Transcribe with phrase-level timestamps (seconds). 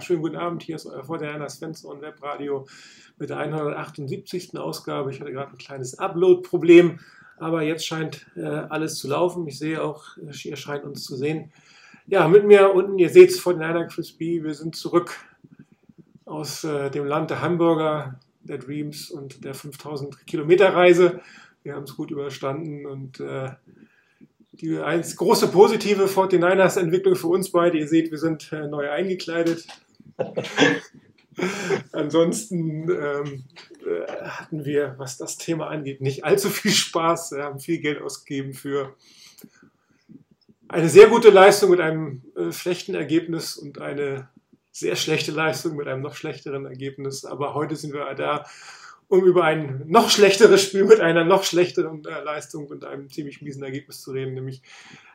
[0.00, 0.62] Schönen guten Abend.
[0.62, 2.66] Hier ist euer Vorderherr Svensson Webradio
[3.18, 4.58] mit der 178.
[4.58, 5.10] Ausgabe.
[5.10, 7.00] Ich hatte gerade ein kleines Upload-Problem,
[7.38, 9.46] aber jetzt scheint äh, alles zu laufen.
[9.46, 11.52] Ich sehe auch, ihr scheint uns zu sehen.
[12.06, 14.42] Ja, mit mir unten, ihr seht es vor den einer Crispy.
[14.42, 15.16] Wir sind zurück
[16.24, 21.20] aus äh, dem Land der Hamburger, der Dreams und der 5000 Kilometer Reise
[21.62, 23.50] wir haben es gut überstanden und äh,
[24.52, 27.78] die eins große positive 49ers-Entwicklung für uns beide.
[27.78, 29.66] Ihr seht, wir sind äh, neu eingekleidet.
[31.92, 33.44] Ansonsten ähm,
[33.86, 37.32] äh, hatten wir, was das Thema angeht, nicht allzu viel Spaß.
[37.32, 38.94] Wir haben viel Geld ausgegeben für
[40.68, 44.28] eine sehr gute Leistung mit einem äh, schlechten Ergebnis und eine
[44.70, 47.24] sehr schlechte Leistung mit einem noch schlechteren Ergebnis.
[47.24, 48.46] Aber heute sind wir da,
[49.08, 53.42] um über ein noch schlechteres Spiel mit einer noch schlechteren äh, Leistung und einem ziemlich
[53.42, 54.62] miesen Ergebnis zu reden, nämlich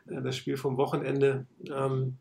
[0.08, 1.46] äh, das Spiel vom Wochenende.
[1.70, 2.18] Ähm,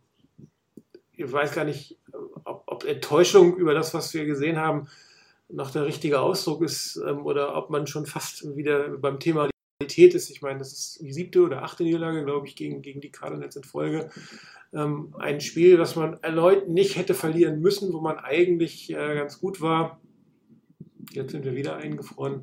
[1.17, 1.99] ich weiß gar nicht,
[2.45, 4.89] ob, ob, Enttäuschung über das, was wir gesehen haben,
[5.49, 10.15] noch der richtige Ausdruck ist ähm, oder ob man schon fast wieder beim Thema Qualität
[10.15, 10.31] ist.
[10.31, 13.57] Ich meine, das ist die siebte oder achte Niederlage, glaube ich, gegen, gegen die Cardinals
[13.57, 14.11] in Folge.
[14.73, 19.41] Ähm, ein Spiel, das man erneut nicht hätte verlieren müssen, wo man eigentlich äh, ganz
[19.41, 20.01] gut war
[21.15, 22.43] Jetzt sind wir wieder eingefroren.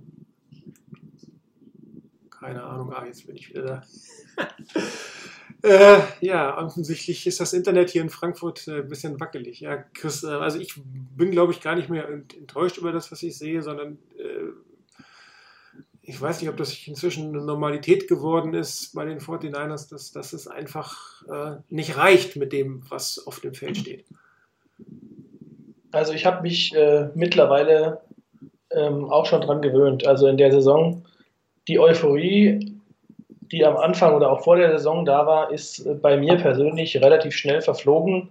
[2.30, 3.84] Keine Ahnung, ah, jetzt bin ich wieder da.
[5.64, 9.60] äh, ja, offensichtlich ist das Internet hier in Frankfurt äh, ein bisschen wackelig.
[9.60, 13.22] Ja, Chris, äh, also ich bin, glaube ich, gar nicht mehr enttäuscht über das, was
[13.24, 14.50] ich sehe, sondern äh,
[16.04, 20.34] ich weiß nicht, ob das inzwischen eine Normalität geworden ist bei den 49ers, dass, dass
[20.34, 24.06] es einfach äh, nicht reicht mit dem, was auf dem Feld steht.
[25.92, 28.02] Also ich habe mich äh, mittlerweile
[28.72, 30.08] ähm, auch schon dran gewöhnt.
[30.08, 31.06] Also in der Saison,
[31.68, 32.71] die Euphorie,
[33.52, 36.96] die am Anfang oder auch vor der Saison da war, ist äh, bei mir persönlich
[36.98, 38.30] relativ schnell verflogen,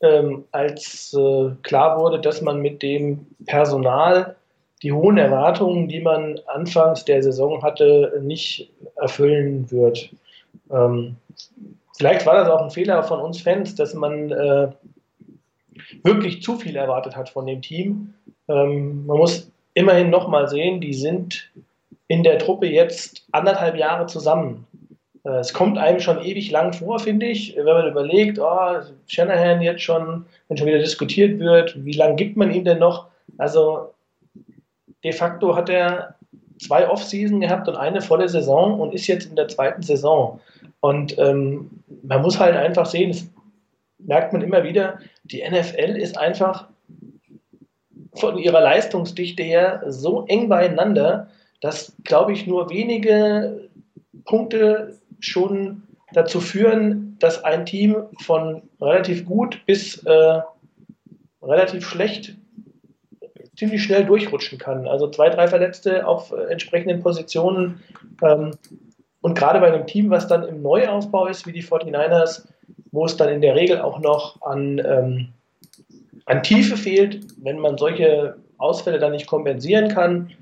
[0.00, 4.36] ähm, als äh, klar wurde, dass man mit dem Personal
[4.82, 10.10] die hohen Erwartungen, die man anfangs der Saison hatte, nicht erfüllen wird.
[10.70, 11.16] Ähm,
[11.96, 14.68] vielleicht war das auch ein Fehler von uns Fans, dass man äh,
[16.02, 18.14] wirklich zu viel erwartet hat von dem Team.
[18.48, 21.50] Ähm, man muss immerhin nochmal sehen, die sind
[22.08, 24.66] in der Truppe jetzt anderthalb Jahre zusammen.
[25.24, 29.60] Äh, es kommt einem schon ewig lang vor, finde ich, wenn man überlegt, oh, Shanahan
[29.60, 33.06] jetzt schon, wenn schon wieder diskutiert wird, wie lange gibt man ihm denn noch?
[33.38, 33.92] Also
[35.04, 36.14] de facto hat er
[36.60, 40.40] zwei Off-Season gehabt und eine volle Saison und ist jetzt in der zweiten Saison.
[40.80, 41.70] Und ähm,
[42.02, 43.26] man muss halt einfach sehen, das
[43.98, 46.68] merkt man immer wieder, die NFL ist einfach
[48.14, 51.28] von ihrer Leistungsdichte her so eng beieinander,
[51.66, 53.68] dass, glaube ich, nur wenige
[54.24, 55.82] Punkte schon
[56.12, 60.40] dazu führen, dass ein Team von relativ gut bis äh,
[61.42, 62.36] relativ schlecht
[63.56, 64.86] ziemlich schnell durchrutschen kann.
[64.86, 67.82] Also zwei, drei Verletzte auf äh, entsprechenden Positionen.
[68.22, 68.52] Ähm,
[69.20, 72.46] und gerade bei einem Team, was dann im Neuaufbau ist, wie die 49ers,
[72.92, 75.28] wo es dann in der Regel auch noch an ähm,
[76.26, 80.32] an Tiefe fehlt, wenn man solche Ausfälle dann nicht kompensieren kann,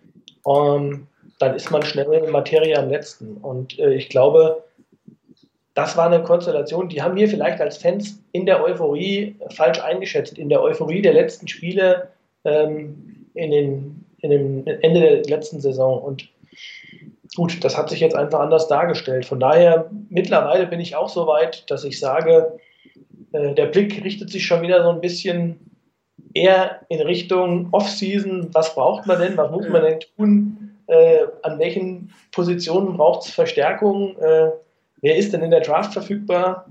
[0.46, 1.06] ähm,
[1.44, 3.37] dann ist man schnell in Materie am letzten.
[3.37, 4.65] Und äh, ich glaube,
[5.75, 10.38] das war eine Konstellation, die haben wir vielleicht als Fans in der Euphorie falsch eingeschätzt.
[10.38, 12.09] In der Euphorie der letzten Spiele
[12.44, 16.00] ähm, in den, in dem Ende der letzten Saison.
[16.00, 16.28] Und
[17.34, 19.26] gut, das hat sich jetzt einfach anders dargestellt.
[19.26, 22.59] Von daher, mittlerweile bin ich auch so weit, dass ich sage,
[23.32, 25.58] äh, der Blick richtet sich schon wieder so ein bisschen
[26.32, 31.58] eher in Richtung Off-Season, was braucht man denn, was muss man denn tun, äh, an
[31.58, 34.50] welchen Positionen braucht es Verstärkung, äh,
[35.00, 36.66] wer ist denn in der Draft verfügbar?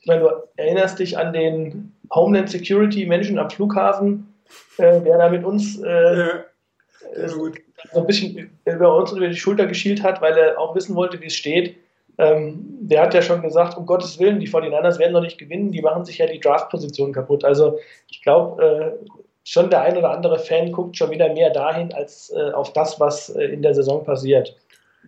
[0.00, 4.34] Ich meine, du erinnerst dich an den Homeland Security Menschen am Flughafen,
[4.78, 6.44] äh, der da mit uns äh, ja,
[7.14, 7.52] äh, so
[8.00, 11.26] ein bisschen über uns über die Schulter geschielt hat, weil er auch wissen wollte, wie
[11.26, 11.76] es steht.
[12.18, 15.70] Ähm, der hat ja schon gesagt, um Gottes Willen, die 49ers werden noch nicht gewinnen,
[15.70, 17.44] die machen sich ja die Draft-Position kaputt.
[17.44, 17.78] Also
[18.08, 19.06] ich glaube, äh,
[19.46, 22.98] schon der ein oder andere Fan guckt schon wieder mehr dahin, als äh, auf das,
[22.98, 24.56] was äh, in der Saison passiert.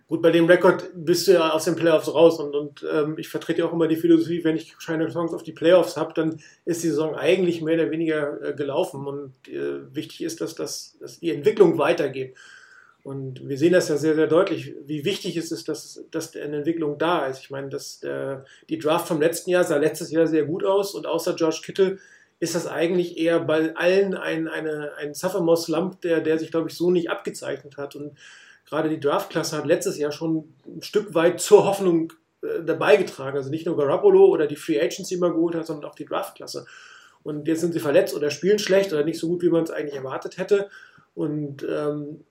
[0.07, 3.27] Gut, bei dem Rekord bist du ja aus den Playoffs raus und, und ähm, ich
[3.27, 6.39] vertrete ja auch immer die Philosophie, wenn ich keine Chance auf die Playoffs habe, dann
[6.63, 10.95] ist die Saison eigentlich mehr oder weniger äh, gelaufen und äh, wichtig ist, dass, das,
[11.01, 12.35] dass die Entwicklung weitergeht.
[13.03, 16.57] Und wir sehen das ja sehr, sehr deutlich, wie wichtig es ist, dass, dass eine
[16.57, 17.39] Entwicklung da ist.
[17.41, 18.01] Ich meine, dass
[18.67, 21.97] die Draft vom letzten Jahr sah letztes Jahr sehr gut aus und außer George Kittle
[22.39, 26.75] ist das eigentlich eher bei allen ein, eine, ein Sophomore-Slump, der, der sich, glaube ich,
[26.75, 27.95] so nicht abgezeichnet hat.
[27.95, 28.17] Und
[28.65, 33.37] gerade die Draftklasse hat letztes Jahr schon ein Stück weit zur Hoffnung äh, dabei getragen.
[33.37, 36.05] Also nicht nur Garoppolo oder die Free Agents, die man geholt hat, sondern auch die
[36.05, 36.65] Draftklasse.
[37.23, 39.71] Und jetzt sind sie verletzt oder spielen schlecht oder nicht so gut, wie man es
[39.71, 40.69] eigentlich erwartet hätte.
[41.15, 42.23] Und ähm,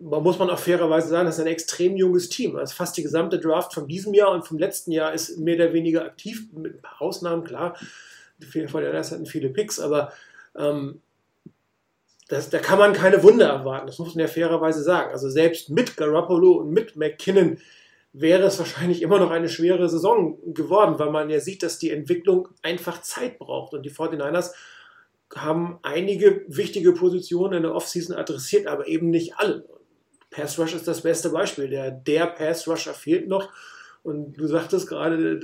[0.00, 2.56] man muss man auch fairerweise sagen, das ist ein extrem junges Team.
[2.56, 5.72] Also fast die gesamte Draft von diesem Jahr und vom letzten Jahr ist mehr oder
[5.72, 7.76] weniger aktiv, mit ein paar Ausnahmen, klar.
[8.42, 10.12] Die von der hatten viele Picks, aber
[10.56, 11.00] ähm,
[12.28, 13.86] das, da kann man keine Wunder erwarten.
[13.86, 15.12] Das muss man ja fairerweise sagen.
[15.12, 17.58] Also selbst mit Garoppolo und mit McKinnon
[18.12, 21.90] wäre es wahrscheinlich immer noch eine schwere Saison geworden, weil man ja sieht, dass die
[21.90, 23.74] Entwicklung einfach Zeit braucht.
[23.74, 24.52] Und die 49ers
[25.34, 29.64] haben einige wichtige Positionen in der Offseason adressiert, aber eben nicht alle.
[30.30, 31.68] Pass Rush ist das beste Beispiel.
[31.68, 33.50] Der, der Pass Rusher fehlt noch.
[34.02, 35.40] Und du sagtest gerade,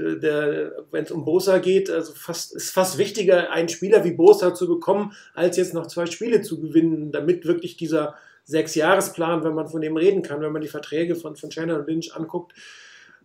[0.90, 4.66] wenn es um Bosa geht, also fast, ist fast wichtiger, einen Spieler wie Bosa zu
[4.66, 9.80] bekommen, als jetzt noch zwei Spiele zu gewinnen, damit wirklich dieser Sechs-Jahres-Plan, wenn man von
[9.80, 12.54] dem reden kann, wenn man die Verträge von, von Shannon und Lynch anguckt,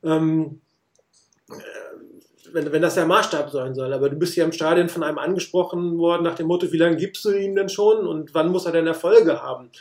[0.03, 0.61] ähm,
[1.49, 1.53] äh,
[2.51, 3.91] wenn, wenn das der Maßstab sein soll.
[3.91, 6.97] Aber du bist ja im Stadion von einem angesprochen worden nach dem Motto, wie lange
[6.97, 9.71] gibst du ihm denn schon und wann muss er denn Erfolge haben?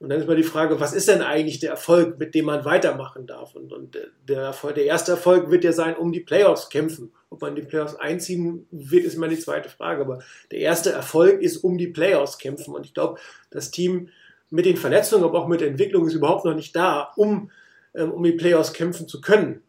[0.00, 2.64] Und dann ist mal die Frage, was ist denn eigentlich der Erfolg, mit dem man
[2.64, 3.56] weitermachen darf?
[3.56, 3.98] Und, und
[4.28, 7.12] der, Erfolg, der erste Erfolg wird ja sein, um die Playoffs kämpfen.
[7.30, 10.02] Ob man die Playoffs einziehen wird, ist mal die zweite Frage.
[10.02, 10.20] Aber
[10.52, 12.74] der erste Erfolg ist um die Playoffs kämpfen.
[12.76, 13.18] Und ich glaube,
[13.50, 14.08] das Team
[14.50, 17.50] mit den Verletzungen, aber auch mit der Entwicklung ist überhaupt noch nicht da, um,
[17.94, 19.62] ähm, um die Playoffs kämpfen zu können.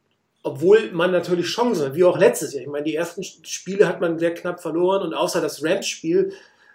[0.43, 2.61] Obwohl man natürlich Chancen hat, wie auch letztes Jahr.
[2.61, 6.31] Ich meine, die ersten Spiele hat man sehr knapp verloren und außer das Rams-Spiel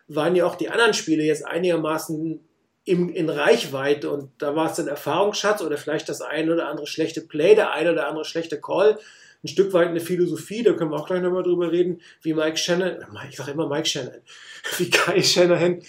[0.08, 2.40] waren ja auch die anderen Spiele jetzt einigermaßen
[2.84, 6.86] im, in Reichweite und da war es ein Erfahrungsschatz oder vielleicht das eine oder andere
[6.86, 8.98] schlechte Play, der eine oder andere schlechte Call,
[9.42, 12.56] ein Stück weit eine Philosophie, da können wir auch gleich nochmal drüber reden, wie Mike
[12.56, 12.96] Shannon,
[13.28, 14.20] ich sage immer Mike Shannon,
[14.78, 15.82] wie Kai Shanahan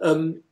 [0.00, 0.42] ähm,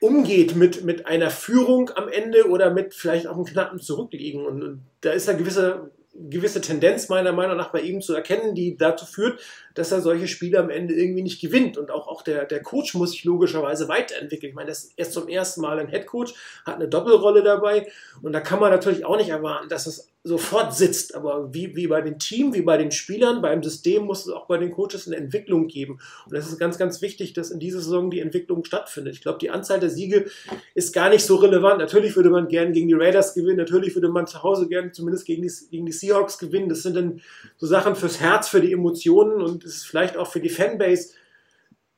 [0.00, 4.44] umgeht mit, mit einer Führung am Ende oder mit vielleicht auch einem knappen Zurückliegen.
[4.46, 8.54] Und, und da ist eine gewisse gewisse Tendenz meiner Meinung nach bei ihm zu erkennen,
[8.54, 9.40] die dazu führt,
[9.74, 11.78] dass er solche Spiele am Ende irgendwie nicht gewinnt.
[11.78, 14.50] Und auch, auch der, der Coach muss sich logischerweise weiterentwickeln.
[14.50, 16.34] Ich meine, er ist erst zum ersten Mal ein Head Coach,
[16.66, 17.90] hat eine Doppelrolle dabei.
[18.20, 21.14] Und da kann man natürlich auch nicht erwarten, dass es sofort sitzt.
[21.14, 24.46] Aber wie, wie bei den Team, wie bei den Spielern, beim System muss es auch
[24.46, 25.98] bei den Coaches eine Entwicklung geben.
[26.26, 29.14] Und es ist ganz, ganz wichtig, dass in dieser Saison die Entwicklung stattfindet.
[29.14, 30.26] Ich glaube, die Anzahl der Siege
[30.74, 31.78] ist gar nicht so relevant.
[31.78, 35.26] Natürlich würde man gern gegen die Raiders gewinnen, natürlich würde man zu Hause gern zumindest
[35.26, 36.68] gegen die, gegen die Seahawks gewinnen.
[36.68, 37.20] Das sind dann
[37.56, 41.14] so Sachen fürs Herz, für die Emotionen und es ist vielleicht auch für die Fanbase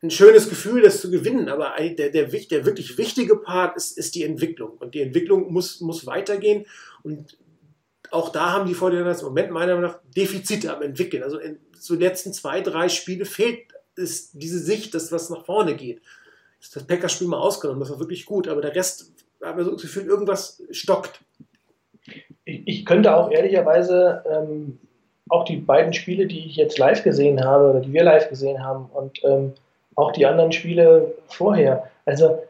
[0.03, 1.49] ein schönes Gefühl, das zu gewinnen.
[1.49, 4.73] Aber der, der, der wirklich wichtige Part ist, ist die Entwicklung.
[4.79, 6.67] Und die Entwicklung muss, muss weitergehen.
[7.03, 7.39] Und
[8.15, 11.23] auch da haben die Fortinanders im Moment meiner Meinung nach Defizite am entwickeln.
[11.23, 13.59] Also in so letzten zwei, drei Spiele fehlt
[13.97, 16.01] es diese Sicht, dass was nach vorne geht.
[16.73, 19.13] Das Packers-Spiel mal ausgenommen, das war wirklich gut, aber der Rest,
[19.43, 21.21] hat mir so das Gefühl, irgendwas stockt.
[22.45, 24.79] Ich, ich könnte auch ehrlicherweise ähm,
[25.29, 28.65] auch die beiden Spiele, die ich jetzt live gesehen habe, oder die wir live gesehen
[28.65, 29.53] haben, und ähm,
[29.95, 31.91] auch die anderen Spiele vorher.
[32.07, 32.43] Also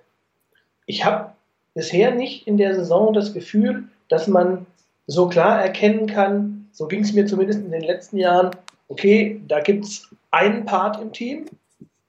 [0.87, 1.33] ich habe
[1.75, 4.67] bisher nicht in der Saison das Gefühl, dass man
[5.07, 8.51] so klar erkennen kann, so ging es mir zumindest in den letzten Jahren,
[8.89, 11.47] okay, da gibt es einen Part im Team,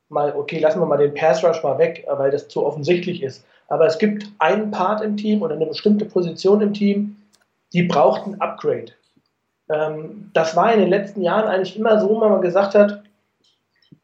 [0.09, 3.45] mal, okay, lassen wir mal den Pass Rush mal weg, weil das zu offensichtlich ist,
[3.67, 7.17] aber es gibt einen Part im Team oder eine bestimmte Position im Team,
[7.73, 8.91] die braucht ein Upgrade.
[9.69, 13.03] Ähm, das war in den letzten Jahren eigentlich immer so, wenn man gesagt hat,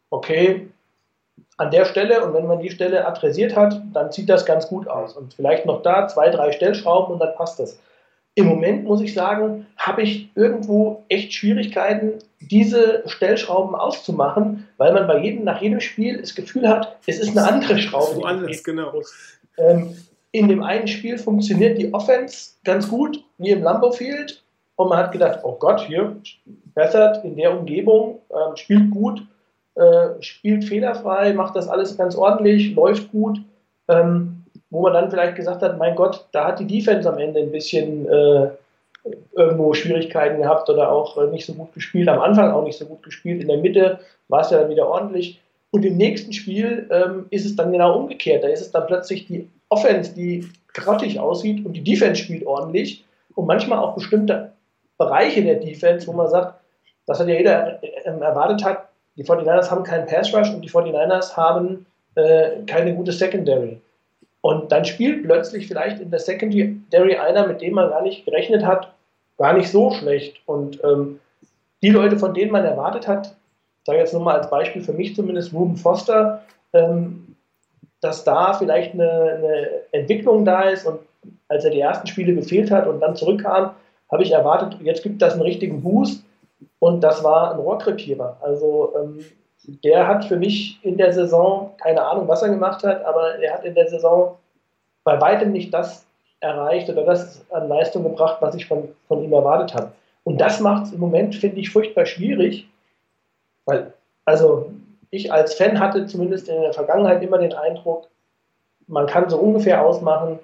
[0.09, 0.67] okay,
[1.57, 4.87] an der Stelle und wenn man die Stelle adressiert hat, dann sieht das ganz gut
[4.87, 5.15] aus.
[5.15, 7.79] Und vielleicht noch da zwei, drei Stellschrauben und dann passt das.
[8.35, 15.05] Im Moment muss ich sagen, habe ich irgendwo echt Schwierigkeiten, diese Stellschrauben auszumachen, weil man
[15.05, 18.15] bei jedem, nach jedem Spiel das Gefühl hat, es ist eine andere Schraube.
[18.15, 19.01] So anders, genau.
[19.57, 19.95] Ähm,
[20.31, 24.43] in dem einen Spiel funktioniert die Offense ganz gut, wie im Lambeau Field.
[24.77, 26.15] Und man hat gedacht, oh Gott, hier
[26.73, 29.27] bessert in der Umgebung, äh, spielt gut,
[29.75, 33.41] äh, spielt fehlerfrei, macht das alles ganz ordentlich, läuft gut.
[33.89, 34.40] Ähm,
[34.71, 37.51] wo man dann vielleicht gesagt hat, mein Gott, da hat die Defense am Ende ein
[37.51, 38.49] bisschen äh,
[39.33, 42.85] irgendwo Schwierigkeiten gehabt oder auch äh, nicht so gut gespielt, am Anfang auch nicht so
[42.85, 43.99] gut gespielt, in der Mitte
[44.29, 45.41] war es ja dann wieder ordentlich.
[45.71, 48.43] Und im nächsten Spiel ähm, ist es dann genau umgekehrt.
[48.43, 53.05] Da ist es dann plötzlich die Offense, die grottig aussieht und die Defense spielt ordentlich.
[53.35, 54.51] und manchmal auch bestimmte
[54.97, 56.59] Bereiche der Defense, wo man sagt,
[57.07, 60.69] das hat ja jeder ähm, erwartet hat, die 49ers haben keinen Pass Rush und die
[60.69, 61.85] 49ers haben
[62.15, 63.81] äh, keine gute Secondary.
[64.41, 68.65] Und dann spielt plötzlich vielleicht in der Secondary einer, mit dem man gar nicht gerechnet
[68.65, 68.93] hat,
[69.37, 70.41] gar nicht so schlecht.
[70.45, 71.19] Und ähm,
[71.83, 73.35] die Leute, von denen man erwartet hat,
[73.85, 76.43] sage jetzt nur mal als Beispiel für mich zumindest Ruben Foster,
[76.73, 77.35] ähm,
[78.01, 80.99] dass da vielleicht eine, eine, Entwicklung da ist und
[81.47, 83.71] als er die ersten Spiele gefehlt hat und dann zurückkam,
[84.11, 86.23] habe ich erwartet, jetzt gibt das einen richtigen Boost
[86.79, 88.37] und das war ein Rohrkrepierer.
[88.41, 89.19] Also ähm,
[89.63, 93.53] der hat für mich in der Saison, keine Ahnung, was er gemacht hat, aber er
[93.53, 94.37] hat in der Saison
[95.03, 96.05] bei weitem nicht das
[96.39, 99.91] erreicht oder das an Leistung gebracht, was ich von, von ihm erwartet habe.
[100.23, 102.67] Und das macht es im Moment, finde ich, furchtbar schwierig,
[103.65, 103.93] weil,
[104.25, 104.71] also
[105.11, 108.07] ich als Fan hatte zumindest in der Vergangenheit immer den Eindruck,
[108.87, 110.39] man kann so ungefähr ausmachen,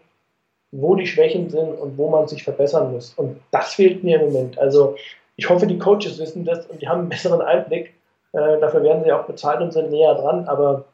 [0.72, 3.14] wo die Schwächen sind und wo man sich verbessern muss.
[3.16, 4.58] Und das fehlt mir im Moment.
[4.60, 4.96] Also
[5.36, 7.94] ich hoffe, die Coaches wissen das und die haben einen besseren Einblick.
[8.34, 10.48] Äh, dafür werden sie auch bezahlt und sind näher dran.
[10.48, 10.86] Aber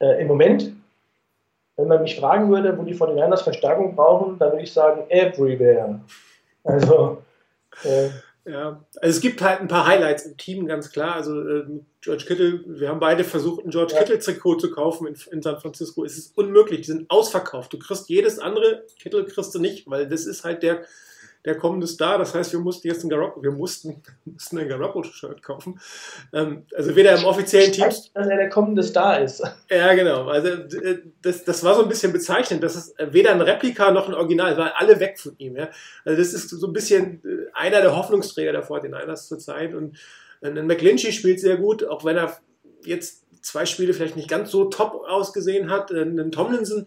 [0.00, 0.72] äh, im Moment,
[1.76, 6.00] wenn man mich fragen würde, wo die 49ers Verstärkung brauchen, dann würde ich sagen, everywhere.
[6.64, 7.22] Also
[7.84, 8.10] äh,
[8.44, 11.14] ja, also es gibt halt ein paar Highlights im Team, ganz klar.
[11.14, 11.64] Also äh,
[12.00, 14.00] George Kittle, wir haben beide versucht, ein George ja.
[14.00, 16.04] Kittle-Trikot zu kaufen in, in, San Francisco.
[16.04, 17.72] Es ist unmöglich, die sind ausverkauft.
[17.72, 20.82] Du kriegst jedes andere, Kittle kriegst du nicht, weil das ist halt der
[21.44, 22.18] der kommende Star.
[22.18, 25.80] Das heißt, wir mussten jetzt ein Garoppolo, wir mussten, mussten ein Garoppolo-Shirt kaufen.
[26.32, 27.84] Ähm, also weder im offiziellen Team.
[27.86, 29.42] Dass er der kommende Star ist.
[29.70, 30.26] Ja, genau.
[30.26, 32.62] Also äh, das, das war so ein bisschen bezeichnend.
[32.62, 35.56] Das ist weder ein Replika noch ein Original, weil alle weg von ihm.
[35.56, 35.68] Ja?
[36.04, 39.74] Also das ist so ein bisschen äh, einer der Hoffnungsträger der 49ers zurzeit.
[39.74, 39.96] Und
[40.42, 42.36] ein McGlinchey spielt sehr gut, auch wenn er
[42.84, 45.90] jetzt zwei Spiele vielleicht nicht ganz so top ausgesehen hat.
[45.90, 46.86] Äh, ein Tomlinson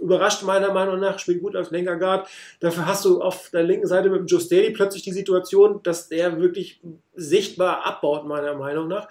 [0.00, 2.28] überrascht meiner Meinung nach, spielt gut als Lenkerguard.
[2.60, 6.08] Dafür hast du auf der linken Seite mit dem Joe Staley plötzlich die Situation, dass
[6.08, 6.80] der wirklich
[7.14, 9.08] sichtbar abbaut, meiner Meinung nach.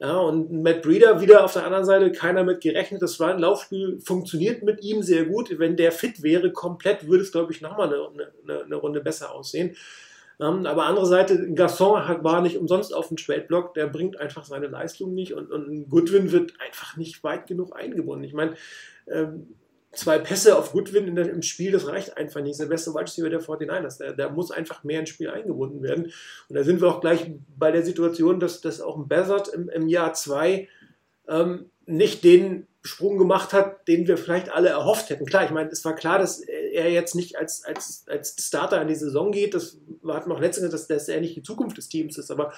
[0.00, 3.00] Ja, und Matt Breeder wieder auf der anderen Seite, keiner mit gerechnet.
[3.00, 5.58] Das war ein Laufspiel, funktioniert mit ihm sehr gut.
[5.58, 9.32] Wenn der fit wäre, komplett, würde es, glaube ich, nochmal eine, eine, eine Runde besser
[9.32, 9.76] aussehen.
[10.40, 14.44] Ähm, aber andere Seite, Gasson hat, war nicht umsonst auf dem Trade-Block, der bringt einfach
[14.44, 18.24] seine Leistung nicht und, und Goodwin wird einfach nicht weit genug eingebunden.
[18.24, 18.54] Ich meine,
[19.06, 19.54] ähm,
[19.92, 22.58] zwei Pässe auf Goodwin der, im Spiel, das reicht einfach nicht.
[22.60, 23.98] Der beste Wide Receiver der 49ers.
[23.98, 26.12] Der, der muss einfach mehr ins Spiel eingebunden werden.
[26.48, 29.68] Und da sind wir auch gleich bei der Situation, dass, dass auch ein Bezard im,
[29.68, 30.68] im Jahr zwei
[31.28, 35.24] ähm, nicht den Sprung gemacht hat, den wir vielleicht alle erhofft hätten.
[35.24, 36.40] Klar, ich meine, es war klar, dass
[36.74, 39.54] er jetzt nicht als, als, als Starter in die Saison geht.
[39.54, 42.52] Das hatten wir auch letztens, dass, dass er nicht die Zukunft des Teams ist, aber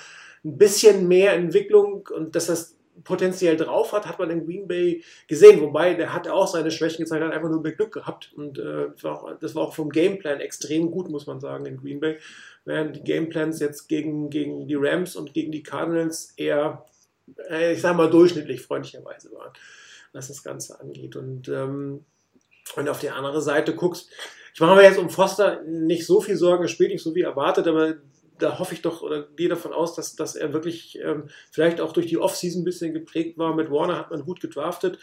[0.44, 5.04] ein bisschen mehr Entwicklung und dass das potenziell drauf hat, hat man in Green Bay
[5.28, 5.60] gesehen.
[5.60, 8.32] Wobei, der hatte auch seine Schwächen gezeigt, hat einfach nur mehr Glück gehabt.
[8.34, 11.66] Und äh, das, war auch, das war auch vom Gameplan extrem gut, muss man sagen,
[11.66, 12.16] in Green Bay.
[12.64, 16.86] Während die Gameplans jetzt gegen, gegen die Rams und gegen die Cardinals eher,
[17.50, 19.52] äh, ich sag mal, durchschnittlich freundlicherweise waren
[20.16, 21.14] was das Ganze angeht.
[21.14, 22.04] Und, ähm,
[22.74, 24.10] und auf die andere Seite guckst,
[24.54, 27.22] ich mache mir jetzt um Foster nicht so viel Sorgen, er spielt nicht so wie
[27.22, 27.96] erwartet, aber
[28.38, 31.92] da hoffe ich doch oder gehe davon aus, dass, dass er wirklich ähm, vielleicht auch
[31.92, 33.54] durch die Offseason ein bisschen geprägt war.
[33.54, 34.98] Mit Warner hat man gut gedraftet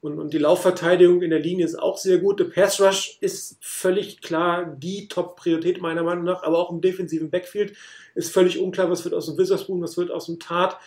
[0.00, 2.38] und, und die Laufverteidigung in der Linie ist auch sehr gut.
[2.38, 7.30] Der Pass Rush ist völlig klar die Top-Priorität meiner Meinung nach, aber auch im defensiven
[7.30, 7.76] Backfield
[8.14, 10.78] ist völlig unklar, was wird aus dem Witherspoon, was wird aus dem Tat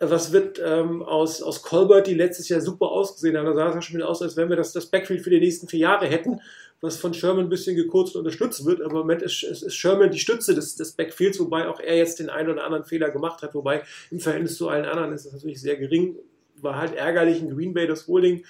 [0.00, 3.46] was wird ähm, aus, aus Colbert, die letztes Jahr super ausgesehen haben.
[3.46, 5.40] Da sah es ja schon wieder aus, als wenn wir das, das Backfield für die
[5.40, 6.40] nächsten vier Jahre hätten,
[6.80, 8.80] was von Sherman ein bisschen gekürzt und unterstützt wird.
[8.80, 11.96] Aber im Moment ist, ist, ist Sherman die Stütze des, des Backfields, wobei auch er
[11.96, 13.54] jetzt den einen oder anderen Fehler gemacht hat.
[13.54, 16.16] Wobei im Verhältnis zu allen anderen ist das natürlich sehr gering.
[16.60, 18.44] War halt ärgerlich in Green Bay das Holding.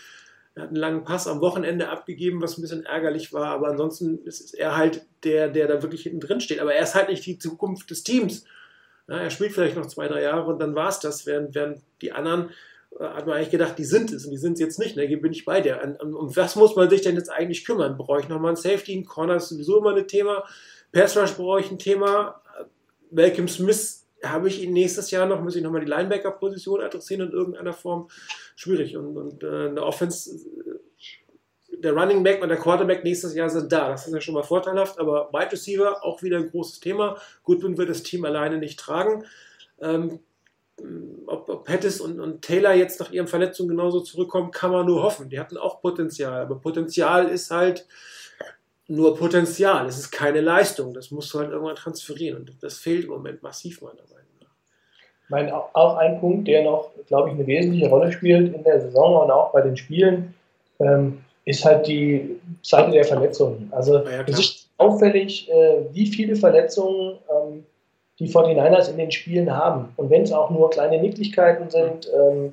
[0.54, 3.46] Er hat einen langen Pass am Wochenende abgegeben, was ein bisschen ärgerlich war.
[3.46, 6.60] Aber ansonsten ist er halt der, der da wirklich hinten drin steht.
[6.60, 8.44] Aber er ist halt nicht die Zukunft des Teams.
[9.08, 11.80] Ja, er spielt vielleicht noch zwei, drei Jahre und dann war es das, während, während
[12.02, 12.50] die anderen
[12.98, 14.96] äh, hat man eigentlich gedacht, die sind es und die sind es jetzt nicht.
[14.96, 15.04] Ne?
[15.04, 15.96] Hier bin ich bei dir.
[16.00, 17.96] Um, um was muss man sich denn jetzt eigentlich kümmern?
[17.96, 18.94] Brauche ich nochmal ein Safety?
[18.94, 20.44] Ein Corner ist sowieso immer ein Thema.
[20.92, 22.42] Pass Rush brauche ich ein Thema.
[23.10, 27.32] Malcolm Smith habe ich ihn nächstes Jahr noch, muss ich nochmal die Linebacker-Position adressieren in
[27.32, 28.08] irgendeiner Form.
[28.56, 28.96] Schwierig.
[28.96, 30.38] Und, und äh, eine Offense
[31.82, 33.88] der Running Back und der Quarterback nächstes Jahr sind da.
[33.88, 37.16] Das ist ja schon mal vorteilhaft, aber Wide Receiver auch wieder ein großes Thema.
[37.44, 39.24] Goodwin wird das Team alleine nicht tragen.
[39.80, 40.20] Ähm,
[41.26, 45.02] ob, ob Pettis und, und, Taylor jetzt nach ihren Verletzungen genauso zurückkommen, kann man nur
[45.02, 45.28] hoffen.
[45.28, 47.86] Die hatten auch Potenzial, aber Potenzial ist halt
[48.86, 49.86] nur Potenzial.
[49.86, 50.94] Es ist keine Leistung.
[50.94, 54.48] Das musst du halt irgendwann transferieren und das fehlt im Moment massiv meiner Meinung nach.
[55.28, 59.24] Mein, auch ein Punkt, der noch, glaube ich, eine wesentliche Rolle spielt in der Saison
[59.24, 60.34] und auch bei den Spielen.
[60.78, 63.72] Ähm, ist halt die Seite der Verletzungen.
[63.74, 67.64] Also ja, du, siehst, auffällig, äh, wie viele Verletzungen ähm,
[68.18, 69.88] die 49ers in den Spielen haben.
[69.96, 72.52] Und wenn es auch nur kleine Nicklichkeiten sind ähm,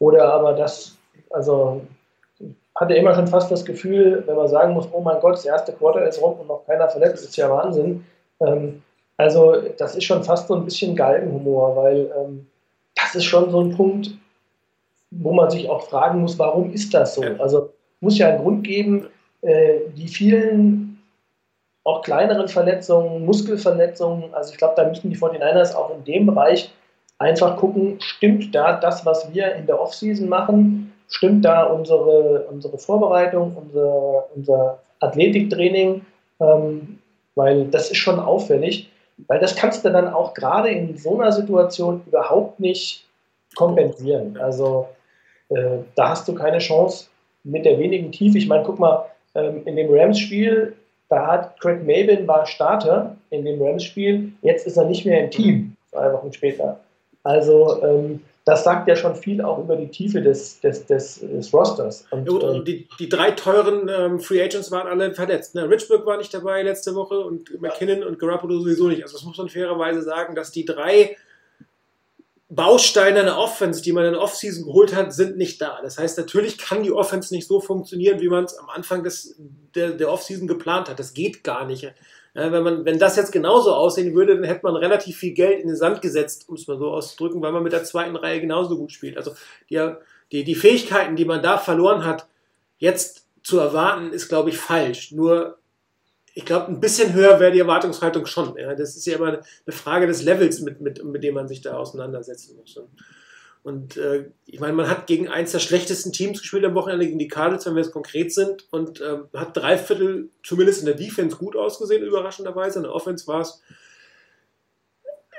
[0.00, 0.96] oder aber das,
[1.30, 1.82] also
[2.74, 5.72] hatte immer schon fast das Gefühl, wenn man sagen muss, oh mein Gott, das erste
[5.72, 8.04] Quarter ist rum und noch keiner verletzt, ist ja Wahnsinn.
[8.40, 8.82] Ähm,
[9.18, 12.10] also das ist schon fast so ein bisschen Galgenhumor, weil
[12.96, 14.10] das ist schon so ein Punkt,
[15.12, 17.22] wo man sich auch fragen muss, warum ist das so?
[17.38, 17.71] Also
[18.02, 19.06] muss ja einen Grund geben,
[19.42, 20.98] äh, die vielen
[21.84, 26.72] auch kleineren Verletzungen, Muskelverletzungen, also ich glaube, da müssen die 49ers auch in dem Bereich
[27.18, 32.78] einfach gucken, stimmt da das, was wir in der Offseason machen, stimmt da unsere, unsere
[32.78, 36.04] Vorbereitung, unser, unser Athletiktraining,
[36.40, 36.98] ähm,
[37.34, 38.90] weil das ist schon auffällig,
[39.26, 43.06] weil das kannst du dann auch gerade in so einer Situation überhaupt nicht
[43.56, 44.36] kompensieren.
[44.36, 44.88] Also
[45.48, 47.06] äh, da hast du keine Chance
[47.44, 48.38] mit der wenigen Tiefe.
[48.38, 50.74] Ich meine, guck mal, ähm, in dem Rams-Spiel,
[51.08, 55.30] da hat Craig Mabin war Starter in dem Rams-Spiel, jetzt ist er nicht mehr im
[55.30, 56.80] Team, zwei Wochen später.
[57.22, 61.54] Also ähm, das sagt ja schon viel auch über die Tiefe des, des, des, des
[61.54, 62.04] Rosters.
[62.10, 65.54] Und, ja, gut, und ähm, die, die drei teuren ähm, Free Agents waren alle verletzt.
[65.54, 65.68] Ne?
[65.68, 68.06] Richburg war nicht dabei letzte Woche und McKinnon ja.
[68.06, 69.02] und Garoppolo sowieso nicht.
[69.02, 71.16] Also das muss man fairerweise sagen, dass die drei
[72.54, 75.80] Bausteine einer Offense, die man in der Offseason geholt hat, sind nicht da.
[75.82, 79.36] Das heißt, natürlich kann die Offense nicht so funktionieren, wie man es am Anfang des,
[79.74, 80.98] der, der Offseason geplant hat.
[80.98, 81.82] Das geht gar nicht.
[82.34, 85.60] Ja, wenn, man, wenn das jetzt genauso aussehen würde, dann hätte man relativ viel Geld
[85.60, 88.40] in den Sand gesetzt, um es mal so auszudrücken, weil man mit der zweiten Reihe
[88.40, 89.16] genauso gut spielt.
[89.16, 89.32] Also
[89.70, 89.94] die,
[90.30, 92.26] die, die Fähigkeiten, die man da verloren hat,
[92.76, 95.12] jetzt zu erwarten, ist, glaube ich, falsch.
[95.12, 95.58] Nur
[96.34, 98.56] ich glaube, ein bisschen höher wäre die Erwartungshaltung schon.
[98.56, 98.74] Ja.
[98.74, 101.74] Das ist ja immer eine Frage des Levels, mit, mit, mit dem man sich da
[101.74, 102.78] auseinandersetzen muss.
[103.62, 107.18] Und äh, ich meine, man hat gegen eins der schlechtesten Teams gespielt am Wochenende, gegen
[107.18, 110.96] die Cardinals, wenn wir jetzt konkret sind, und äh, hat drei Viertel zumindest in der
[110.96, 112.80] Defense gut ausgesehen, überraschenderweise.
[112.80, 113.62] In der Offense war es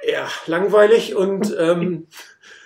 [0.08, 2.08] ja langweilig und ähm,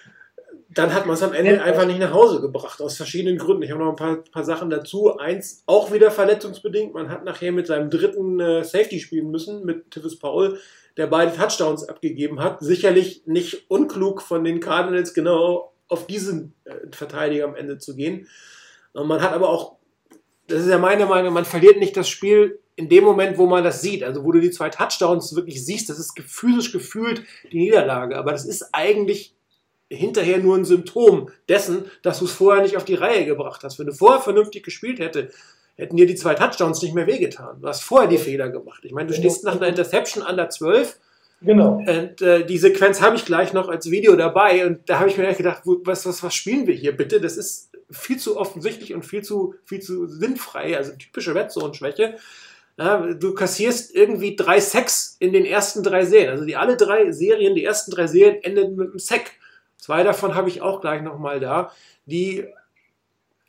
[0.77, 3.63] dann hat man es am Ende einfach nicht nach Hause gebracht, aus verschiedenen Gründen.
[3.63, 5.17] Ich habe noch ein paar, paar Sachen dazu.
[5.17, 6.93] Eins, auch wieder verletzungsbedingt.
[6.93, 10.59] Man hat nachher mit seinem dritten äh, Safety spielen müssen, mit Tivis Paul,
[10.95, 12.59] der beide Touchdowns abgegeben hat.
[12.61, 18.27] Sicherlich nicht unklug von den Cardinals, genau auf diesen äh, Verteidiger am Ende zu gehen.
[18.93, 19.77] Und man hat aber auch,
[20.47, 23.63] das ist ja meine Meinung, man verliert nicht das Spiel in dem Moment, wo man
[23.63, 27.57] das sieht, also wo du die zwei Touchdowns wirklich siehst, das ist physisch gefühlt die
[27.57, 28.15] Niederlage.
[28.17, 29.33] Aber das ist eigentlich
[29.89, 33.79] hinterher nur ein Symptom dessen, dass du es vorher nicht auf die Reihe gebracht hast.
[33.79, 35.29] Wenn du vorher vernünftig gespielt hätte,
[35.75, 37.61] hätten dir die zwei Touchdowns nicht mehr wehgetan.
[37.61, 38.83] Du hast vorher die Fehler gemacht.
[38.83, 40.97] Ich meine, du stehst nach einer Interception an der 12.
[41.41, 41.83] Genau.
[41.87, 44.65] Und äh, die Sequenz habe ich gleich noch als Video dabei.
[44.65, 47.21] Und da habe ich mir gedacht, was, was, was spielen wir hier bitte?
[47.21, 50.75] Das ist viel zu offensichtlich und viel zu, viel zu sinnfrei.
[50.75, 52.15] Also typische Wettzone-Schwäche.
[52.79, 56.31] Ja, du kassierst irgendwie drei Sacks in den ersten drei Serien.
[56.31, 59.31] Also die alle drei Serien, die ersten drei Serien enden mit einem Sack.
[59.77, 61.71] Zwei davon habe ich auch gleich nochmal da,
[62.05, 62.45] die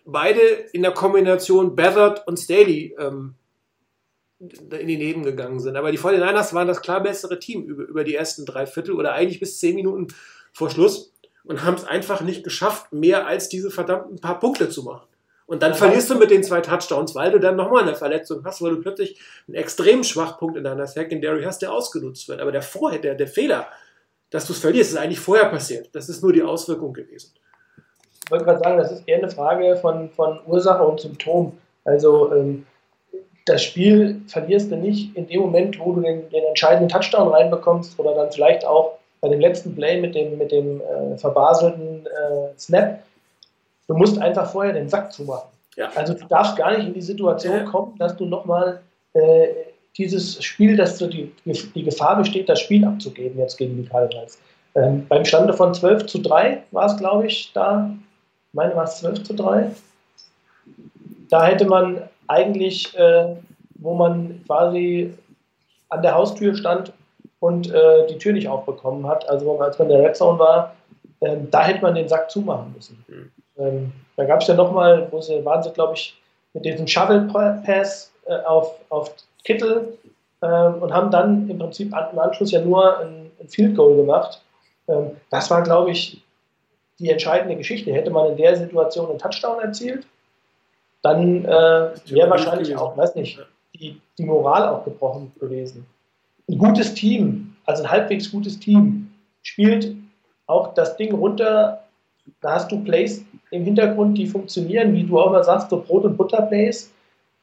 [0.04, 3.34] beide in der Kombination Beathard und Staley ähm,
[4.40, 5.76] in die Neben gegangen sind.
[5.76, 9.12] Aber die 49ers waren das klar bessere Team über, über die ersten drei Viertel oder
[9.12, 10.08] eigentlich bis zehn Minuten
[10.52, 11.12] vor Schluss
[11.44, 15.06] und haben es einfach nicht geschafft, mehr als diese verdammten paar Punkte zu machen.
[15.46, 18.60] Und dann verlierst du mit den zwei Touchdowns, weil du dann nochmal eine Verletzung hast,
[18.60, 22.42] weil du plötzlich einen extremen Schwachpunkt in deiner Secondary hast, der ausgenutzt wird.
[22.42, 23.66] Aber der vorher, der, der Fehler,
[24.30, 25.88] dass du es verlierst, ist eigentlich vorher passiert.
[25.92, 27.32] Das ist nur die Auswirkung gewesen.
[28.24, 31.52] Ich wollte gerade sagen, das ist eher eine Frage von, von Ursache und Symptom.
[31.84, 32.66] Also ähm,
[33.46, 37.98] das Spiel verlierst du nicht in dem Moment, wo du den, den, entscheidenden Touchdown reinbekommst
[37.98, 42.58] oder dann vielleicht auch bei dem letzten Play mit dem, mit dem äh, verbaselten äh,
[42.58, 43.02] Snap.
[43.86, 45.48] Du musst einfach vorher den Sack zumachen.
[45.76, 45.90] Ja.
[45.94, 48.80] Also du darfst gar nicht in die Situation kommen, dass du nochmal
[49.14, 49.46] äh,
[49.98, 54.40] dieses Spiel, dass so die, die Gefahr besteht, das Spiel abzugeben jetzt gegen die Cardinals.
[54.74, 57.90] Ähm, beim Stande von 12 zu 3 war es, glaube ich, da,
[58.48, 59.70] ich meine, war es 12 zu 3.
[61.28, 63.36] Da hätte man eigentlich, äh,
[63.74, 65.12] wo man quasi
[65.88, 66.92] an der Haustür stand
[67.40, 70.74] und äh, die Tür nicht aufbekommen hat, also als man in der Red Zone war,
[71.20, 73.04] äh, da hätte man den Sack zumachen müssen.
[73.08, 73.30] Mhm.
[73.58, 76.16] Ähm, da gab es ja nochmal, wo sie, waren sie, glaube ich,
[76.54, 77.28] mit diesem Shovel
[77.64, 79.12] Pass äh, auf, auf
[79.44, 79.98] Kittel
[80.40, 84.42] äh, und haben dann im Prinzip im Anschluss ja nur ein, ein Field Goal gemacht.
[84.88, 86.22] Ähm, das war, glaube ich,
[86.98, 87.92] die entscheidende Geschichte.
[87.92, 90.06] Hätte man in der Situation einen Touchdown erzielt,
[91.02, 93.38] dann äh, wäre wahrscheinlich auch, weiß nicht,
[93.74, 95.86] die, die Moral auch gebrochen gewesen.
[96.48, 99.94] Ein gutes Team, also ein halbwegs gutes Team, spielt
[100.46, 101.84] auch das Ding runter.
[102.40, 106.04] Da hast du Plays im Hintergrund, die funktionieren, wie du auch immer sagst, so Brot-
[106.04, 106.92] und Butter-Plays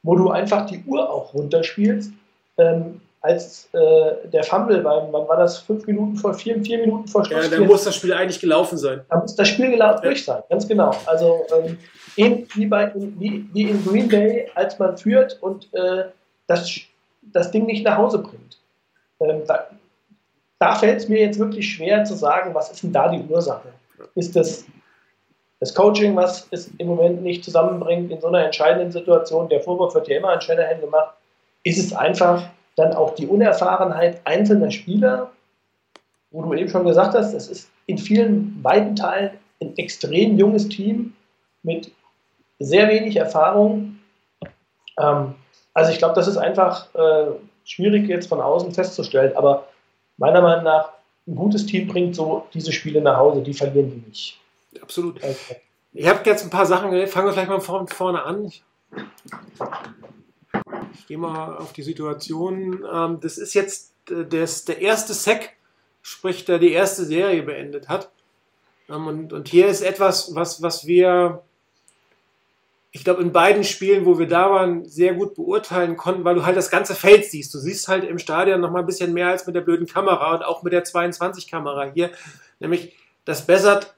[0.06, 2.12] wo du einfach die Uhr auch runterspielst
[2.58, 7.08] ähm, als äh, der Fumble beim, wann war das, fünf Minuten vor, vier, vier Minuten
[7.08, 7.50] vor Schluss?
[7.50, 9.02] Ja, dann muss das Spiel eigentlich gelaufen sein.
[9.10, 10.10] Da muss das Spiel gelaufen ja.
[10.10, 10.96] durch sein, ganz genau.
[11.08, 11.78] Also ähm,
[12.54, 16.06] wie, bei, wie, wie in Green Bay, als man führt und äh,
[16.46, 16.70] das,
[17.34, 18.60] das Ding nicht nach Hause bringt.
[19.20, 19.68] Ähm, da,
[20.60, 23.70] da fällt es mir jetzt wirklich schwer zu sagen, was ist denn da die Ursache?
[24.14, 24.66] Ist das
[25.60, 29.50] das Coaching, was es im Moment nicht zusammenbringt in so einer entscheidenden Situation?
[29.50, 31.16] Der Vorwurf wird ja immer an Shanahan gemacht.
[31.64, 32.44] Ist es einfach
[32.76, 35.32] dann auch die Unerfahrenheit einzelner Spieler,
[36.32, 40.68] wo du eben schon gesagt hast, es ist in vielen weiten Teilen ein extrem junges
[40.68, 41.14] Team
[41.64, 41.92] mit
[42.60, 44.00] sehr wenig Erfahrung.
[45.00, 45.36] Ähm,
[45.74, 47.28] also ich glaube, das ist einfach äh,
[47.64, 49.68] schwierig jetzt von außen festzustellen, aber
[50.18, 50.90] meiner Meinung nach,
[51.28, 54.40] ein gutes Team bringt so diese Spiele nach Hause, die verlieren die nicht.
[54.82, 55.18] Absolut.
[55.18, 55.62] Okay.
[55.94, 58.46] Ich habe jetzt ein paar Sachen, fangen wir vielleicht mal von vorne an.
[58.46, 58.64] Ich,
[61.08, 62.86] gehe mal auf die Situation.
[62.92, 65.54] Ähm, das ist jetzt äh, das, der erste Sack,
[66.02, 68.12] sprich, der die erste Serie beendet hat.
[68.90, 71.44] Ähm, und, und hier ist etwas, was, was wir
[72.96, 76.46] ich glaube, in beiden Spielen, wo wir da waren, sehr gut beurteilen konnten, weil du
[76.46, 77.54] halt das ganze Feld siehst.
[77.54, 80.34] Du siehst halt im Stadion noch mal ein bisschen mehr als mit der blöden Kamera
[80.34, 82.12] und auch mit der 22-Kamera hier,
[82.62, 83.95] nämlich, dass Bessert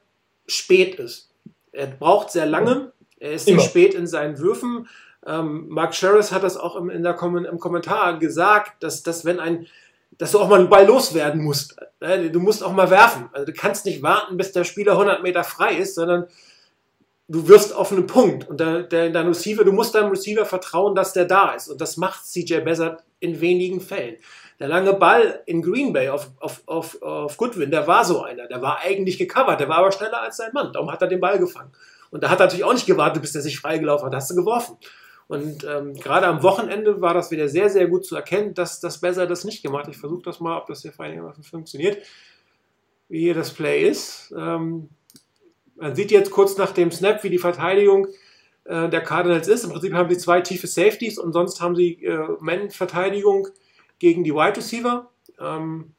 [0.48, 1.30] spät ist.
[1.72, 4.88] Er braucht sehr lange, er ist sehr spät in seinen Würfen.
[5.26, 9.38] Ähm, Mark Sherris hat das auch im, in der, im Kommentar gesagt, dass, dass wenn
[9.38, 9.66] ein
[10.16, 11.76] dass du auch mal einen Ball loswerden musst.
[12.00, 13.28] Du musst auch mal werfen.
[13.32, 16.26] Also du kannst nicht warten, bis der Spieler 100 Meter frei ist, sondern
[17.28, 20.94] du wirst auf einen Punkt und der, der, dein Receiver, du musst deinem Receiver vertrauen,
[20.94, 21.68] dass der da ist.
[21.68, 24.16] Und das macht CJ Bezzard in wenigen Fällen.
[24.58, 28.48] Der lange Ball in Green Bay auf, auf, auf, auf Goodwin, der war so einer.
[28.48, 30.72] Der war eigentlich gecovert, der war aber schneller als sein Mann.
[30.72, 31.70] Darum hat er den Ball gefangen.
[32.10, 34.12] Und da hat er natürlich auch nicht gewartet, bis der sich freigelaufen hat.
[34.12, 34.76] Da hast du geworfen.
[35.28, 38.98] Und ähm, gerade am Wochenende war das wieder sehr, sehr gut zu erkennen, dass das
[38.98, 39.94] besser das nicht gemacht hat.
[39.94, 42.02] Ich versuche das mal, ob das hier einigermaßen funktioniert,
[43.08, 44.34] wie hier das Play ist.
[44.36, 44.88] Ähm,
[45.76, 48.08] man sieht jetzt kurz nach dem Snap, wie die Verteidigung
[48.64, 49.64] äh, der Cardinals ist.
[49.64, 53.48] Im Prinzip haben sie zwei tiefe Safeties und sonst haben sie äh, Man-Verteidigung
[53.98, 55.10] gegen die Wide Receiver.
[55.40, 55.94] Ähm,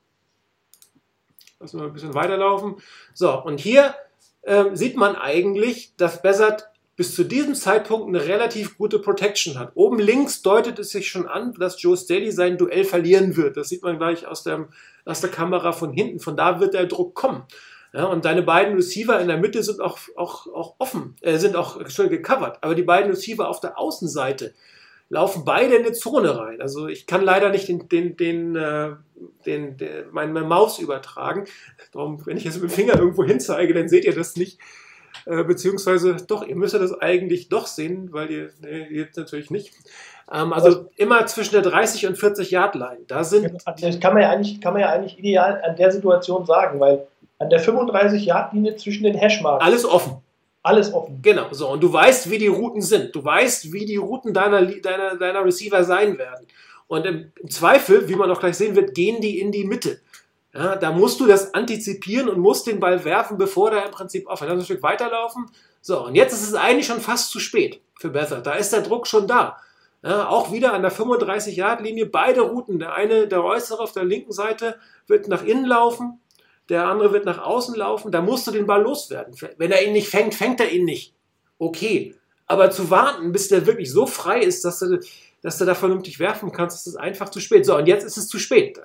[1.59, 2.75] lassen wir ein bisschen weiterlaufen.
[3.13, 3.95] So, und hier
[4.41, 9.71] äh, sieht man eigentlich, dass Bessert bis zu diesem Zeitpunkt eine relativ gute Protection hat.
[9.75, 13.55] Oben links deutet es sich schon an, dass Joe Staley sein Duell verlieren wird.
[13.55, 14.67] Das sieht man gleich aus der,
[15.05, 16.19] aus der Kamera von hinten.
[16.19, 17.43] Von da wird der Druck kommen.
[17.93, 21.55] Ja, und deine beiden Receiver in der Mitte sind auch, auch, auch offen, äh, sind
[21.55, 22.57] auch schon gecovert.
[22.61, 24.53] Aber die beiden Receiver auf der Außenseite
[25.09, 26.61] laufen beide in eine Zone rein.
[26.61, 28.91] Also ich kann leider nicht den, den, den, äh,
[29.45, 31.45] den, den meine, meine Maus übertragen.
[31.91, 34.59] Darum, wenn ich jetzt mit dem Finger irgendwo hinzeige, dann seht ihr das nicht.
[35.25, 39.73] Äh, beziehungsweise doch, ihr müsst das eigentlich doch sehen, weil ihr, nee, jetzt natürlich nicht.
[40.31, 42.99] Ähm, also immer zwischen der 30 und 40 Yard Line.
[43.07, 43.57] Da sind.
[43.65, 47.07] Das kann man ja eigentlich, kann man ja eigentlich ideal an der Situation sagen, weil
[47.39, 49.65] an der 35-Yard-Linie zwischen den Hashmarks.
[49.65, 50.21] Alles offen.
[50.61, 51.21] Alles offen.
[51.21, 51.69] Genau, so.
[51.69, 53.15] Und du weißt, wie die Routen sind.
[53.15, 56.47] Du weißt, wie die Routen deiner, deiner, deiner Receiver sein werden.
[56.87, 60.01] Und im, Zweifel, wie man auch gleich sehen wird, gehen die in die Mitte.
[60.53, 64.25] Ja, da musst du das antizipieren und musst den Ball werfen, bevor der im Prinzip.
[64.27, 65.45] Lass ein Stück weiterlaufen.
[65.81, 68.45] So, und jetzt ist es eigentlich schon fast zu spät für Bethard.
[68.45, 69.57] Da ist der Druck schon da.
[70.01, 72.79] Ja, auch wieder an der 35-Yard-Linie, beide Routen.
[72.79, 76.19] Der eine, der äußere auf der linken Seite, wird nach innen laufen,
[76.69, 79.35] der andere wird nach außen laufen, da musst du den Ball loswerden.
[79.57, 81.15] Wenn er ihn nicht fängt, fängt er ihn nicht.
[81.57, 82.15] Okay.
[82.45, 84.99] Aber zu warten, bis der wirklich so frei ist, dass du,
[85.41, 87.65] dass du da vernünftig werfen kannst, ist einfach zu spät.
[87.65, 88.79] So, und jetzt ist es zu spät.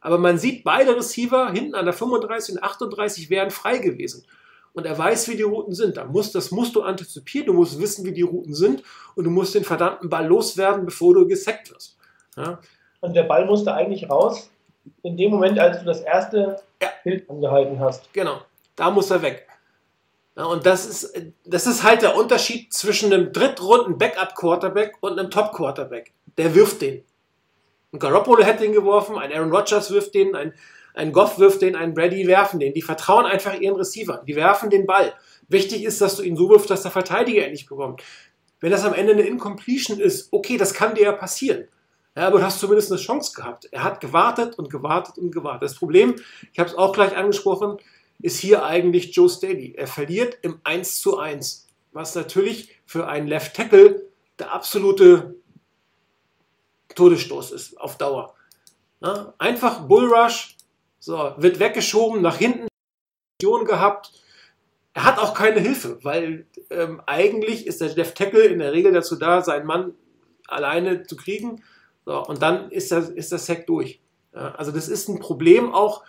[0.00, 4.24] Aber man sieht, beide Receiver hinten an der 35 und 38 wären frei gewesen.
[4.72, 5.96] Und er weiß, wie die Routen sind.
[5.96, 8.82] Da muss, das musst du antizipieren, du musst wissen, wie die Routen sind
[9.16, 11.96] und du musst den verdammten Ball loswerden, bevor du gesackt wirst.
[12.36, 12.60] Ja?
[13.00, 14.50] Und der Ball musste eigentlich raus,
[15.02, 16.88] in dem Moment, als du das erste ja.
[17.04, 18.12] Bild angehalten hast.
[18.12, 18.40] Genau,
[18.76, 19.46] da muss er weg.
[20.36, 25.30] Ja, und das ist, das ist halt der Unterschied zwischen einem drittrunden Backup-Quarterback und einem
[25.30, 26.12] Top-Quarterback.
[26.36, 27.02] Der wirft den.
[27.92, 30.52] Ein Garoppolo hätte den geworfen, ein Aaron Rodgers wirft den, ein,
[30.94, 32.74] ein Goff wirft den, ein Brady werfen den.
[32.74, 34.22] Die vertrauen einfach ihren Receiver.
[34.26, 35.12] Die werfen den Ball.
[35.48, 38.02] Wichtig ist, dass du ihn so wirfst, dass der Verteidiger ihn nicht bekommt.
[38.60, 41.68] Wenn das am Ende eine Incompletion ist, okay, das kann dir ja passieren.
[42.18, 43.68] Ja, aber du hast zumindest eine Chance gehabt.
[43.70, 45.62] Er hat gewartet und gewartet und gewartet.
[45.62, 46.16] Das Problem,
[46.52, 47.76] ich habe es auch gleich angesprochen,
[48.20, 49.74] ist hier eigentlich Joe Staley.
[49.76, 54.04] Er verliert im 1 zu 1, was natürlich für einen Left Tackle
[54.36, 55.36] der absolute
[56.96, 58.34] Todesstoß ist auf Dauer.
[59.00, 60.56] Ja, einfach Bullrush,
[60.98, 62.66] so, wird weggeschoben, nach hinten
[63.38, 64.10] gehabt.
[64.92, 68.90] Er hat auch keine Hilfe, weil ähm, eigentlich ist der Left Tackle in der Regel
[68.90, 69.94] dazu da, seinen Mann
[70.48, 71.62] alleine zu kriegen
[72.08, 74.00] So, und dann ist das, ist das Sack durch.
[74.34, 76.04] Ja, also das ist ein Problem auch,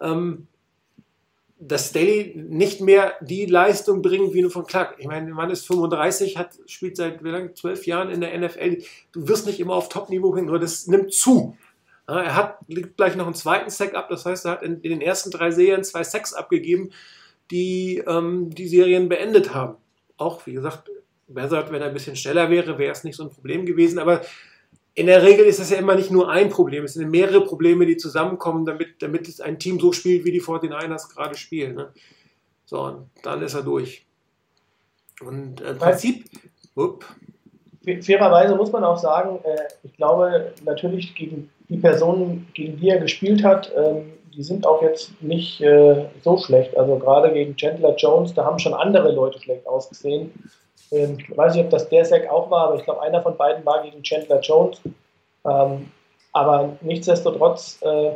[0.00, 0.46] ähm,
[1.58, 4.94] dass Staley nicht mehr die Leistung bringt wie nur von Clark.
[4.98, 8.38] Ich meine, der Mann ist 35, hat, spielt seit wie lange, zwölf Jahren in der
[8.38, 8.78] NFL.
[9.10, 11.56] Du wirst nicht immer auf Top-Niveau hin, nur das nimmt zu.
[12.08, 12.58] Ja, er hat
[12.96, 15.50] gleich noch einen zweiten Sack ab, das heißt, er hat in, in den ersten drei
[15.50, 16.92] Serien zwei Sacks abgegeben,
[17.50, 19.78] die ähm, die Serien beendet haben.
[20.16, 20.88] Auch, wie gesagt,
[21.26, 24.22] Bezard, wenn er ein bisschen schneller wäre, wäre es nicht so ein Problem gewesen, aber
[25.00, 27.86] in der Regel ist das ja immer nicht nur ein Problem, es sind mehrere Probleme,
[27.86, 31.74] die zusammenkommen, damit, damit es ein Team so spielt, wie die 49ers gerade spielen.
[31.74, 31.88] Ne?
[32.66, 34.04] So, und dann ist er durch.
[35.22, 36.26] Und äh, im Prinzip,
[36.76, 37.04] up.
[38.02, 43.00] fairerweise muss man auch sagen, äh, ich glaube natürlich gegen die Personen, gegen die er
[43.00, 46.76] gespielt hat, ähm, die sind auch jetzt nicht äh, so schlecht.
[46.76, 50.30] Also gerade gegen Chandler Jones, da haben schon andere Leute schlecht ausgesehen.
[50.92, 53.36] Ähm, ich weiß nicht, ob das der Sack auch war, aber ich glaube, einer von
[53.36, 54.80] beiden war gegen Chandler Jones.
[55.44, 55.90] Ähm,
[56.32, 58.12] aber nichtsdestotrotz äh,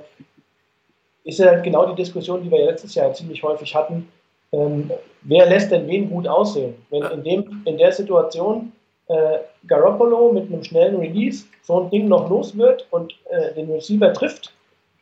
[1.25, 4.09] ist ja halt genau die Diskussion, die wir ja letztes Jahr ziemlich häufig hatten.
[4.53, 4.91] Ähm,
[5.23, 6.75] wer lässt denn wen gut aussehen?
[6.91, 8.73] Wenn in, dem, in der Situation
[9.09, 13.71] äh, Garoppolo mit einem schnellen Release so ein Ding noch los wird und äh, den
[13.71, 14.53] Receiver trifft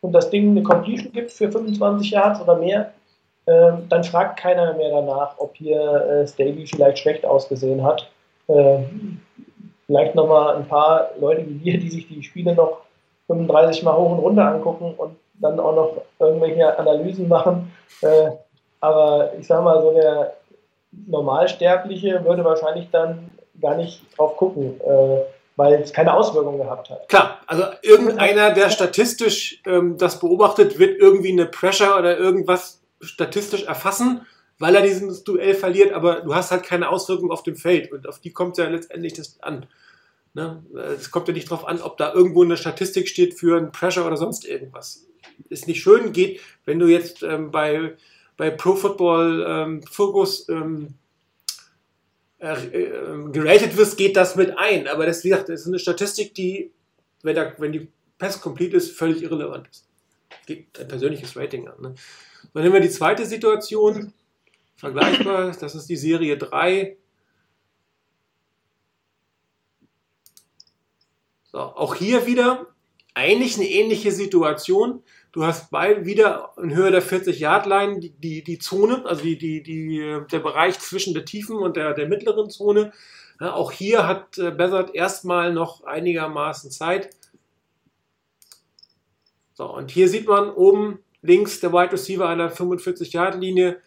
[0.00, 2.92] und das Ding eine Completion gibt für 25 Yards oder mehr,
[3.46, 8.08] äh, dann fragt keiner mehr danach, ob hier äh, Staley vielleicht schlecht ausgesehen hat.
[8.48, 8.78] Äh,
[9.86, 12.82] vielleicht nochmal ein paar Leute wie wir, die sich die Spiele noch
[13.26, 17.72] 35 Mal hoch und runter angucken und dann auch noch irgendwelche Analysen machen.
[18.02, 18.30] Äh,
[18.80, 20.34] aber ich sage mal, so der
[21.06, 25.22] Normalsterbliche würde wahrscheinlich dann gar nicht drauf gucken, äh,
[25.56, 27.08] weil es keine Auswirkungen gehabt hat.
[27.08, 33.64] Klar, also irgendeiner, der statistisch ähm, das beobachtet, wird irgendwie eine Pressure oder irgendwas statistisch
[33.64, 34.22] erfassen,
[34.58, 38.08] weil er dieses Duell verliert, aber du hast halt keine Auswirkung auf dem Feld und
[38.08, 39.66] auf die kommt ja letztendlich das an.
[40.34, 40.64] Ne?
[40.98, 44.06] Es kommt ja nicht darauf an, ob da irgendwo eine Statistik steht für einen Pressure
[44.06, 45.06] oder sonst irgendwas.
[45.48, 47.96] Ist nicht schön, geht, wenn du jetzt ähm, bei,
[48.36, 50.94] bei Pro Football ähm, Focus ähm,
[52.38, 54.88] äh, äh, geratet wirst, geht das mit ein.
[54.88, 56.72] Aber das, wie gesagt, das ist eine Statistik, die,
[57.22, 57.88] wenn, da, wenn die
[58.18, 59.86] Pass complete ist, völlig irrelevant ist.
[60.46, 61.80] Geht ein persönliches Rating an.
[61.80, 61.94] Ne?
[62.52, 64.12] Dann nehmen wir die zweite Situation,
[64.76, 66.96] vergleichbar, das ist die Serie 3.
[71.44, 72.66] So, auch hier wieder
[73.14, 75.02] eigentlich eine ähnliche Situation.
[75.32, 79.62] Du hast bei wieder in Höhe der 40-Yard-Line die, die, die Zone, also die, die,
[79.62, 82.92] die, der Bereich zwischen der tiefen und der, der mittleren Zone.
[83.40, 87.10] Ja, auch hier hat äh, Bessert erstmal noch einigermaßen Zeit.
[89.54, 93.78] So, und hier sieht man oben links der Wide Receiver der 45-Yard-Linie,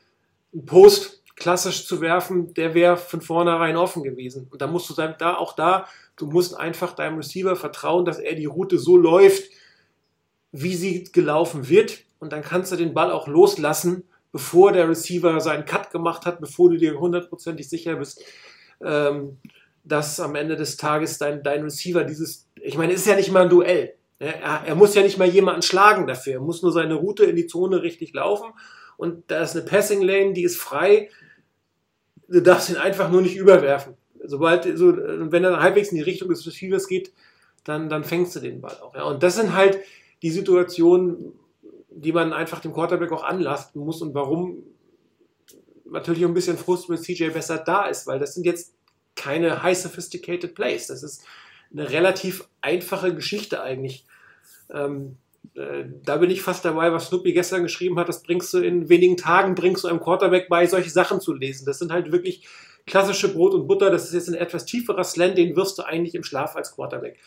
[0.54, 4.48] einen Post klassisch zu werfen, der wäre von vornherein offen gewesen.
[4.50, 8.20] Und da musst du dann da auch da, du musst einfach deinem Receiver vertrauen, dass
[8.20, 9.50] er die Route so läuft,
[10.52, 12.04] wie sie gelaufen wird.
[12.20, 16.40] Und dann kannst du den Ball auch loslassen, bevor der Receiver seinen Cut gemacht hat,
[16.40, 18.24] bevor du dir hundertprozentig sicher bist,
[18.82, 19.38] ähm,
[19.84, 23.32] dass am Ende des Tages dein, dein Receiver dieses, ich meine, es ist ja nicht
[23.32, 23.94] mal ein Duell.
[24.20, 26.34] Er, er, muss ja nicht mal jemanden schlagen dafür.
[26.34, 28.54] Er muss nur seine Route in die Zone richtig laufen.
[28.98, 31.10] Und da ist eine Passing Lane, die ist frei.
[32.28, 33.96] Du darfst ihn einfach nur nicht überwerfen.
[34.24, 37.12] Sobald, so, wenn er halbwegs in die Richtung des Receivers geht,
[37.66, 38.96] dann, dann fängst du den Ball auch.
[38.96, 39.04] Ja.
[39.04, 39.80] Und das sind halt
[40.22, 41.34] die Situationen,
[41.90, 44.64] die man einfach dem Quarterback auch anlasten muss und warum
[45.86, 48.74] natürlich ein bisschen Frust mit CJ besser da ist, weil das sind jetzt
[49.16, 50.88] keine high sophisticated Plays.
[50.88, 51.24] Das ist
[51.72, 54.05] eine relativ einfache Geschichte eigentlich.
[54.70, 55.18] Ähm,
[55.56, 58.90] äh, da bin ich fast dabei, was Snoopy gestern geschrieben hat, das bringst du in
[58.90, 61.66] wenigen Tagen, bringst du einem Quarterback bei, solche Sachen zu lesen.
[61.66, 62.48] Das sind halt wirklich
[62.86, 66.16] klassische Brot und Butter, das ist jetzt ein etwas tieferer Slant, den wirst du eigentlich
[66.16, 67.20] im Schlaf als Quarterback.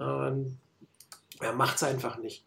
[0.00, 0.56] Ähm,
[1.40, 2.44] er macht es einfach nicht.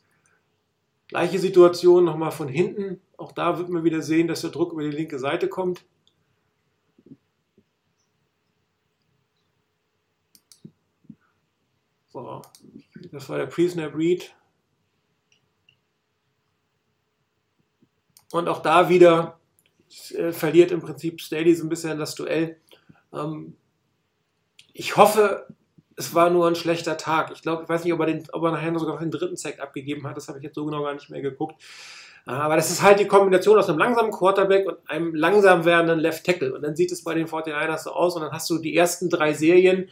[1.08, 3.00] Gleiche Situation nochmal von hinten.
[3.16, 5.86] Auch da wird man wieder sehen, dass der Druck über die linke Seite kommt.
[12.08, 12.42] So,
[13.12, 14.36] das war der Pre-Snap Read.
[18.32, 19.40] Und auch da wieder
[20.16, 22.58] äh, verliert im Prinzip Staley so ein bisschen das Duell.
[23.14, 23.56] Ähm,
[24.74, 25.48] ich hoffe,
[25.96, 27.32] es war nur ein schlechter Tag.
[27.34, 29.38] Ich glaube, ich weiß nicht, ob er, den, ob er nachher sogar noch den dritten
[29.38, 30.18] Sack abgegeben hat.
[30.18, 31.62] Das habe ich jetzt so genau gar nicht mehr geguckt.
[32.26, 36.26] Aber das ist halt die Kombination aus einem langsamen Quarterback und einem langsam werdenden Left
[36.26, 36.54] Tackle.
[36.54, 38.16] Und dann sieht es bei den 49ers so aus.
[38.16, 39.90] Und dann hast du die ersten drei Serien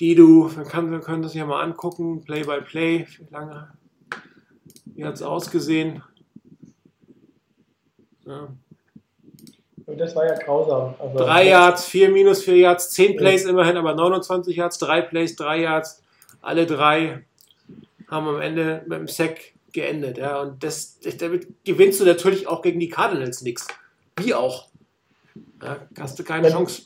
[0.00, 3.72] die du, wir können, wir können das hier mal angucken, Play by Play, wie lange,
[4.86, 6.02] wie hat es ausgesehen?
[8.26, 8.48] Ja.
[9.86, 10.94] Und das war ja grausam.
[10.98, 13.50] Also, drei Yards, vier minus vier Yards, zehn Plays ja.
[13.50, 16.02] immerhin, aber 29 Yards, drei Plays, drei Yards,
[16.40, 17.24] alle drei
[18.10, 20.18] haben am Ende mit dem Sack geendet.
[20.18, 20.40] Ja.
[20.40, 23.66] Und das, damit gewinnst du natürlich auch gegen die Cardinals nichts.
[24.16, 24.68] Wie auch.
[25.62, 26.82] Ja, hast du keine Chance.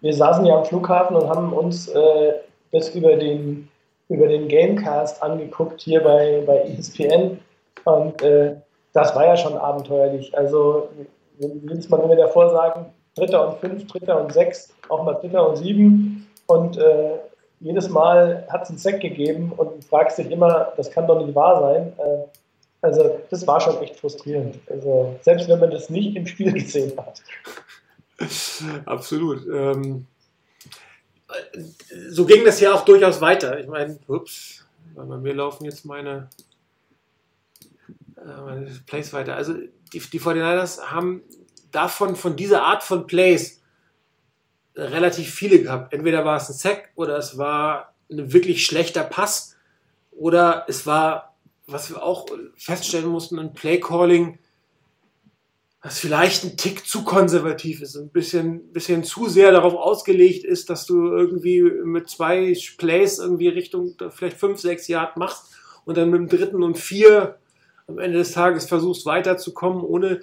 [0.00, 2.34] Wir saßen ja am Flughafen und haben uns äh,
[2.72, 3.68] das über den,
[4.08, 7.38] über den Gamecast angeguckt hier bei, bei ESPN.
[7.84, 8.56] Und äh,
[8.94, 10.36] das war ja schon abenteuerlich.
[10.36, 10.88] Also
[11.38, 15.48] jedes Mal, wenn wir davor sagen, Dritter und fünf, Dritter und sechs, auch mal Dritter
[15.48, 16.26] und sieben.
[16.46, 17.18] Und äh,
[17.60, 21.34] jedes Mal hat es einen Sack gegeben und fragst dich immer, das kann doch nicht
[21.34, 21.92] wahr sein.
[21.98, 22.24] Äh,
[22.82, 24.58] also das war schon echt frustrierend.
[24.70, 27.22] Also selbst wenn man das nicht im Spiel gesehen hat.
[28.86, 29.44] Absolut.
[29.46, 30.06] Ähm,
[32.10, 33.58] so ging das ja auch durchaus weiter.
[33.58, 36.28] Ich meine, ups, bei mir laufen jetzt meine,
[38.24, 39.36] äh, Plays weiter.
[39.36, 39.54] Also
[39.92, 41.22] die, die 49ers haben
[41.70, 43.62] davon, von dieser Art von Plays
[44.76, 45.92] relativ viele gehabt.
[45.92, 49.56] Entweder war es ein Sack oder es war ein wirklich schlechter Pass
[50.10, 54.38] oder es war, was wir auch feststellen mussten, ein Play-Calling,
[55.82, 60.70] was vielleicht ein Tick zu konservativ ist, ein bisschen, bisschen zu sehr darauf ausgelegt ist,
[60.70, 66.10] dass du irgendwie mit zwei Plays irgendwie Richtung vielleicht fünf, sechs Yard machst und dann
[66.10, 67.38] mit dem dritten und vier
[67.86, 70.22] am Ende des Tages versuchst weiterzukommen, ohne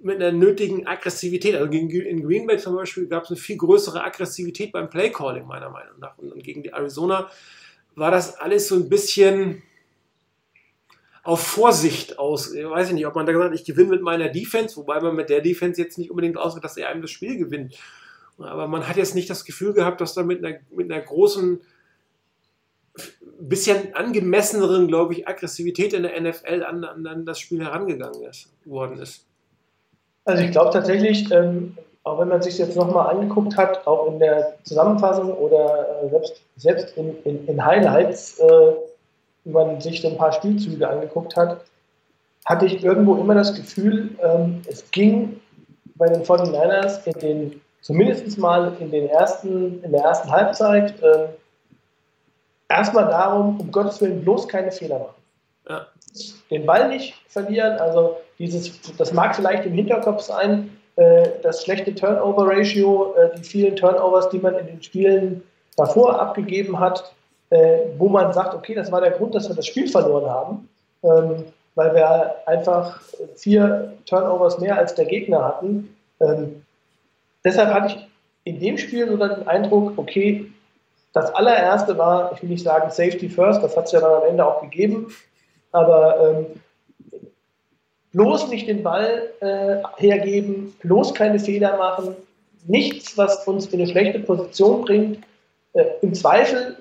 [0.00, 1.56] mit einer nötigen Aggressivität.
[1.56, 5.46] Also gegen, in Green Bay zum Beispiel gab es eine viel größere Aggressivität beim Playcalling,
[5.46, 6.16] meiner Meinung nach.
[6.18, 7.30] Und gegen die Arizona
[7.94, 9.62] war das alles so ein bisschen
[11.24, 12.54] auf Vorsicht aus.
[12.54, 15.16] Ich weiß nicht, ob man da gesagt hat, ich gewinne mit meiner Defense, wobei man
[15.16, 17.76] mit der Defense jetzt nicht unbedingt ausgeht, dass er einem das Spiel gewinnt.
[18.38, 21.60] Aber man hat jetzt nicht das Gefühl gehabt, dass da mit einer, mit einer großen,
[23.40, 28.98] bisschen angemesseneren, glaube ich, Aggressivität in der NFL an, an das Spiel herangegangen ist, worden
[29.00, 29.24] ist.
[30.24, 34.18] Also ich glaube tatsächlich, ähm, auch wenn man sich jetzt nochmal angeguckt hat, auch in
[34.18, 38.72] der Zusammenfassung oder äh, selbst, selbst in, in, in Highlights, äh,
[39.44, 41.62] wenn man sich so ein paar Spielzüge angeguckt hat,
[42.44, 45.40] hatte ich irgendwo immer das Gefühl, ähm, es ging
[45.96, 51.28] bei den 49ers in den, zumindest mal in, den ersten, in der ersten Halbzeit, äh,
[52.68, 55.22] erstmal darum, um Gottes Willen bloß keine Fehler machen.
[55.68, 55.86] Ja.
[56.50, 61.94] Den Ball nicht verlieren, also dieses, das mag vielleicht im Hinterkopf sein, äh, das schlechte
[61.94, 65.42] Turnover-Ratio, äh, die vielen Turnovers, die man in den Spielen
[65.76, 67.12] davor abgegeben hat,
[67.50, 70.68] äh, wo man sagt, okay, das war der Grund, dass wir das Spiel verloren haben,
[71.02, 73.00] ähm, weil wir einfach
[73.36, 75.94] vier Turnovers mehr als der Gegner hatten.
[76.20, 76.64] Ähm,
[77.44, 78.08] deshalb hatte ich
[78.44, 80.50] in dem Spiel so den Eindruck, okay,
[81.12, 84.28] das allererste war, ich will nicht sagen Safety First, das hat es ja dann am
[84.28, 85.08] Ende auch gegeben,
[85.72, 86.46] aber ähm,
[88.12, 92.16] bloß nicht den Ball äh, hergeben, bloß keine Fehler machen,
[92.66, 95.18] nichts, was uns in eine schlechte Position bringt.
[95.72, 96.76] Äh, Im Zweifel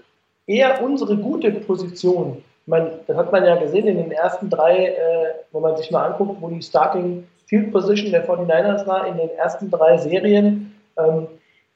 [0.45, 2.43] eher unsere gute Position.
[2.65, 6.05] Man, das hat man ja gesehen in den ersten drei, äh, wenn man sich mal
[6.05, 11.27] anguckt, wo die Starting Field Position der 49ers war, in den ersten drei Serien, ähm,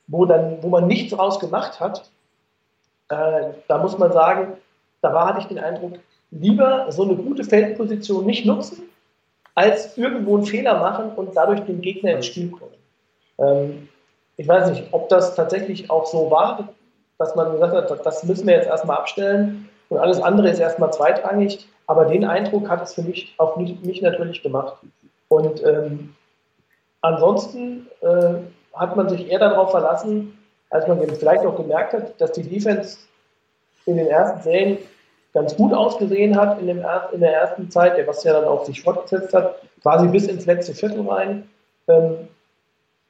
[0.08, 2.10] wo, dann, wo man nichts draus gemacht hat.
[3.12, 4.54] Äh, da muss man sagen,
[5.02, 6.00] da war, hatte ich den Eindruck,
[6.32, 8.84] lieber so eine gute Feldposition nicht nutzen,
[9.54, 12.72] als irgendwo einen Fehler machen und dadurch den Gegner ins Spiel kommen.
[13.38, 13.90] Ähm,
[14.38, 16.70] ich weiß nicht, ob das tatsächlich auch so war,
[17.18, 20.94] dass man gesagt hat, das müssen wir jetzt erstmal abstellen und alles andere ist erstmal
[20.94, 21.68] zweitrangig.
[21.88, 24.78] Aber den Eindruck hat es für mich auf mich, natürlich gemacht.
[25.28, 26.16] Und ähm,
[27.02, 28.36] ansonsten äh,
[28.74, 30.38] hat man sich eher darauf verlassen,
[30.72, 32.98] als man vielleicht auch gemerkt hat, dass die Defense
[33.86, 34.78] in den ersten Serien
[35.34, 38.82] ganz gut ausgesehen hat in, dem, in der ersten Zeit, was ja dann auch sich
[38.82, 41.50] fortgesetzt hat, quasi bis ins letzte Viertel rein,
[41.88, 42.28] ähm,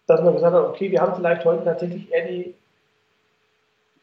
[0.08, 2.56] dass man gesagt hat, okay, wir haben vielleicht heute tatsächlich eher die,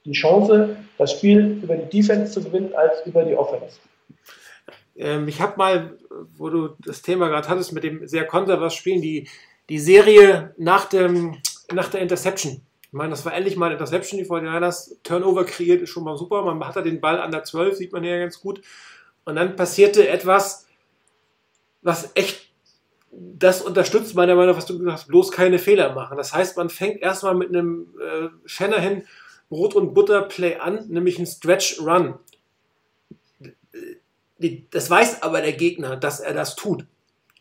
[0.04, 3.78] die Chance, das Spiel über die Defense zu gewinnen, als über die Offense.
[4.96, 5.98] Ähm, ich habe mal,
[6.36, 9.28] wo du das Thema gerade hattest, mit dem sehr konservativen Spielen, die,
[9.68, 11.36] die Serie nach, dem,
[11.72, 14.96] nach der Interception ich meine, das war endlich mal eine Interception, die 49ers.
[15.02, 16.42] Turnover kreiert ist schon mal super.
[16.42, 18.62] Man hat da den Ball an der 12, sieht man hier ganz gut.
[19.26, 20.66] Und dann passierte etwas,
[21.82, 22.48] was echt
[23.10, 26.16] das unterstützt meiner Meinung nach, was du gesagt hast, bloß keine Fehler machen.
[26.16, 29.04] Das heißt, man fängt erstmal mit einem äh, Shanahan
[29.50, 32.18] Brot- und Butter-Play an, nämlich ein Stretch-Run.
[34.70, 36.86] Das weiß aber der Gegner, dass er das tut.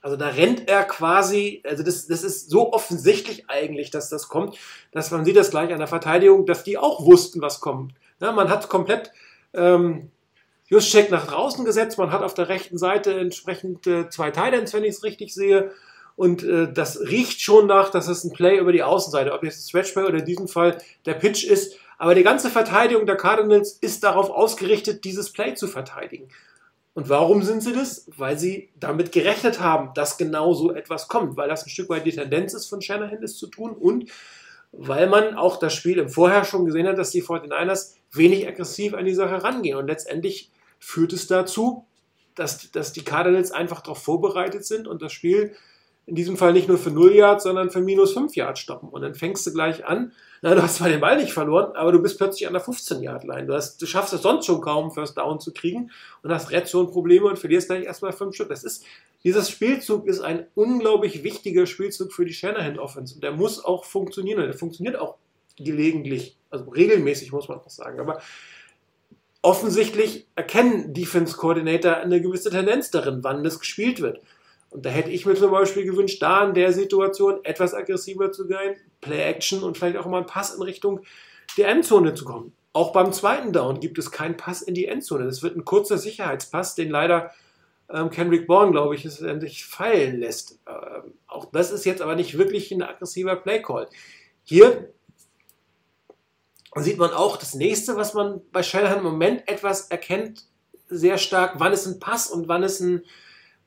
[0.01, 4.57] Also da rennt er quasi, also das, das ist so offensichtlich eigentlich, dass das kommt,
[4.91, 7.93] dass man sieht das gleich an der Verteidigung, dass die auch wussten, was kommt.
[8.19, 9.11] Ja, man hat komplett
[9.53, 10.11] ähm,
[10.67, 14.83] Juszczyk nach draußen gesetzt, man hat auf der rechten Seite entsprechend äh, zwei Titans, wenn
[14.83, 15.71] ich es richtig sehe.
[16.15, 19.59] Und äh, das riecht schon nach, dass es ein Play über die Außenseite, ob jetzt
[19.59, 21.77] ein Stretchplay oder in diesem Fall der Pitch ist.
[21.99, 26.27] Aber die ganze Verteidigung der Cardinals ist darauf ausgerichtet, dieses Play zu verteidigen.
[26.97, 28.09] Und warum sind sie das?
[28.17, 32.07] Weil sie damit gerechnet haben, dass genau so etwas kommt, weil das ein Stück weit
[32.07, 34.09] die Tendenz ist von Shanahan, es zu tun und
[34.71, 38.95] weil man auch das Spiel im Vorher schon gesehen hat, dass die 49ers wenig aggressiv
[38.95, 39.77] an die Sache rangehen.
[39.77, 41.85] Und letztendlich führt es dazu,
[42.33, 45.55] dass, dass die Cardinals einfach darauf vorbereitet sind und das Spiel
[46.07, 48.87] in diesem Fall nicht nur für 0 Yards, sondern für minus 5 Yards stoppen.
[48.87, 50.13] Und dann fängst du gleich an.
[50.41, 53.45] Na, du hast zwar den Ball nicht verloren, aber du bist plötzlich an der 15-Yard-Line.
[53.45, 55.91] Du, du schaffst es sonst schon kaum, First Down zu kriegen
[56.23, 58.47] und hast Red Zone-Probleme und verlierst gleich erstmal 5 Stück.
[58.47, 58.85] Das ist,
[59.25, 63.15] dieses Spielzug ist ein unglaublich wichtiger Spielzug für die Shanahan-Offense.
[63.15, 64.39] Und der muss auch funktionieren.
[64.39, 65.15] Und der funktioniert auch
[65.57, 67.99] gelegentlich, also regelmäßig, muss man auch sagen.
[67.99, 68.21] Aber
[69.41, 74.21] offensichtlich erkennen Defense Coordinator eine gewisse Tendenz darin, wann das gespielt wird.
[74.69, 78.47] Und da hätte ich mir zum Beispiel gewünscht, da in der Situation etwas aggressiver zu
[78.47, 81.01] sein, Play-Action und vielleicht auch mal einen Pass in Richtung
[81.57, 82.53] der Endzone zu kommen.
[82.73, 85.25] Auch beim zweiten Down gibt es keinen Pass in die Endzone.
[85.25, 87.31] Das wird ein kurzer Sicherheitspass, den leider
[87.89, 90.59] ähm, Kendrick Bourne, glaube ich, es endlich fallen lässt.
[90.67, 93.87] Ähm, auch das ist jetzt aber nicht wirklich ein aggressiver Play-Call.
[94.43, 94.93] Hier
[96.75, 100.45] sieht man auch das nächste, was man bei Shanahan im Moment etwas erkennt,
[100.89, 103.03] sehr stark, wann ist ein Pass und wann ist ein,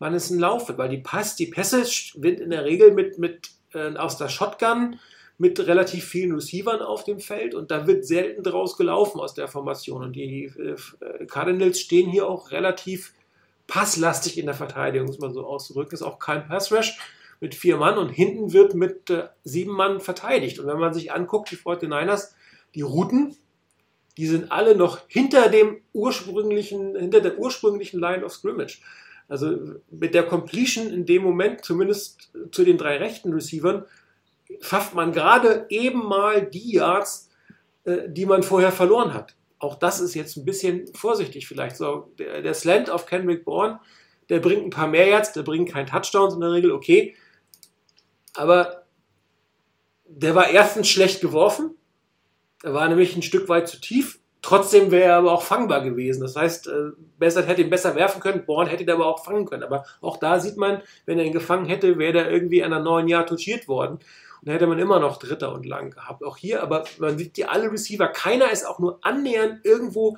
[0.01, 1.85] wann es ein Lauf wird, weil die Pass, die Pässe
[2.17, 4.99] wird in der Regel mit, mit äh, aus der Shotgun
[5.39, 9.49] mit relativ vielen Receivern auf dem Feld und da wird selten draus gelaufen aus der
[9.49, 10.03] Formation.
[10.03, 13.15] Und die äh, Cardinals stehen hier auch relativ
[13.67, 16.99] passlastig in der Verteidigung, muss man so ausdrücken, ist auch kein Pass-Rush
[17.41, 20.59] mit vier Mann und hinten wird mit äh, sieben Mann verteidigt.
[20.59, 22.33] Und wenn man sich anguckt, die 49ers,
[22.75, 23.37] die Routen,
[24.19, 28.81] die sind alle noch hinter dem ursprünglichen, hinter der ursprünglichen Line of Scrimmage.
[29.31, 33.85] Also mit der Completion in dem Moment, zumindest zu den drei rechten Receivern,
[34.61, 37.31] schafft man gerade eben mal die Yards,
[37.85, 39.37] äh, die man vorher verloren hat.
[39.61, 41.77] Auch das ist jetzt ein bisschen vorsichtig vielleicht.
[41.77, 43.79] So, der, der Slant auf Kendrick Bourne,
[44.31, 47.15] der bringt ein paar mehr Yards, der bringt keinen Touchdowns in der Regel, okay.
[48.35, 48.85] Aber
[50.07, 51.77] der war erstens schlecht geworfen.
[52.65, 56.23] Er war nämlich ein Stück weit zu tief Trotzdem wäre er aber auch fangbar gewesen.
[56.23, 59.45] Das heißt, äh, Bessert hätte ihn besser werfen können, Born hätte ihn aber auch fangen
[59.45, 59.63] können.
[59.63, 62.83] Aber auch da sieht man, wenn er ihn gefangen hätte, wäre er irgendwie an einer
[62.83, 63.95] neuen Jahr touchiert worden.
[64.41, 66.25] Und dann hätte man immer noch Dritter und Lang gehabt.
[66.25, 70.17] Auch hier, aber man sieht die alle Receiver, keiner ist auch nur annähernd irgendwo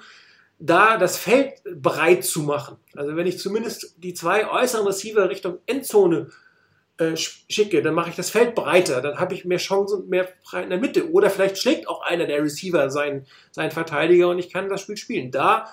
[0.60, 2.76] da, das Feld breit zu machen.
[2.94, 6.28] Also wenn ich zumindest die zwei äußeren Receiver Richtung Endzone
[6.98, 10.62] äh, schicke, dann mache ich das Feld breiter, dann habe ich mehr Chancen mehr frei
[10.62, 11.10] in der Mitte.
[11.10, 14.96] Oder vielleicht schlägt auch einer der Receiver seinen, seinen Verteidiger und ich kann das Spiel
[14.96, 15.30] spielen.
[15.30, 15.66] Da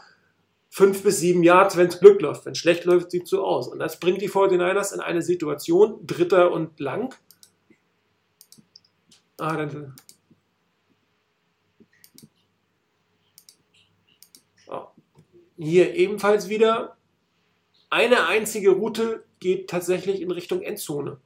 [0.70, 2.46] fünf bis sieben Yards, wenn es Glück läuft.
[2.46, 3.68] Wenn es schlecht läuft, sieht es so aus.
[3.68, 7.14] Und das bringt die 49ers in eine Situation, dritter und lang.
[9.38, 9.96] Ah, dann.
[14.68, 14.88] Oh.
[15.58, 16.98] Hier ebenfalls wieder
[17.90, 21.18] eine einzige Route geht tatsächlich in Richtung Endzone.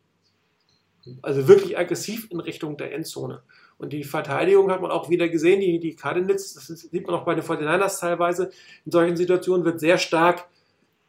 [1.22, 3.44] Also wirklich aggressiv in Richtung der Endzone.
[3.78, 7.26] Und die Verteidigung hat man auch wieder gesehen, die, die Cardinals, das sieht man auch
[7.26, 8.52] bei den 49ers teilweise,
[8.86, 10.48] in solchen Situationen wird sehr stark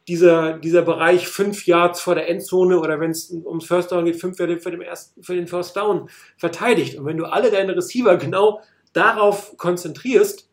[0.09, 4.21] dieser, dieser Bereich fünf Yards vor der Endzone oder wenn es ums First Down geht,
[4.21, 6.99] fünf den, für, den ersten, für den First Down verteidigt.
[6.99, 8.61] Und wenn du alle deine Receiver genau
[8.93, 10.49] darauf konzentrierst,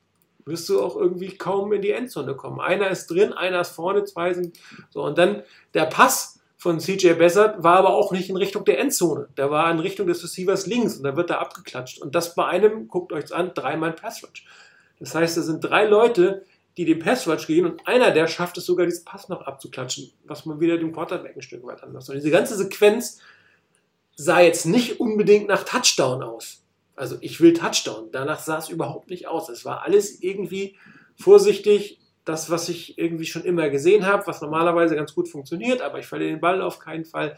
[0.45, 2.59] wirst du auch irgendwie kaum in die Endzone kommen.
[2.59, 4.57] Einer ist drin, einer ist vorne, zwei sind
[4.89, 5.03] so.
[5.03, 5.43] Und dann
[5.73, 9.29] der Pass von CJ Bessert war aber auch nicht in Richtung der Endzone.
[9.35, 11.99] Der war in Richtung des Receivers links und da wird er abgeklatscht.
[11.99, 14.45] Und das bei einem, guckt euch an, dreimal Passwatch.
[14.99, 16.45] Das heißt, es sind drei Leute,
[16.77, 20.45] die den Passwatch gehen und einer, der schafft es sogar, diesen Pass noch abzuklatschen, was
[20.45, 22.07] man wieder dem Quarterback ein Stück weit anders.
[22.09, 23.17] Und diese ganze Sequenz
[24.15, 26.61] sah jetzt nicht unbedingt nach Touchdown aus.
[26.95, 28.09] Also ich will Touchdown.
[28.11, 29.49] Danach sah es überhaupt nicht aus.
[29.49, 30.77] Es war alles irgendwie
[31.15, 35.99] vorsichtig, das, was ich irgendwie schon immer gesehen habe, was normalerweise ganz gut funktioniert, aber
[35.99, 37.37] ich verliere den Ball auf keinen Fall.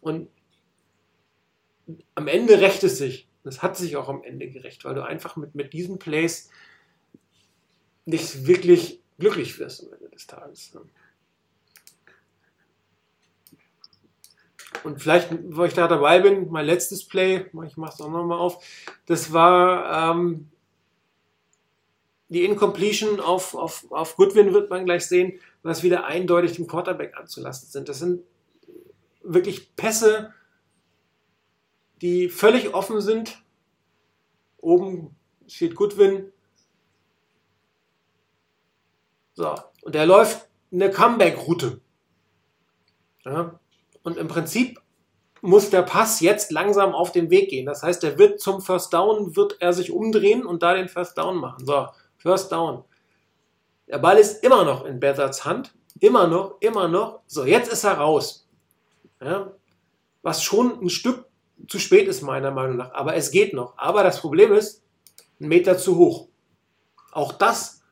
[0.00, 0.28] Und
[2.14, 3.28] am Ende rächt es sich.
[3.44, 6.50] Das hat sich auch am Ende gerecht, weil du einfach mit, mit diesen Plays
[8.06, 10.76] nicht wirklich glücklich wirst am Ende des Tages.
[14.82, 18.38] Und vielleicht, wo ich da dabei bin, mein letztes Play, ich mache es auch nochmal
[18.38, 18.64] auf,
[19.06, 20.50] das war ähm,
[22.28, 27.16] die Incompletion auf, auf, auf Goodwin wird man gleich sehen, was wieder eindeutig dem Quarterback
[27.16, 27.88] anzulasten sind.
[27.88, 28.22] Das sind
[29.22, 30.32] wirklich Pässe,
[32.00, 33.42] die völlig offen sind.
[34.58, 35.14] Oben
[35.46, 36.32] steht Goodwin.
[39.34, 41.80] So, und er läuft eine Comeback-Route.
[43.24, 43.58] Ja,
[44.02, 44.80] und im Prinzip
[45.40, 47.66] muss der Pass jetzt langsam auf den Weg gehen.
[47.66, 51.18] Das heißt, er wird zum First Down, wird er sich umdrehen und da den First
[51.18, 51.66] Down machen.
[51.66, 51.86] So,
[52.24, 52.84] First Down.
[53.86, 55.74] Der Ball ist immer noch in Bethers Hand.
[56.00, 58.48] immer noch, immer noch, so jetzt ist er raus.
[59.22, 59.52] Ja,
[60.22, 61.26] was schon ein Stück
[61.68, 62.92] zu spät ist, meiner Meinung nach.
[62.94, 63.76] Aber es geht noch.
[63.76, 64.82] Aber das Problem ist,
[65.38, 66.28] ein Meter zu hoch.
[67.12, 67.82] Auch das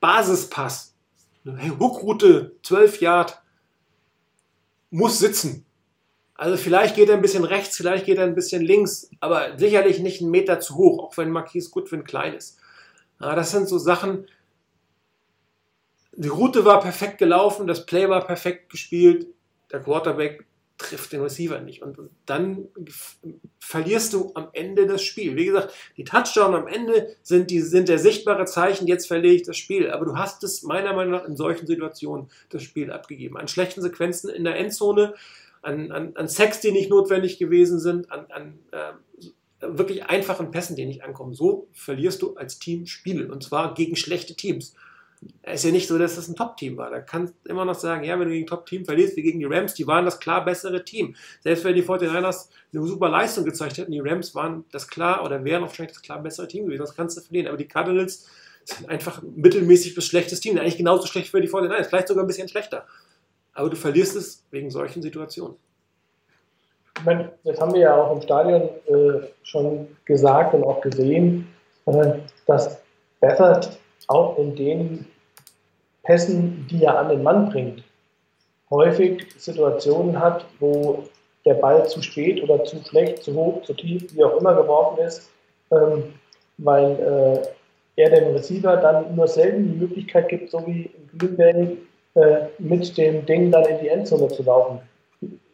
[0.00, 0.96] Basispass.
[1.44, 3.42] Hey, Hookroute, 12 Yard,
[4.90, 5.66] muss sitzen.
[6.34, 10.00] Also vielleicht geht er ein bisschen rechts, vielleicht geht er ein bisschen links, aber sicherlich
[10.00, 12.58] nicht einen Meter zu hoch, auch wenn Marquis Goodwin klein ist.
[13.20, 14.26] Ja, das sind so Sachen.
[16.12, 19.26] Die Route war perfekt gelaufen, das Play war perfekt gespielt,
[19.70, 20.44] der Quarterback
[20.80, 21.82] trifft den Receiver nicht.
[21.82, 22.68] Und dann
[23.58, 25.36] verlierst du am Ende das Spiel.
[25.36, 29.42] Wie gesagt, die Touchdown am Ende sind, die, sind der sichtbare Zeichen, jetzt verliere ich
[29.42, 29.90] das Spiel.
[29.90, 33.36] Aber du hast es meiner Meinung nach in solchen Situationen das Spiel abgegeben.
[33.36, 35.14] An schlechten Sequenzen in der Endzone,
[35.62, 38.92] an, an, an Sex, die nicht notwendig gewesen sind, an, an äh,
[39.60, 41.34] wirklich einfachen Pässen, die nicht ankommen.
[41.34, 43.30] So verlierst du als Team Spiele.
[43.30, 44.74] Und zwar gegen schlechte Teams.
[45.42, 46.90] Es ist ja nicht so, dass das ein Top-Team war.
[46.90, 49.44] Da kannst du immer noch sagen, ja, wenn du gegen Top-Team verlierst, wie gegen die
[49.44, 51.14] Rams, die waren das klar bessere Team.
[51.42, 55.44] Selbst wenn die 49ers eine super Leistung gezeigt hätten, die Rams waren das klar oder
[55.44, 56.80] wären wahrscheinlich das klar bessere Team gewesen.
[56.80, 57.48] Das kannst du verlieren.
[57.48, 58.28] Aber die Cardinals
[58.64, 60.56] sind einfach ein mittelmäßig bis schlechtes Team.
[60.56, 62.86] Eigentlich genauso schlecht wie die 49ers, vielleicht sogar ein bisschen schlechter.
[63.52, 65.56] Aber du verlierst es wegen solchen Situationen.
[67.00, 71.48] Ich meine, das haben wir ja auch im Stadion äh, schon gesagt und auch gesehen,
[71.86, 72.12] äh,
[72.46, 72.78] dass
[73.20, 73.78] Bethard
[74.08, 75.06] auch in den
[76.02, 77.82] Pässen, die er an den Mann bringt,
[78.68, 81.04] häufig Situationen hat, wo
[81.46, 85.02] der Ball zu spät oder zu schlecht, zu hoch, zu tief, wie auch immer geworfen
[85.02, 85.30] ist,
[85.72, 86.12] ähm,
[86.58, 87.46] weil
[87.96, 91.76] äh, er dem Receiver dann nur selten die Möglichkeit gibt, so wie in Green Bay,
[92.14, 94.80] äh, mit dem Ding dann in die Endzone zu laufen.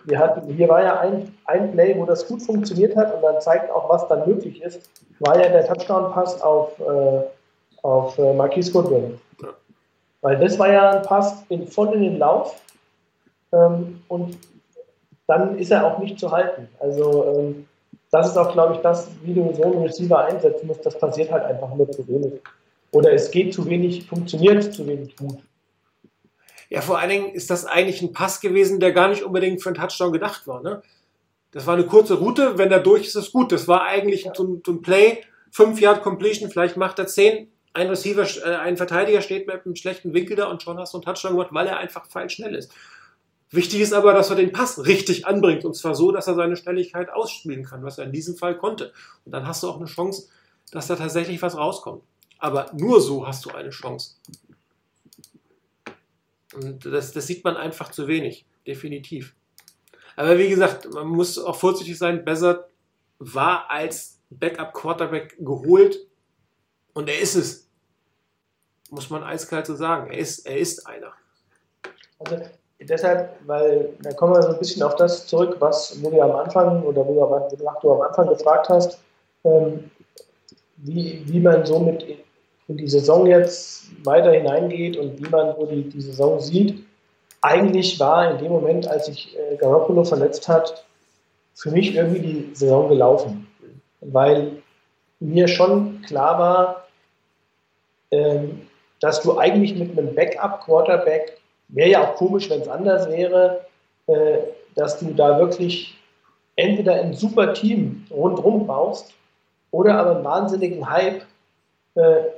[0.07, 3.41] Wir hatten, hier war ja ein, ein Play, wo das gut funktioniert hat und dann
[3.41, 4.89] zeigt auch, was dann möglich ist,
[5.21, 7.23] war ja der Touchdown-Pass auf äh,
[7.87, 9.19] auf äh, Marquis Goodwin.
[9.41, 9.49] Ja.
[10.21, 12.61] Weil das war ja ein Pass in, voll in den Lauf
[13.53, 14.37] ähm, und
[15.29, 16.69] dann ist er auch nicht zu halten.
[16.81, 17.67] Also ähm,
[18.11, 21.31] das ist auch, glaube ich, das, wie du so einen Receiver einsetzen musst, das passiert
[21.31, 22.41] halt einfach nur zu wenig.
[22.93, 25.39] Oder es geht zu wenig, funktioniert zu wenig gut.
[26.69, 29.69] Ja, vor allen Dingen ist das eigentlich ein Pass gewesen, der gar nicht unbedingt für
[29.69, 30.63] einen Touchdown gedacht war.
[30.63, 30.83] Ne?
[31.53, 33.53] Das war eine kurze Route, wenn er durch ist, ist gut.
[33.53, 34.35] Das war eigentlich ja.
[34.35, 38.57] so, ein, so ein Play, 5 Yard Completion, vielleicht macht er 10, ein Receiver, äh,
[38.57, 41.49] ein Verteidiger steht mit einem schlechten Winkel da und schon hast du einen Touchdown gemacht,
[41.53, 42.73] weil er einfach fein schnell ist.
[43.51, 46.57] Wichtig ist aber, dass er den Pass richtig anbringt und zwar so, dass er seine
[46.57, 48.93] Schnelligkeit ausspielen kann, was er in diesem Fall konnte.
[49.25, 50.29] Und dann hast du auch eine Chance,
[50.73, 52.03] dass da tatsächlich was rauskommt.
[52.39, 54.17] Aber nur so hast du eine Chance.
[56.57, 59.35] Und das, das sieht man einfach zu wenig, definitiv.
[60.17, 62.25] Aber wie gesagt, man muss auch vorsichtig sein.
[62.25, 62.69] Bessert
[63.19, 65.99] war als Backup-Quarterback geholt
[66.95, 67.67] und er ist es
[68.91, 70.11] muss man eiskalt so sagen.
[70.11, 71.13] Er ist, er ist einer.
[72.19, 72.43] Also
[72.81, 76.33] deshalb, weil da kommen wir so ein bisschen auf das zurück, was wo du am
[76.33, 77.15] Anfang oder wo
[77.83, 78.99] du, am Anfang gefragt hast,
[79.45, 79.91] ähm,
[80.79, 82.05] wie, wie man so mit
[82.69, 86.85] in die Saison jetzt weiter hineingeht und wie man wo die, die Saison sieht.
[87.43, 90.85] Eigentlich war in dem Moment, als sich äh, Garoppolo verletzt hat,
[91.55, 93.47] für mich irgendwie die Saison gelaufen.
[94.01, 94.63] Weil
[95.21, 96.87] mir schon klar war,
[98.11, 98.63] ähm,
[99.01, 101.39] dass du eigentlich mit einem Backup-Quarterback,
[101.69, 103.67] wäre ja auch komisch, wenn es anders wäre,
[104.07, 104.39] äh,
[104.75, 105.97] dass du da wirklich
[106.57, 109.13] entweder ein super Team rundherum baust
[109.71, 111.23] oder aber einen wahnsinnigen Hype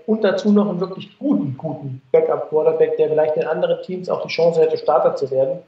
[0.06, 4.28] und dazu noch einen wirklich guten, guten Backup-Quarterback, der vielleicht in anderen Teams auch die
[4.28, 5.58] Chance hätte, Starter zu werden.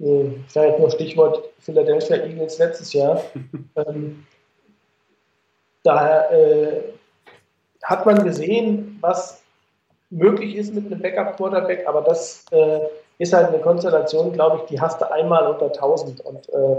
[0.00, 3.20] Äh, vielleicht nur Stichwort Philadelphia Eagles letztes Jahr.
[3.76, 4.24] ähm,
[5.82, 6.82] daher äh,
[7.82, 9.42] hat man gesehen, was
[10.10, 12.80] möglich ist mit einem Backup-Quarterback, aber das äh,
[13.18, 16.76] ist halt eine Konstellation, glaube ich, die hast du einmal unter 1000 und äh,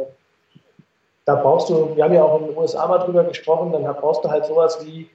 [1.26, 4.24] da brauchst du, wir haben ja auch in den USA mal drüber gesprochen, dann brauchst
[4.24, 5.08] du halt sowas wie äh,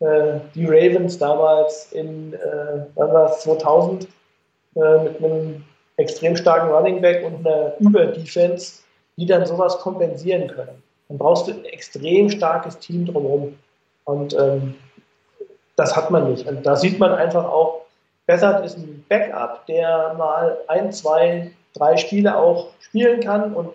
[0.00, 4.08] die Ravens damals in, äh, wann war es, 2000
[4.76, 5.64] äh, mit einem
[5.98, 8.82] extrem starken Running Back und einer Über-Defense,
[9.16, 10.82] die dann sowas kompensieren können.
[11.08, 13.58] Dann brauchst du ein extrem starkes Team drumherum.
[14.04, 14.74] Und ähm,
[15.76, 16.46] das hat man nicht.
[16.46, 17.82] Und da sieht man einfach auch,
[18.26, 23.74] Bessert ist ein Backup, der mal ein, zwei, drei Spiele auch spielen kann und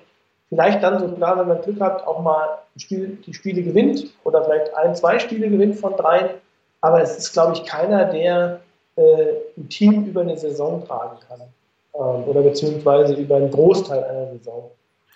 [0.50, 4.76] vielleicht dann sogar, wenn man Glück hat, auch mal Spiel, die Spiele gewinnt oder vielleicht
[4.76, 6.30] ein, zwei Spiele gewinnt von dreien.
[6.82, 8.60] Aber es ist, glaube ich, keiner, der
[8.96, 9.28] äh,
[9.58, 11.42] ein Team über eine Saison tragen kann.
[11.96, 14.72] Ähm, oder beziehungsweise über einen Großteil einer Saison.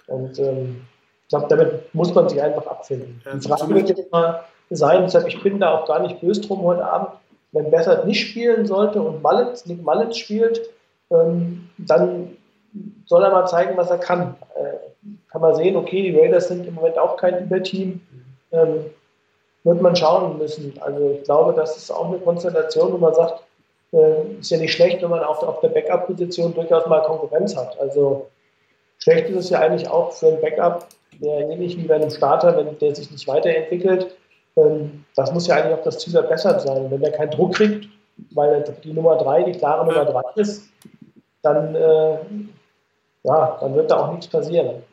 [0.07, 0.81] Und ähm,
[1.23, 3.21] ich glaube, damit muss man sich einfach abfinden.
[3.31, 5.03] Die Frage wird jetzt mal, sein.
[5.03, 7.09] Deshalb, ich bin da auch gar nicht böse drum heute Abend.
[7.51, 10.69] Wenn Bessert nicht spielen sollte und Malletz, Nick Malletz spielt,
[11.09, 12.37] ähm, dann
[13.05, 14.35] soll er mal zeigen, was er kann.
[14.55, 14.78] Äh,
[15.31, 18.01] kann man sehen, okay, die Raiders sind im Moment auch kein Überteam.
[18.51, 18.85] Ähm,
[19.63, 20.73] wird man schauen müssen.
[20.79, 23.43] Also ich glaube, das ist auch eine Konstellation, wo man sagt,
[23.91, 27.79] äh, ist ja nicht schlecht, wenn man auf, auf der Backup-Position durchaus mal Konkurrenz hat.
[27.79, 28.27] Also
[28.99, 30.87] schlecht ist es ja eigentlich auch für einen Backup,
[31.21, 34.15] der ähnlich wie bei einem Starter, wenn der sich nicht weiterentwickelt,
[34.55, 36.89] ähm, das muss ja eigentlich auch das Ziel verbessert sein.
[36.89, 37.87] Wenn der keinen Druck kriegt,
[38.33, 40.69] weil die Nummer 3 die klare Nummer 3 ist,
[41.41, 42.17] dann, äh,
[43.23, 44.83] ja, dann wird da auch nichts passieren.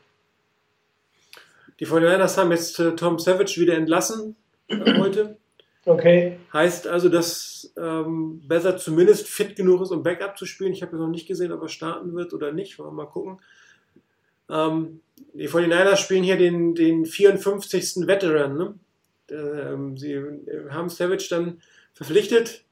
[1.80, 4.36] Die 49ers haben jetzt äh, Tom Savage wieder entlassen
[4.68, 5.36] äh, heute.
[5.84, 6.38] Okay.
[6.52, 10.72] Heißt also, dass ähm, Besser zumindest fit genug ist, um Backup zu spielen.
[10.72, 12.78] Ich habe noch nicht gesehen, ob er starten wird oder nicht.
[12.78, 13.38] Wollen wir mal gucken.
[14.50, 15.00] Ähm,
[15.32, 18.06] die 49ers spielen hier den, den 54.
[18.06, 18.56] Veteran.
[18.56, 18.74] Ne?
[19.30, 20.20] Ähm, sie
[20.70, 21.60] haben Savage dann
[21.94, 22.64] verpflichtet.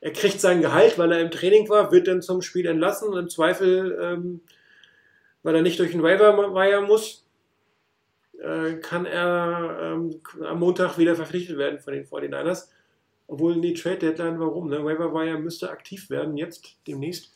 [0.00, 3.18] Er kriegt sein Gehalt, weil er im Training war, wird dann zum Spiel entlassen und
[3.18, 4.40] im Zweifel, ähm,
[5.42, 7.26] weil er nicht durch den Waiver Wire muss,
[8.42, 12.68] äh, kann er ähm, am Montag wieder verpflichtet werden von den 49ers.
[13.26, 14.68] Obwohl in die Trade Deadline, warum?
[14.68, 14.84] Ne?
[14.84, 17.32] Waiver Wire müsste aktiv werden jetzt demnächst.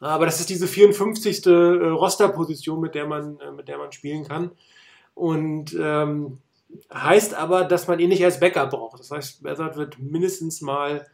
[0.00, 1.46] Aber das ist diese 54.
[1.46, 4.50] Äh, Rosterposition, mit der man, äh, mit der man spielen kann.
[5.14, 6.38] Und ähm,
[6.92, 8.98] heißt aber, dass man ihn nicht als Backup braucht.
[8.98, 11.06] Das heißt, Bezzard wird mindestens mal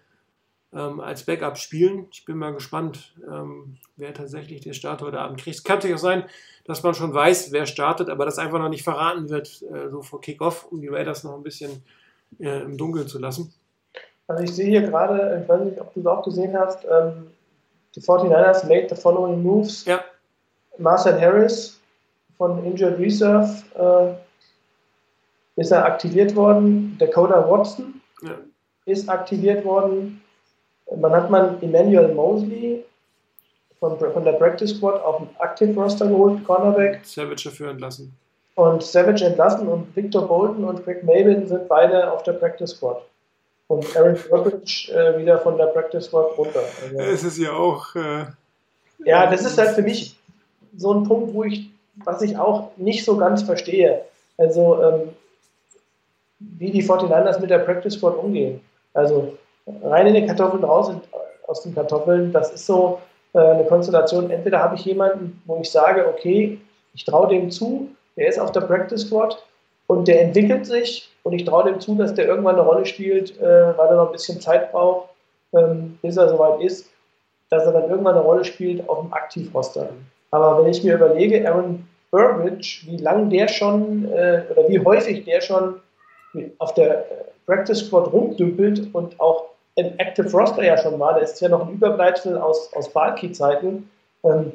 [0.72, 2.06] ähm, als Backup spielen.
[2.12, 5.56] Ich bin mal gespannt, ähm, wer tatsächlich den Start heute Abend kriegt.
[5.56, 6.24] Es kann natürlich auch sein,
[6.64, 10.02] dass man schon weiß, wer startet, aber das einfach noch nicht verraten wird, äh, so
[10.02, 11.82] vor Kickoff, um die Raiders noch ein bisschen
[12.38, 13.52] äh, im Dunkeln zu lassen.
[14.26, 17.30] Also ich sehe hier gerade, ich weiß nicht, ob du es auch gesehen hast, ähm,
[17.94, 19.86] die 49ers made the following moves.
[19.86, 20.04] Ja.
[20.76, 21.80] Marcel Harris
[22.36, 23.50] von Injured Reserve
[25.56, 26.96] äh, ist er aktiviert worden.
[26.98, 28.38] Dakota Watson ja.
[28.84, 30.22] ist aktiviert worden.
[30.96, 32.84] Man hat man Emmanuel Mosley
[33.78, 37.00] von, von der Practice Squad auf den Active Roster geholt, Cornerback.
[37.04, 38.12] Savage dafür entlassen.
[38.54, 43.02] Und Savage entlassen und Victor Bolton und Greg Mabin sind beide auf der Practice Squad
[43.68, 46.62] und Aaron Burbridge äh, wieder von der Practice Squad runter.
[46.82, 47.94] Also, es ist ja auch.
[47.94, 48.24] Äh,
[49.04, 50.18] ja, das ist halt für mich
[50.76, 51.70] so ein Punkt, wo ich,
[52.04, 54.02] was ich auch nicht so ganz verstehe.
[54.36, 55.08] Also, ähm,
[56.40, 58.60] wie die 49ers mit der Practice Squad umgehen.
[58.94, 59.36] Also,
[59.82, 60.90] rein in die Kartoffeln, raus
[61.46, 62.98] aus den Kartoffeln, das ist so
[63.32, 64.30] äh, eine Konstellation.
[64.30, 66.58] Entweder habe ich jemanden, wo ich sage, okay,
[66.94, 69.42] ich traue dem zu, der ist auf der Practice Squad
[69.86, 73.38] und der entwickelt sich und ich traue dem zu, dass der irgendwann eine Rolle spielt,
[73.40, 75.08] äh, weil er noch ein bisschen Zeit braucht,
[75.54, 76.90] ähm, bis er soweit ist,
[77.50, 79.88] dass er dann irgendwann eine Rolle spielt auf dem Aktivroster.
[80.30, 85.24] Aber wenn ich mir überlege, Aaron Burbridge, wie lange der schon äh, oder wie häufig
[85.24, 85.80] der schon
[86.58, 87.04] auf der
[87.46, 89.47] Practice Squad rumdümpelt und auch
[89.78, 93.88] im Active Roster ja schon war, der ist ja noch ein Überbleibsel aus, aus Balki-Zeiten,
[94.24, 94.52] ähm,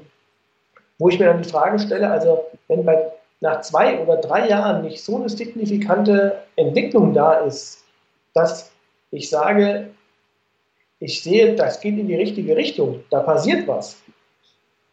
[0.99, 3.09] wo ich mir dann die Frage stelle, also wenn bei
[3.39, 7.84] nach zwei oder drei Jahren nicht so eine signifikante Entwicklung da ist,
[8.34, 8.71] dass
[9.11, 9.89] ich sage,
[10.99, 13.97] ich sehe, das geht in die richtige Richtung, da passiert was,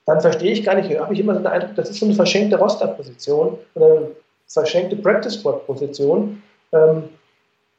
[0.07, 2.15] dann verstehe ich gar nicht, habe ich immer so den Eindruck, das ist so eine
[2.15, 4.09] verschenkte Rosterposition oder eine
[4.47, 6.43] verschenkte Practice Squad Position.
[6.73, 7.09] Ähm,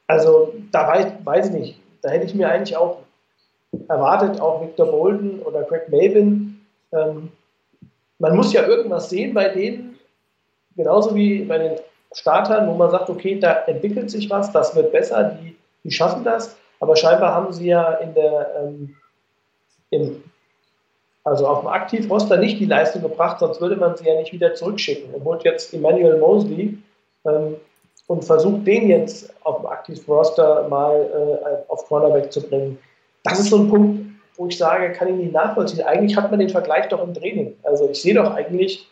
[0.08, 2.99] also da weiß, weiß ich nicht, da hätte ich mir eigentlich auch
[3.88, 6.66] erwartet, auch Victor Bolden oder Greg Mabin.
[6.91, 7.32] Ähm,
[8.20, 9.99] man muss ja irgendwas sehen bei denen,
[10.76, 11.80] genauso wie bei den
[12.14, 16.24] Startern, wo man sagt, okay, da entwickelt sich was, das wird besser, die, die schaffen
[16.24, 18.95] das, aber scheinbar haben sie ja in der, ähm,
[19.91, 20.24] im,
[21.24, 24.54] also auf dem Aktivroster nicht die Leistung gebracht, sonst würde man sie ja nicht wieder
[24.54, 25.14] zurückschicken.
[25.14, 26.78] Er holt jetzt Emmanuel Mosley
[27.26, 27.56] ähm,
[28.12, 32.78] und versucht den jetzt auf dem Aktivroster mal äh, auf Cornerback zu bringen.
[33.24, 34.05] Das ist so ein Punkt,
[34.36, 35.86] wo ich sage, kann ich nicht nachvollziehen.
[35.86, 37.55] Eigentlich hat man den Vergleich doch im Training.
[37.64, 38.86] Also ich sehe doch eigentlich,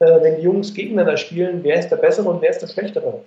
[0.00, 3.24] äh, wenn die Jungs gegeneinander spielen, wer ist der Bessere und wer ist der Schlechtere.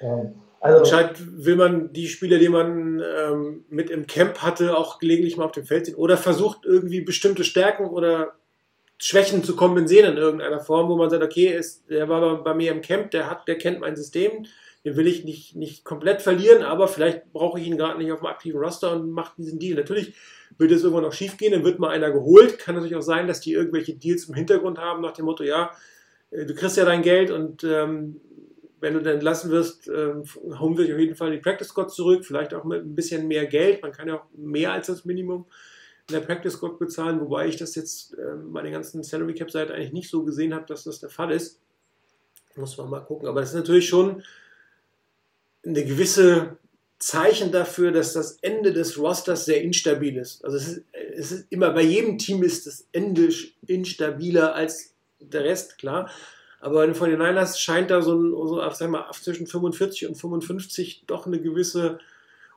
[0.00, 0.26] Ja.
[0.58, 5.36] Also, Anscheinend will man die Spieler, die man ähm, mit im Camp hatte, auch gelegentlich
[5.36, 8.32] mal auf dem Feld sehen oder versucht irgendwie bestimmte Stärken oder
[8.98, 12.72] Schwächen zu kompensieren in irgendeiner Form, wo man sagt, okay, ist, der war bei mir
[12.72, 14.46] im Camp, der hat, der kennt mein System,
[14.84, 18.20] den will ich nicht, nicht komplett verlieren, aber vielleicht brauche ich ihn gerade nicht auf
[18.20, 19.76] dem aktiven Roster und mache diesen Deal.
[19.76, 20.14] Natürlich
[20.56, 22.58] wird es irgendwann noch schief gehen, dann wird mal einer geholt.
[22.58, 25.72] Kann natürlich auch sein, dass die irgendwelche Deals im Hintergrund haben, nach dem Motto, ja,
[26.30, 28.20] äh, du kriegst ja dein Geld und ähm,
[28.80, 30.14] wenn du dann entlassen wirst, äh,
[30.58, 33.46] holen wir auf jeden Fall die Practice Squad zurück, vielleicht auch mit ein bisschen mehr
[33.46, 33.82] Geld.
[33.82, 35.46] Man kann ja auch mehr als das Minimum
[36.08, 39.50] in der Practice Squad bezahlen, wobei ich das jetzt äh, bei den ganzen Salary Cap
[39.50, 41.60] Seite eigentlich nicht so gesehen habe, dass das der Fall ist.
[42.54, 43.28] Muss man mal gucken.
[43.28, 44.22] Aber das ist natürlich schon
[45.64, 46.56] eine gewisse
[46.98, 50.44] Zeichen dafür, dass das Ende des Rosters sehr instabil ist.
[50.44, 53.28] Also es ist, es ist immer bei jedem Team ist das Ende
[53.66, 56.10] instabiler als der Rest, klar.
[56.60, 61.04] Aber von den Niners scheint da so, ein, so sag mal, zwischen 45 und 55
[61.06, 61.98] doch eine gewisse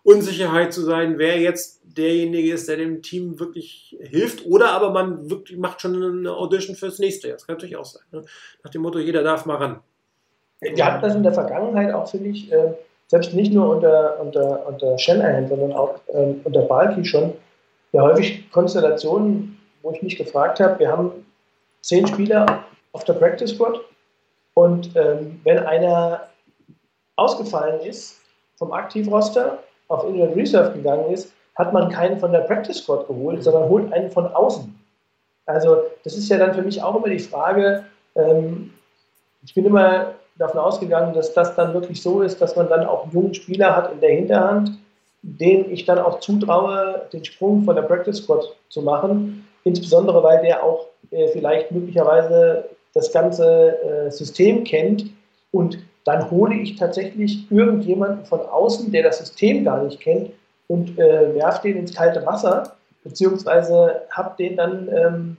[0.04, 4.46] Unsicherheit zu sein, wer jetzt derjenige ist, der dem Team wirklich hilft.
[4.46, 7.38] Oder aber man wirklich macht schon eine Audition fürs nächste Jahr.
[7.38, 8.04] Das kann natürlich auch sein.
[8.12, 8.24] Ne?
[8.64, 9.80] Nach dem Motto, jeder darf mal ran.
[10.62, 12.74] Wir hatten das in der Vergangenheit auch, finde ich, äh,
[13.08, 17.34] selbst nicht nur unter, unter, unter Shanahan, sondern auch ähm, unter Balki schon,
[17.92, 21.26] ja häufig Konstellationen, wo ich mich gefragt habe, wir haben
[21.82, 23.80] zehn Spieler auf der Practice Squad
[24.54, 26.28] und ähm, wenn einer
[27.16, 28.20] ausgefallen ist
[28.58, 33.44] vom Aktivroster, auf Injured Reserve gegangen ist, hat man keinen von der Practice Squad geholt,
[33.44, 34.74] sondern holt einen von außen.
[35.46, 37.84] Also das ist ja dann für mich auch immer die Frage,
[38.16, 38.72] ähm,
[39.44, 43.04] ich bin immer davon ausgegangen, dass das dann wirklich so ist, dass man dann auch
[43.04, 44.72] einen jungen Spieler hat in der Hinterhand,
[45.22, 50.42] dem ich dann auch zutraue, den Sprung von der Practice Squad zu machen, insbesondere weil
[50.42, 55.06] der auch äh, vielleicht möglicherweise das ganze äh, System kennt
[55.52, 55.80] und
[56.10, 60.32] dann hole ich tatsächlich irgendjemanden von außen, der das System gar nicht kennt
[60.68, 65.38] und äh, werfe den ins kalte Wasser, beziehungsweise habe den dann ähm,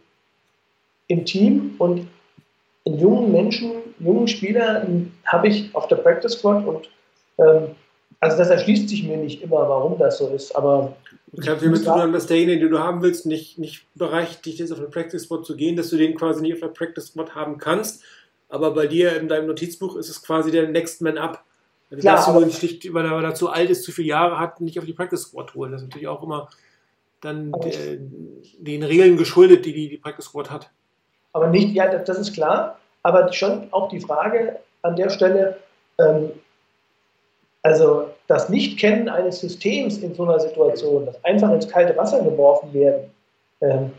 [1.08, 2.06] im Team und
[2.86, 4.86] einen jungen Menschen, jungen Spieler
[5.26, 6.88] habe ich auf der Practice Squad und
[7.38, 7.74] ähm,
[8.20, 10.94] also das erschließt sich mir nicht immer, warum das so ist, aber
[11.32, 13.86] ich habe damit zu tun, dass derjenige, den du haben willst, nicht, nicht
[14.44, 16.68] dich jetzt auf eine Practice Squad zu gehen, dass du den quasi nicht auf der
[16.68, 18.02] Practice Squad haben kannst.
[18.50, 21.44] Aber bei dir in deinem Notizbuch ist es quasi der Next Man Up.
[21.88, 24.60] Du Klar, darfst du nur nicht, weil er, zu alt ist, zu viele Jahre hat,
[24.60, 25.72] nicht auf die Practice Squad holen.
[25.72, 26.48] Das ist natürlich auch immer
[27.20, 27.98] dann der,
[28.58, 30.70] den Regeln geschuldet, die, die die Practice Squad hat.
[31.32, 32.78] Aber nicht, ja, das ist klar.
[33.02, 35.58] Aber schon auch die Frage an der Stelle,
[35.98, 36.30] ähm,
[37.62, 42.72] also das Nicht-Kennen eines Systems in so einer Situation, das einfach ins kalte Wasser geworfen
[42.72, 43.10] werden,
[43.60, 43.92] ähm,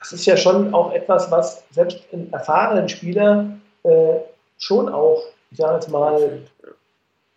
[0.00, 3.46] das ist ja schon auch etwas, was selbst in erfahrenen Spieler
[3.82, 4.16] äh,
[4.58, 6.42] schon auch, ich sage jetzt mal,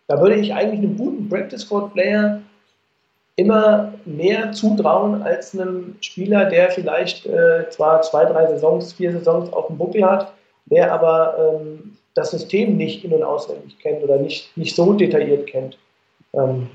[0.08, 2.42] da würde ich eigentlich einem guten Practice Squad Player
[3.36, 9.52] immer mehr zutrauen als einem Spieler, der vielleicht äh, zwar zwei, drei Saisons, vier Saisons
[9.52, 10.32] auf dem Buckel hat,
[10.66, 15.46] der aber ähm, das System nicht in- und auswendig kennt oder nicht, nicht so detailliert
[15.46, 15.78] kennt.
[16.34, 16.68] Ähm,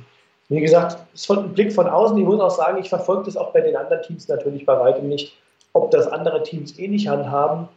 [0.50, 2.18] wie gesagt, es ist ein Blick von außen.
[2.18, 5.10] Ich muss auch sagen, ich verfolge das auch bei den anderen Teams natürlich bei weitem
[5.10, 5.38] nicht,
[5.78, 7.68] ob das andere Teams ähnlich eh handhaben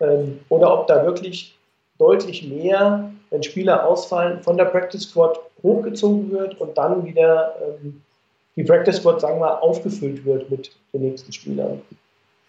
[0.00, 1.56] ähm, oder ob da wirklich
[1.98, 8.02] deutlich mehr, wenn Spieler ausfallen, von der Practice Squad hochgezogen wird und dann wieder ähm,
[8.54, 11.82] die Practice Squad, sagen wir, aufgefüllt wird mit den nächsten Spielern.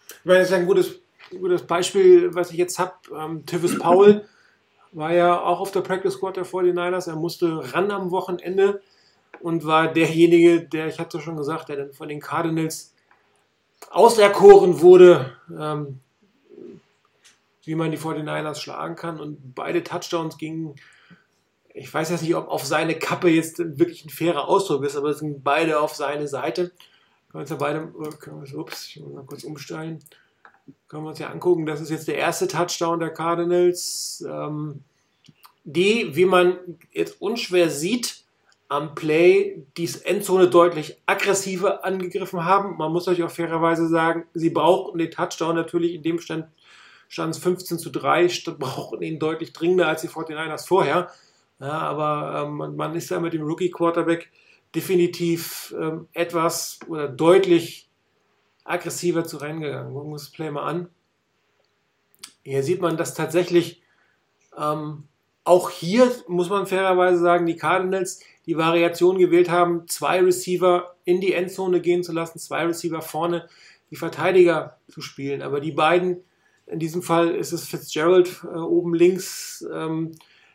[0.08, 1.00] Ich meine, das ist ein gutes,
[1.30, 2.92] gutes Beispiel, was ich jetzt habe.
[3.18, 4.24] Ähm, Tivis Powell
[4.92, 7.08] war ja auch auf der Practice Squad der 49ers.
[7.08, 8.80] Er musste ran am Wochenende
[9.40, 12.94] und war derjenige, der, ich hatte schon gesagt, der dann von den Cardinals
[13.90, 16.00] auserkoren wurde, ähm,
[17.64, 19.20] wie man die 49ers schlagen kann.
[19.20, 20.76] Und beide Touchdowns gingen,
[21.74, 25.10] ich weiß jetzt nicht, ob auf seine Kappe jetzt wirklich ein fairer Ausdruck ist, aber
[25.10, 26.70] es sind beide auf seine Seite.
[27.30, 30.02] Können wir uns ja beide, können wir, ups, ich muss mal kurz umstellen
[30.88, 31.66] können wir uns ja angucken.
[31.66, 34.82] Das ist jetzt der erste Touchdown der Cardinals, ähm,
[35.64, 36.58] die, wie man
[36.92, 38.17] jetzt unschwer sieht,
[38.68, 42.76] am Play die Endzone deutlich aggressiver angegriffen haben.
[42.76, 46.46] Man muss euch auch fairerweise sagen, sie brauchten den Touchdown natürlich in dem Stand
[47.08, 51.10] stand es 15 zu 3, brauchten ihn deutlich dringender als die 49ers vorher.
[51.60, 54.30] Ja, aber ähm, man ist ja mit dem Rookie Quarterback
[54.74, 57.88] definitiv ähm, etwas oder deutlich
[58.64, 59.92] aggressiver zu Rennen gegangen.
[59.92, 60.88] Gucken wir uns das Play mal an.
[62.44, 63.82] Hier sieht man, dass tatsächlich
[64.56, 65.04] ähm,
[65.42, 71.20] auch hier, muss man fairerweise sagen, die Cardinals die Variation gewählt haben, zwei Receiver in
[71.20, 73.46] die Endzone gehen zu lassen, zwei Receiver vorne,
[73.90, 75.42] die Verteidiger zu spielen.
[75.42, 76.24] Aber die beiden,
[76.66, 80.12] in diesem Fall ist es Fitzgerald äh, oben links, ähm,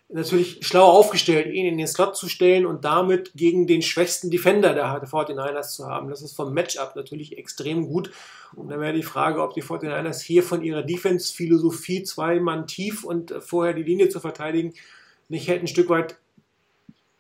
[0.09, 4.73] natürlich schlau aufgestellt, ihn in den Slot zu stellen und damit gegen den schwächsten Defender
[4.73, 6.09] der 49ers zu haben.
[6.09, 8.11] Das ist vom Matchup natürlich extrem gut.
[8.55, 13.03] Und dann wäre die Frage, ob die 49ers hier von ihrer Defense-Philosophie zwei Mann tief
[13.03, 14.73] und vorher die Linie zu verteidigen,
[15.29, 16.17] nicht hätten ein Stück weit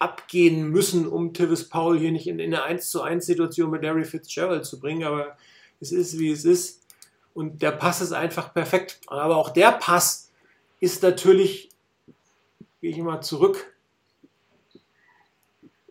[0.03, 3.83] abgehen müssen, um Tivis Paul hier nicht in, in eine 1 zu 1 Situation mit
[3.83, 5.03] Larry Fitzgerald zu bringen.
[5.03, 5.37] Aber
[5.79, 6.81] es ist, wie es ist.
[7.33, 8.99] Und der Pass ist einfach perfekt.
[9.07, 10.31] Aber auch der Pass
[10.79, 11.69] ist natürlich
[12.83, 13.73] gehe ich mal zurück.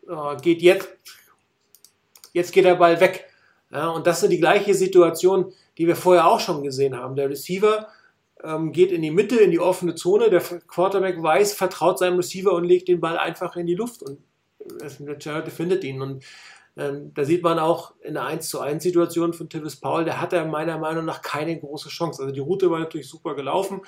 [0.07, 0.91] Äh, geht jetzt,
[2.35, 3.25] jetzt geht der Ball weg.
[3.71, 7.17] Ja, und das ist die gleiche Situation, die wir vorher auch schon gesehen haben.
[7.17, 7.89] Der Receiver
[8.45, 10.31] ähm, geht in die Mitte, in die offene Zone.
[10.31, 14.19] Der Quarterback weiß, vertraut seinem Receiver und legt den Ball einfach in die Luft und
[14.81, 16.01] der Charity findet ihn.
[16.01, 16.25] Und
[16.77, 20.21] Ähm, da sieht man auch in der 1 zu 1 Situation von Tivis Paul, der
[20.21, 22.23] hat er meiner Meinung nach keine große Chance.
[22.23, 23.83] Also die Route war natürlich super gelaufen,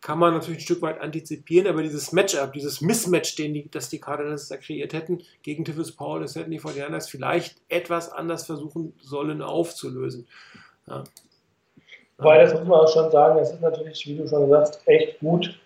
[0.00, 3.88] kann man natürlich ein Stück weit antizipieren, aber dieses Matchup, dieses Mismatch, den die, das
[3.88, 8.46] die Cardinals da kreiert hätten gegen Tivis Paul, das hätten die 49ers vielleicht etwas anders
[8.46, 10.28] versuchen sollen aufzulösen.
[10.86, 11.02] Ja.
[12.22, 15.18] Weil das muss man auch schon sagen, es ist natürlich, wie du schon sagst, echt
[15.20, 15.58] gut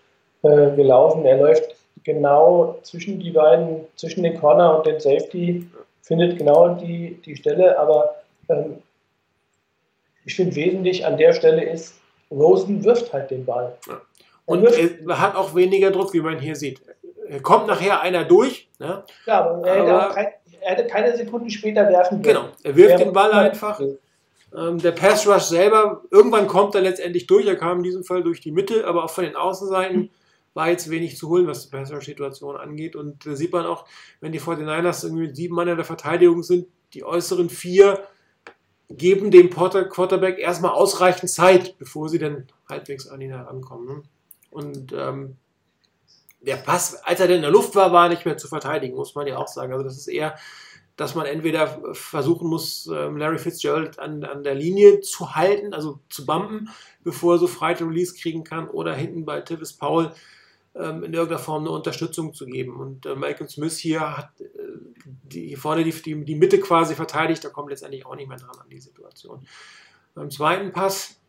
[0.43, 1.25] äh, gelaufen.
[1.25, 5.67] Er läuft genau zwischen die beiden, zwischen den Corner und den Safety
[6.01, 8.15] findet genau die, die Stelle, aber
[8.49, 8.81] ähm,
[10.23, 11.95] ich finde wesentlich an der Stelle ist,
[12.31, 13.75] Rosen wirft halt den Ball.
[13.87, 14.01] Ja.
[14.45, 16.81] Und er hat auch weniger Druck, wie man hier sieht.
[17.27, 18.67] Er kommt nachher einer durch.
[18.77, 19.03] Ne?
[19.25, 20.27] Ja, aber er, aber hätte kein,
[20.61, 22.35] er, hätte keine Sekunden später werfen können.
[22.35, 23.79] Genau, er wirft den Ball einfach.
[24.57, 27.45] Ähm, der Pass Rush selber, irgendwann kommt er letztendlich durch.
[27.45, 30.09] Er kam in diesem Fall durch die Mitte, aber auch von den Außenseiten
[30.53, 32.95] war jetzt wenig zu holen, was die Pass-Rush-Situation angeht.
[32.95, 33.85] Und da sieht man auch,
[34.21, 38.07] wenn die 49ers irgendwie sieben Mann in der Verteidigung sind, die äußeren vier
[38.89, 43.87] geben dem Quarterback erstmal ausreichend Zeit, bevor sie dann halbwegs an ihn herankommen.
[43.87, 44.03] Ne?
[44.49, 45.35] Und ähm,
[46.39, 49.15] der Pass, als er denn in der Luft war, war nicht mehr zu verteidigen, muss
[49.15, 49.73] man ja auch sagen.
[49.73, 50.35] Also das ist eher,
[50.95, 55.99] dass man entweder versuchen muss, ähm, Larry Fitzgerald an, an der Linie zu halten, also
[56.09, 56.69] zu bumpen,
[57.03, 60.11] bevor er so frei Release kriegen kann, oder hinten bei Tivis Paul
[60.75, 62.79] ähm, in irgendeiner Form eine Unterstützung zu geben.
[62.79, 64.45] Und äh, Malcolm Smith hier hat äh,
[65.23, 68.37] die, hier vorne die, die, die, Mitte quasi verteidigt, da kommt letztendlich auch nicht mehr
[68.37, 69.45] dran an die Situation.
[70.13, 71.19] Beim zweiten Pass,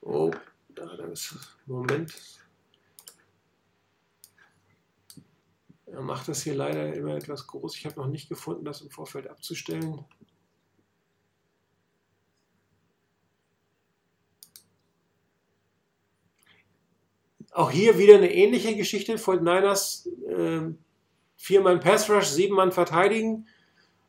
[0.00, 0.30] oh,
[0.74, 2.14] da ist, Moment,
[5.92, 7.76] er macht das hier leider immer etwas groß.
[7.76, 10.04] Ich habe noch nicht gefunden, das im Vorfeld abzustellen.
[17.52, 20.08] Auch hier wieder eine ähnliche Geschichte von Niners.
[20.26, 20.70] Äh,
[21.36, 23.46] viermal Pass Rush, sieben Mann verteidigen.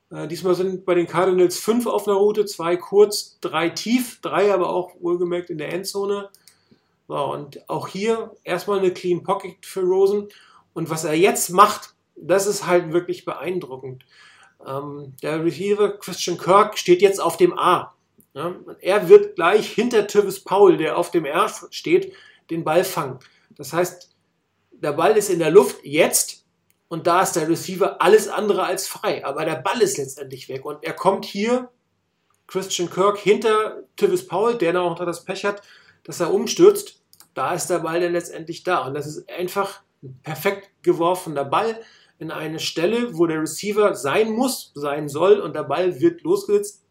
[0.10, 4.54] Äh, diesmal sind bei den Cardinals fünf auf der Route, zwei kurz, drei tief, drei
[4.54, 6.30] aber auch wohlgemerkt in der Endzone.
[7.10, 10.30] So, und auch hier erstmal eine Clean Pocket für Rosen.
[10.74, 14.06] Und was er jetzt macht, das ist halt wirklich beeindruckend.
[14.66, 17.94] Ähm, der Receiver Christian Kirk steht jetzt auf dem A.
[18.34, 22.14] Ja, er wird gleich hinter Tivis Paul, der auf dem R steht,
[22.50, 23.20] den Ball fangen.
[23.56, 24.10] Das heißt,
[24.72, 26.46] der Ball ist in der Luft jetzt
[26.88, 29.24] und da ist der Receiver alles andere als frei.
[29.26, 31.70] Aber der Ball ist letztendlich weg und er kommt hier,
[32.48, 35.62] Christian Kirk, hinter Tivis Paul, der noch das Pech hat,
[36.04, 37.02] dass er umstürzt.
[37.34, 38.86] Da ist der Ball dann letztendlich da.
[38.86, 39.93] Und das ist einfach ein
[40.24, 41.80] perfekt geworfener Ball
[42.20, 46.84] in eine Stelle, wo der Receiver sein muss, sein soll und der Ball wird losgesetzt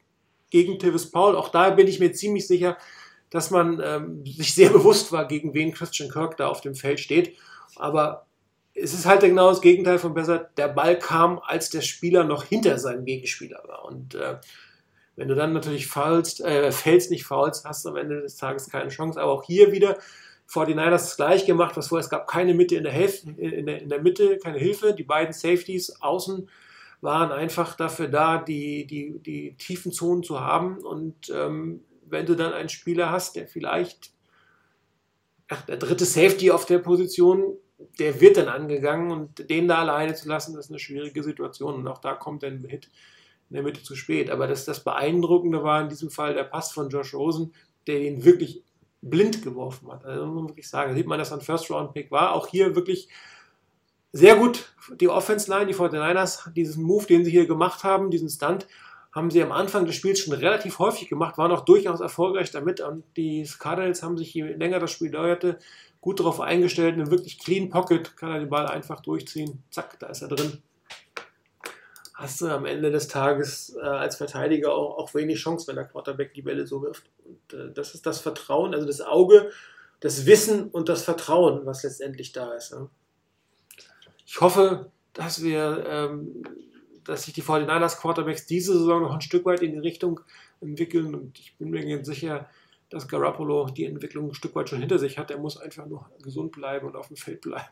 [0.50, 1.36] gegen Tivis Paul.
[1.36, 2.76] Auch da bin ich mir ziemlich sicher,
[3.30, 7.00] dass man ähm, sich sehr bewusst war, gegen wen Christian Kirk da auf dem Feld
[7.00, 7.36] steht.
[7.76, 8.26] Aber
[8.74, 10.50] es ist halt genau das Gegenteil von besser.
[10.56, 13.84] Der Ball kam, als der Spieler noch hinter seinem Gegenspieler war.
[13.84, 14.36] Und äh,
[15.16, 18.70] wenn du dann natürlich fallst, äh, fällst, nicht faulst, hast du am Ende des Tages
[18.70, 19.20] keine Chance.
[19.20, 19.98] Aber auch hier wieder
[20.52, 23.80] 49ers das gleich gemacht, was vorher, es gab keine Mitte in der, Hälfte, in der,
[23.80, 24.94] in der Mitte, keine Hilfe.
[24.94, 26.48] Die beiden Safeties außen
[27.00, 30.78] waren einfach dafür da, die, die, die tiefen Zonen zu haben.
[30.78, 34.12] Und ähm, wenn du dann einen Spieler hast, der vielleicht,
[35.48, 37.56] ach, der dritte Safety auf der Position,
[37.98, 41.74] der wird dann angegangen und den da alleine zu lassen, ist eine schwierige Situation.
[41.74, 42.90] Und auch da kommt ein Hit
[43.48, 44.30] in der Mitte zu spät.
[44.30, 47.52] Aber das, das Beeindruckende war in diesem Fall der Pass von Josh Rosen,
[47.86, 48.62] der ihn wirklich
[49.02, 50.04] blind geworfen hat.
[50.04, 52.32] Also muss man wirklich sagen, sieht man, dass ein First-Round-Pick war.
[52.32, 53.08] Auch hier wirklich
[54.12, 58.66] sehr gut die Offense-Line, die 49ers, diesen Move, den sie hier gemacht haben, diesen Stunt,
[59.12, 62.80] haben sie am Anfang des Spiels schon relativ häufig gemacht, waren auch durchaus erfolgreich damit.
[62.80, 65.58] Und die Cardinals haben sich, je länger das Spiel dauerte,
[66.00, 66.94] gut darauf eingestellt.
[66.94, 69.62] Eine wirklich clean Pocket kann er den Ball einfach durchziehen.
[69.70, 70.62] Zack, da ist er drin.
[72.22, 75.86] Hast du am Ende des Tages äh, als Verteidiger auch, auch, wenig Chance, wenn der
[75.86, 77.04] Quarterback die Bälle so wirft.
[77.24, 79.50] Und äh, das ist das Vertrauen, also das Auge,
[80.00, 82.70] das Wissen und das Vertrauen, was letztendlich da ist.
[82.70, 82.88] Ja.
[84.24, 86.44] Ich hoffe, dass wir ähm,
[87.04, 90.20] dass sich die 49ers Quarterbacks diese Saison noch ein Stück weit in die Richtung
[90.60, 92.48] entwickeln und ich bin mir ganz sicher,
[92.90, 95.30] dass Garoppolo die Entwicklung ein Stück weit schon hinter sich hat.
[95.30, 97.68] Er muss einfach nur gesund bleiben und auf dem Feld bleiben.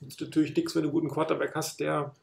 [0.00, 2.14] Das ist natürlich nichts, wenn du einen guten Quarterback hast, der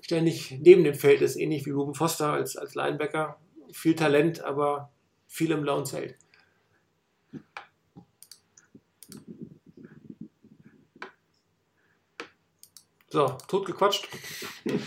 [0.00, 3.38] ständig neben dem Feld ist, ähnlich wie Ruben Foster als, als Linebacker.
[3.72, 4.90] Viel Talent, aber
[5.26, 6.16] viel im blauen Zelt.
[13.08, 14.08] So, tot gequatscht.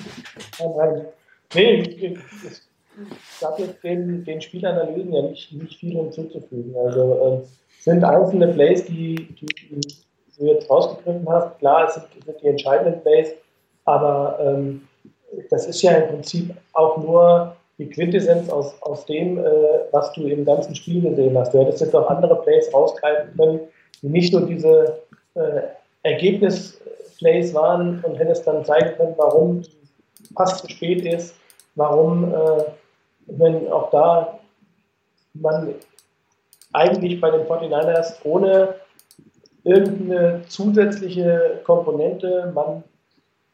[1.56, 6.76] Nee, es gab jetzt den, den Spielanalysen ja nicht, nicht viel hinzuzufügen.
[6.76, 7.44] Also
[7.78, 9.82] es sind einzelne Plays, die, die, die,
[10.38, 11.60] du jetzt rausgegriffen hast.
[11.60, 13.34] Klar, es sind, sind die entscheidenden Plays,
[13.86, 14.88] aber ähm,
[15.50, 19.44] das ist ja im Prinzip auch nur die Quintessenz aus, aus dem, äh,
[19.92, 21.54] was du im ganzen Spiel gesehen hast.
[21.54, 23.60] Du hättest jetzt auch andere Plays rausgreifen können,
[24.02, 25.00] die nicht nur diese
[25.36, 25.62] äh,
[26.04, 29.64] Ergebnis-Plays waren und hättest dann zeigen können, warum
[30.36, 31.36] Pass zu spät ist,
[31.76, 32.64] warum, äh,
[33.26, 34.40] wenn auch da
[35.34, 35.74] man
[36.74, 38.76] eigentlich bei den 49ers ohne
[39.64, 42.84] irgendeine zusätzliche Komponente man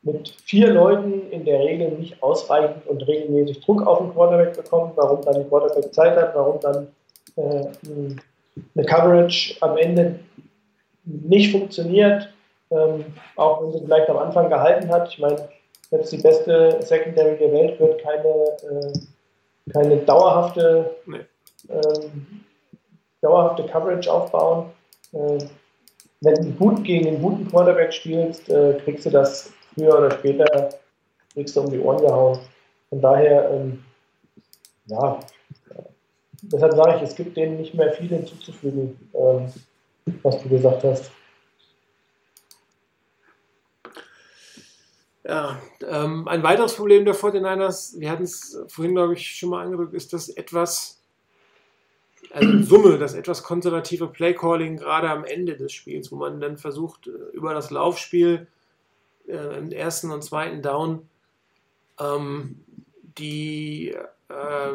[0.02, 4.94] mit vier Leuten in der Regel nicht ausreichend und regelmäßig Druck auf den Quarterback bekommt,
[4.96, 6.88] warum dann der Quarterback Zeit hat, warum dann
[7.36, 7.68] äh,
[8.76, 10.20] eine Coverage am Ende
[11.04, 12.30] nicht funktioniert,
[12.72, 15.10] ähm, auch wenn sie vielleicht am Anfang gehalten hat.
[15.10, 15.50] Ich meine,
[15.92, 21.20] jetzt die beste Secondary der Welt wird keine, äh, keine dauerhafte, nee.
[21.70, 22.44] ähm,
[23.22, 24.72] dauerhafte Coverage aufbauen.
[25.14, 25.40] Äh,
[26.22, 30.70] wenn du gut gegen einen guten Quarterback spielst, äh, kriegst du das früher oder später
[31.34, 32.40] kriegst du um die Ohren gehauen.
[32.90, 33.84] Von daher, ähm,
[34.88, 35.20] ja,
[36.42, 39.52] deshalb sage ich, es gibt denen nicht mehr viel hinzuzufügen, ähm,
[40.24, 41.12] was du gesagt hast.
[45.24, 49.64] Ja, ähm, ein weiteres Problem der 49ers, wir hatten es vorhin, glaube ich, schon mal
[49.64, 51.04] angedrückt, ist das etwas,
[52.32, 56.58] also in Summe, das etwas konservative Playcalling gerade am Ende des Spiels, wo man dann
[56.58, 58.48] versucht, äh, über das Laufspiel
[59.34, 61.08] im ersten und zweiten Down
[62.00, 62.64] ähm,
[63.18, 63.96] die
[64.30, 64.74] äh,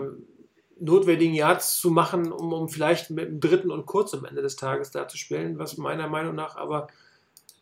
[0.78, 4.56] notwendigen Yards zu machen, um, um vielleicht mit dem dritten und kurz am Ende des
[4.56, 6.88] Tages da zu spielen, was meiner Meinung nach aber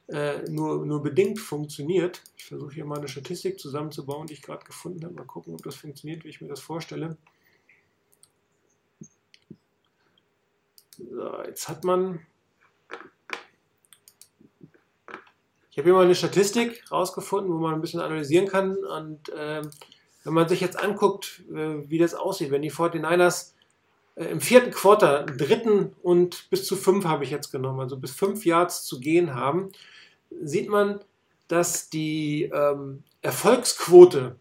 [0.08, 2.22] äh, nur, nur bedingt funktioniert.
[2.36, 5.14] Ich versuche hier mal eine Statistik zusammenzubauen, die ich gerade gefunden habe.
[5.14, 7.16] Mal gucken, ob das funktioniert, wie ich mir das vorstelle.
[10.98, 12.20] So, jetzt hat man
[15.72, 18.76] Ich habe hier mal eine Statistik rausgefunden, wo man ein bisschen analysieren kann.
[18.76, 19.62] Und äh,
[20.22, 23.52] wenn man sich jetzt anguckt, äh, wie das aussieht, wenn die 49ers
[24.16, 28.10] äh, im vierten Quarter, dritten und bis zu fünf habe ich jetzt genommen, also bis
[28.10, 29.72] fünf Yards zu gehen haben,
[30.42, 31.00] sieht man,
[31.48, 34.36] dass die ähm, Erfolgsquote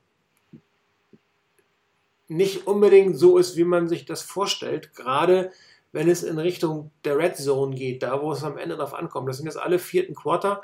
[2.28, 5.54] nicht unbedingt so ist, wie man sich das vorstellt, gerade
[5.94, 9.30] wenn es in Richtung der Red Zone geht, da wo es am Ende drauf ankommt.
[9.30, 10.62] Das sind jetzt alle vierten Quarter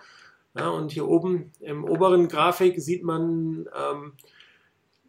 [0.58, 4.14] ja, und hier oben im oberen Grafik sieht man ähm,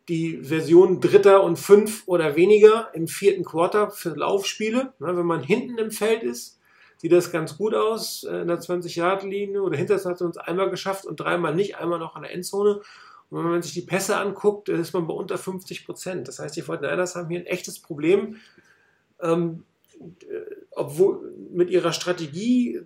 [0.08, 4.92] die Version dritter und fünf oder weniger im vierten Quarter für Laufspiele.
[5.00, 6.58] Ja, wenn man hinten im Feld ist,
[6.96, 10.70] sieht das ganz gut aus äh, in der 20-Yard-Linie oder hinter hat es uns einmal
[10.70, 12.80] geschafft und dreimal nicht, einmal noch an der Endzone.
[13.30, 16.28] Und wenn man sich die Pässe anguckt, ist man bei unter 50 Prozent.
[16.28, 18.36] Das heißt, die Fortinanders haben hier ein echtes Problem,
[19.20, 19.64] ähm,
[20.00, 22.80] äh, obwohl mit ihrer Strategie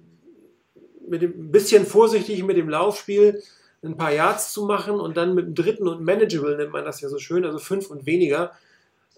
[1.09, 3.43] mit dem, ein bisschen vorsichtig mit dem Laufspiel
[3.83, 7.01] ein paar Yards zu machen und dann mit dem dritten und manageable nennt man das
[7.01, 8.53] ja so schön, also fünf und weniger,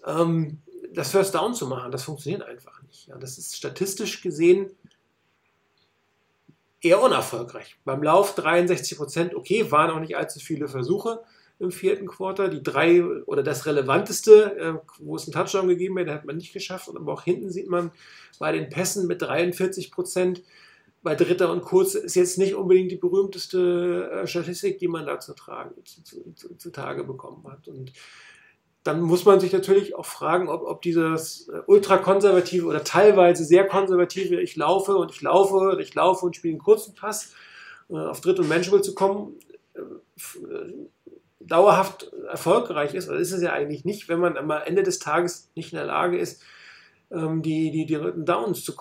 [0.05, 0.59] ähm,
[0.93, 1.91] das First Down zu machen.
[1.91, 3.07] Das funktioniert einfach nicht.
[3.07, 4.71] Ja, das ist statistisch gesehen
[6.81, 7.77] eher unerfolgreich.
[7.83, 11.23] Beim Lauf 63 Prozent, okay, waren auch nicht allzu viele Versuche
[11.59, 12.47] im vierten Quarter.
[12.47, 16.53] Die drei oder das relevanteste, äh, wo es einen Touchdown gegeben hat, hat man nicht
[16.53, 16.89] geschafft.
[16.89, 17.91] Aber auch hinten sieht man
[18.39, 20.43] bei den Pässen mit 43 Prozent
[21.05, 25.19] bei Dritter und Kurz ist jetzt nicht unbedingt die berühmteste äh, Statistik, die man da
[25.19, 27.67] zu tragen, zu, zu, zutage bekommen hat.
[27.67, 27.93] Und
[28.81, 33.67] dann muss man sich natürlich auch fragen, ob, ob dieses äh, ultrakonservative oder teilweise sehr
[33.67, 37.35] konservative Ich laufe und ich laufe und ich laufe und spiele einen kurzen Pass
[37.89, 39.35] äh, auf Dritt- und Manageable zu kommen,
[41.39, 43.09] dauerhaft erfolgreich ist.
[43.09, 45.85] Oder ist es ja eigentlich nicht, wenn man am Ende des Tages nicht in der
[45.85, 46.41] Lage ist,
[47.11, 48.73] die, die, die Downs zu,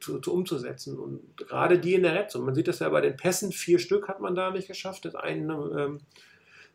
[0.00, 0.98] zu, zu, umzusetzen.
[0.98, 4.08] Und gerade die in der Red Man sieht das ja bei den Pässen, vier Stück
[4.08, 5.04] hat man da nicht geschafft.
[5.04, 6.00] Das eine ähm,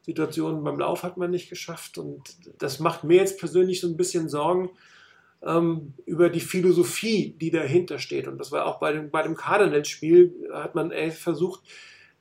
[0.02, 1.98] Situation beim Lauf hat man nicht geschafft.
[1.98, 4.70] Und das macht mir jetzt persönlich so ein bisschen Sorgen
[5.42, 8.28] ähm, über die Philosophie, die dahinter steht.
[8.28, 11.62] Und das war auch bei dem, bei dem Cardinals-Spiel, hat man versucht,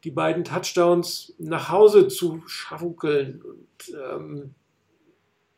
[0.05, 3.43] die beiden Touchdowns nach Hause zu schaukeln.
[3.43, 4.55] Und ähm,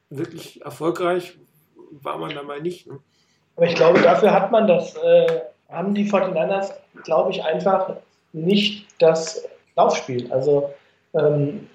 [0.09, 1.38] wirklich erfolgreich
[2.03, 2.86] war man da mal nicht.
[2.86, 2.99] Ne?
[3.57, 6.72] Aber ich glaube, dafür hat man das, äh, haben die 49ers,
[7.05, 7.97] glaube ich, einfach
[8.32, 10.32] nicht das Laufspiel.
[10.32, 10.70] Also
[11.14, 11.68] ähm,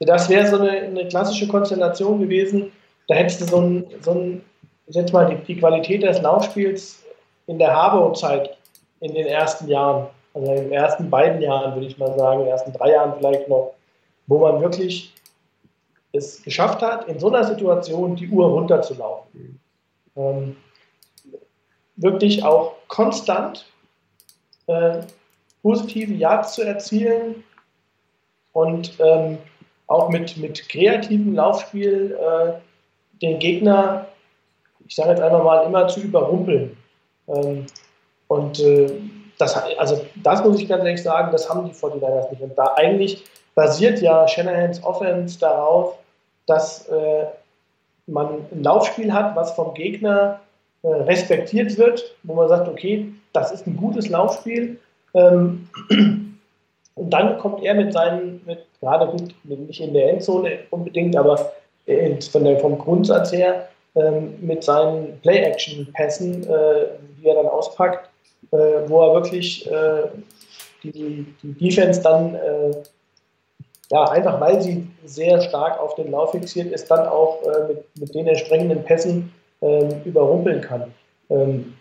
[0.00, 2.72] das wäre so eine, eine, klassische Konstellation gewesen.
[3.08, 4.44] Da hättest du so ein, so ein
[4.88, 7.04] jetzt mal die, die Qualität des Laufspiels
[7.46, 8.56] in der Harbour-Zeit
[9.00, 12.46] in den ersten Jahren, also in den ersten beiden Jahren, würde ich mal sagen, in
[12.46, 13.74] den ersten drei Jahren vielleicht noch,
[14.26, 15.12] wo man wirklich
[16.12, 19.60] es geschafft hat, in so einer Situation die Uhr runterzulaufen.
[20.16, 20.56] Ähm,
[21.96, 23.66] wirklich auch konstant
[24.66, 25.00] äh,
[25.62, 27.44] positive Yards zu erzielen
[28.52, 29.38] und ähm,
[29.86, 32.52] auch mit, mit kreativem Laufspiel äh,
[33.20, 34.06] den Gegner,
[34.86, 36.76] ich sage jetzt einfach mal, immer zu überrumpeln.
[37.28, 37.66] Ähm,
[38.28, 38.90] und äh,
[39.38, 42.42] das, also das muss ich ganz ehrlich sagen, das haben die 49ers nicht.
[42.42, 45.98] Und da eigentlich basiert ja Shanahans Offense darauf,
[46.46, 47.26] dass äh,
[48.06, 50.40] man ein Laufspiel hat, was vom Gegner
[50.82, 54.78] äh, respektiert wird, wo man sagt, okay, das ist ein gutes Laufspiel.
[55.14, 55.68] Ähm,
[56.94, 61.52] und dann kommt er mit seinen, mit, gerade gut, nicht in der Endzone unbedingt, aber
[62.30, 66.86] von der, vom Grundsatz her, ähm, mit seinen Play-Action-Pässen, äh,
[67.18, 68.08] die er dann auspackt,
[68.52, 70.08] äh, wo er wirklich äh,
[70.82, 72.70] die, die Defense dann äh,
[73.92, 77.84] ja, einfach weil sie sehr stark auf den Lauf fixiert ist, dann auch äh, mit,
[78.00, 79.30] mit den entsprechenden Pässen
[79.60, 80.94] äh, überrumpeln kann.
[81.28, 81.74] Ähm,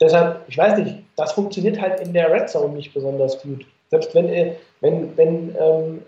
[0.00, 3.66] deshalb, ich weiß nicht, das funktioniert halt in der Red Zone nicht besonders gut.
[3.90, 6.02] Selbst wenn, er, wenn, wenn, ähm,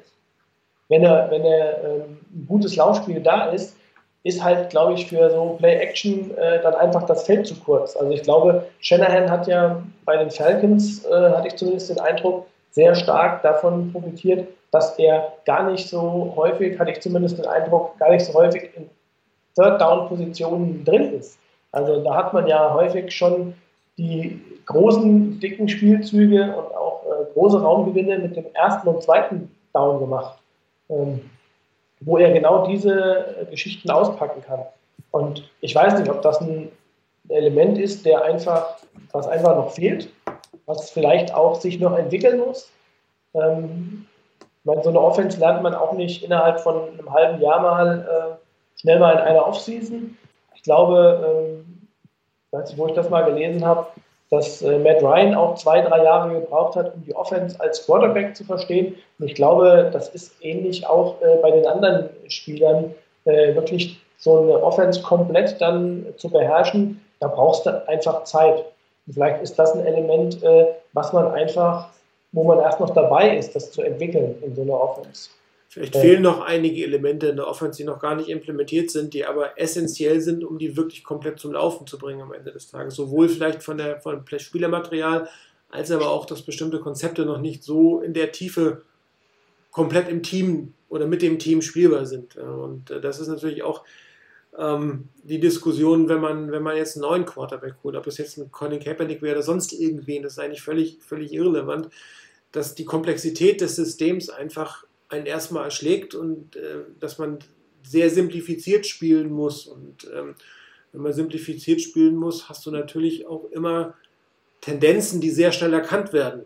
[0.88, 3.76] wenn er, wenn er ähm, ein gutes Laufspiel da ist,
[4.22, 7.94] ist halt, glaube ich, für so Play-Action äh, dann einfach das Feld zu kurz.
[7.94, 12.46] Also ich glaube, Shanahan hat ja bei den Falcons, äh, hatte ich zumindest den Eindruck,
[12.76, 17.98] sehr stark davon profitiert, dass er gar nicht so häufig, hatte ich zumindest den Eindruck,
[17.98, 18.90] gar nicht so häufig in
[19.54, 21.38] Third-Down-Positionen drin ist.
[21.72, 23.54] Also da hat man ja häufig schon
[23.96, 29.98] die großen, dicken Spielzüge und auch äh, große Raumgewinne mit dem ersten und zweiten Down
[29.98, 30.38] gemacht,
[30.90, 31.30] ähm,
[32.00, 34.60] wo er genau diese äh, Geschichten auspacken kann.
[35.12, 36.70] Und ich weiß nicht, ob das ein
[37.30, 38.76] Element ist, der einfach,
[39.12, 40.10] was einfach noch fehlt
[40.66, 42.70] was vielleicht auch sich noch entwickeln muss.
[43.34, 44.06] Ähm,
[44.64, 48.80] meine, so eine Offense lernt man auch nicht innerhalb von einem halben Jahr mal äh,
[48.80, 50.18] schnell mal in einer Offseason.
[50.54, 51.88] Ich glaube, ähm,
[52.50, 53.86] weiß nicht, wo ich das mal gelesen habe,
[54.30, 58.34] dass äh, Matt Ryan auch zwei, drei Jahre gebraucht hat, um die Offense als Quarterback
[58.34, 58.96] zu verstehen.
[59.20, 62.92] Und ich glaube, das ist ähnlich auch äh, bei den anderen Spielern,
[63.24, 67.00] äh, wirklich so eine Offense komplett dann zu beherrschen.
[67.20, 68.64] Da brauchst du einfach Zeit.
[69.12, 71.90] Vielleicht ist das ein Element, äh, was man einfach,
[72.32, 75.30] wo man erst noch dabei ist, das zu entwickeln in so einer Offense.
[75.68, 79.26] Vielleicht fehlen noch einige Elemente in der Offense, die noch gar nicht implementiert sind, die
[79.26, 82.94] aber essentiell sind, um die wirklich komplett zum Laufen zu bringen am Ende des Tages.
[82.94, 85.28] Sowohl vielleicht von der von Spielermaterial,
[85.70, 88.82] als aber auch, dass bestimmte Konzepte noch nicht so in der Tiefe
[89.70, 92.36] komplett im Team oder mit dem Team spielbar sind.
[92.36, 93.84] Und äh, das ist natürlich auch
[94.58, 98.38] ähm, die Diskussion, wenn man, wenn man jetzt einen neuen Quarterback holt, ob es jetzt
[98.38, 101.88] ein Colin Kaepernick wäre oder sonst irgendwen, das ist eigentlich völlig, völlig irrelevant,
[102.52, 107.38] dass die Komplexität des Systems einfach einen erstmal erschlägt und äh, dass man
[107.82, 109.66] sehr simplifiziert spielen muss.
[109.66, 110.34] Und ähm,
[110.92, 113.94] wenn man simplifiziert spielen muss, hast du natürlich auch immer
[114.60, 116.44] Tendenzen, die sehr schnell erkannt werden,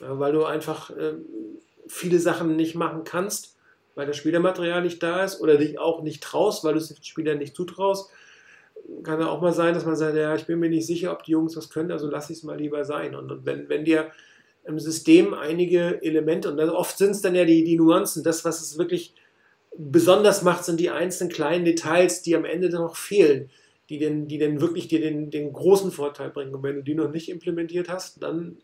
[0.00, 1.14] weil du einfach äh,
[1.86, 3.56] viele Sachen nicht machen kannst
[3.94, 7.02] weil das Spielermaterial nicht da ist oder dich auch nicht traust, weil du es den
[7.02, 8.10] Spielern nicht zutraust.
[9.02, 11.24] Kann ja auch mal sein, dass man sagt, ja, ich bin mir nicht sicher, ob
[11.24, 13.14] die Jungs das können, also lass ich es mal lieber sein.
[13.14, 14.10] Und, und wenn, wenn dir
[14.64, 18.60] im System einige Elemente, und oft sind es dann ja die, die Nuancen, das, was
[18.60, 19.14] es wirklich
[19.76, 23.50] besonders macht, sind die einzelnen kleinen Details, die am Ende dann noch fehlen,
[23.90, 26.54] die denn, die denn wirklich dir den, den großen Vorteil bringen.
[26.54, 28.56] Und wenn du die noch nicht implementiert hast, dann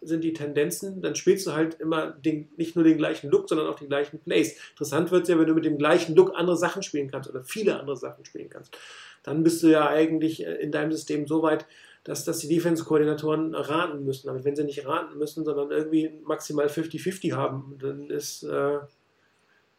[0.00, 3.66] sind die Tendenzen, dann spielst du halt immer den, nicht nur den gleichen Look, sondern
[3.66, 4.56] auch die gleichen Plays.
[4.70, 7.42] Interessant wird es ja, wenn du mit dem gleichen Look andere Sachen spielen kannst oder
[7.42, 8.78] viele andere Sachen spielen kannst.
[9.24, 11.66] Dann bist du ja eigentlich äh, in deinem System so weit,
[12.04, 14.28] dass, dass die Defense-Koordinatoren raten müssen.
[14.28, 18.78] Aber wenn sie nicht raten müssen, sondern irgendwie maximal 50-50 haben, dann ist äh,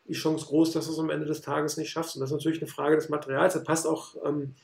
[0.09, 2.15] die Chance groß, dass du es am Ende des Tages nicht schaffst.
[2.15, 3.53] Und das ist natürlich eine Frage des Materials.
[3.53, 4.55] Das passt auch ähm,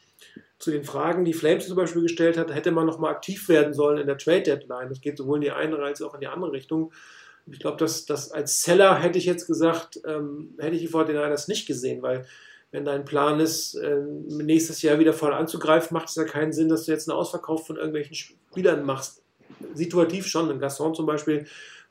[0.57, 3.99] zu den Fragen, die Flames zum Beispiel gestellt hat, hätte man nochmal aktiv werden sollen
[3.99, 4.89] in der Trade Deadline.
[4.89, 6.91] Das geht sowohl in die eine als auch in die andere Richtung.
[7.45, 11.47] Ich glaube, dass das als Seller hätte ich jetzt gesagt, ähm, hätte ich die 49ers
[11.47, 12.25] nicht gesehen, weil
[12.71, 16.69] wenn dein Plan ist, ähm, nächstes Jahr wieder voll anzugreifen, macht es ja keinen Sinn,
[16.69, 19.21] dass du jetzt einen Ausverkauf von irgendwelchen Spielern machst.
[19.75, 21.45] Situativ schon, ein Gasson zum Beispiel,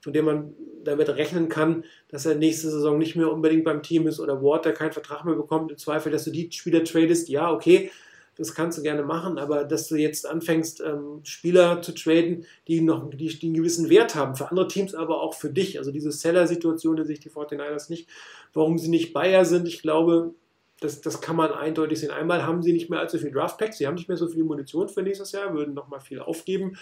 [0.05, 0.55] von dem man
[0.85, 4.67] damit rechnen kann, dass er nächste Saison nicht mehr unbedingt beim Team ist oder Ward,
[4.67, 7.91] der keinen Vertrag mehr bekommt, im Zweifel, dass du die Spieler tradest, ja, okay,
[8.37, 12.83] das kannst du gerne machen, aber dass du jetzt anfängst, ähm, Spieler zu traden, die
[12.83, 15.79] noch die, die, einen gewissen Wert haben, für andere Teams, aber auch für dich.
[15.79, 18.11] Also diese Seller-Situation, die sich die 49ers nicht,
[18.53, 20.35] warum sie nicht Bayer sind, ich glaube,
[20.81, 22.11] das, das kann man eindeutig sehen.
[22.11, 24.91] Einmal haben sie nicht mehr allzu viel Draftpacks, sie haben nicht mehr so viel Munition
[24.91, 26.77] für nächstes Jahr, würden nochmal viel aufgeben.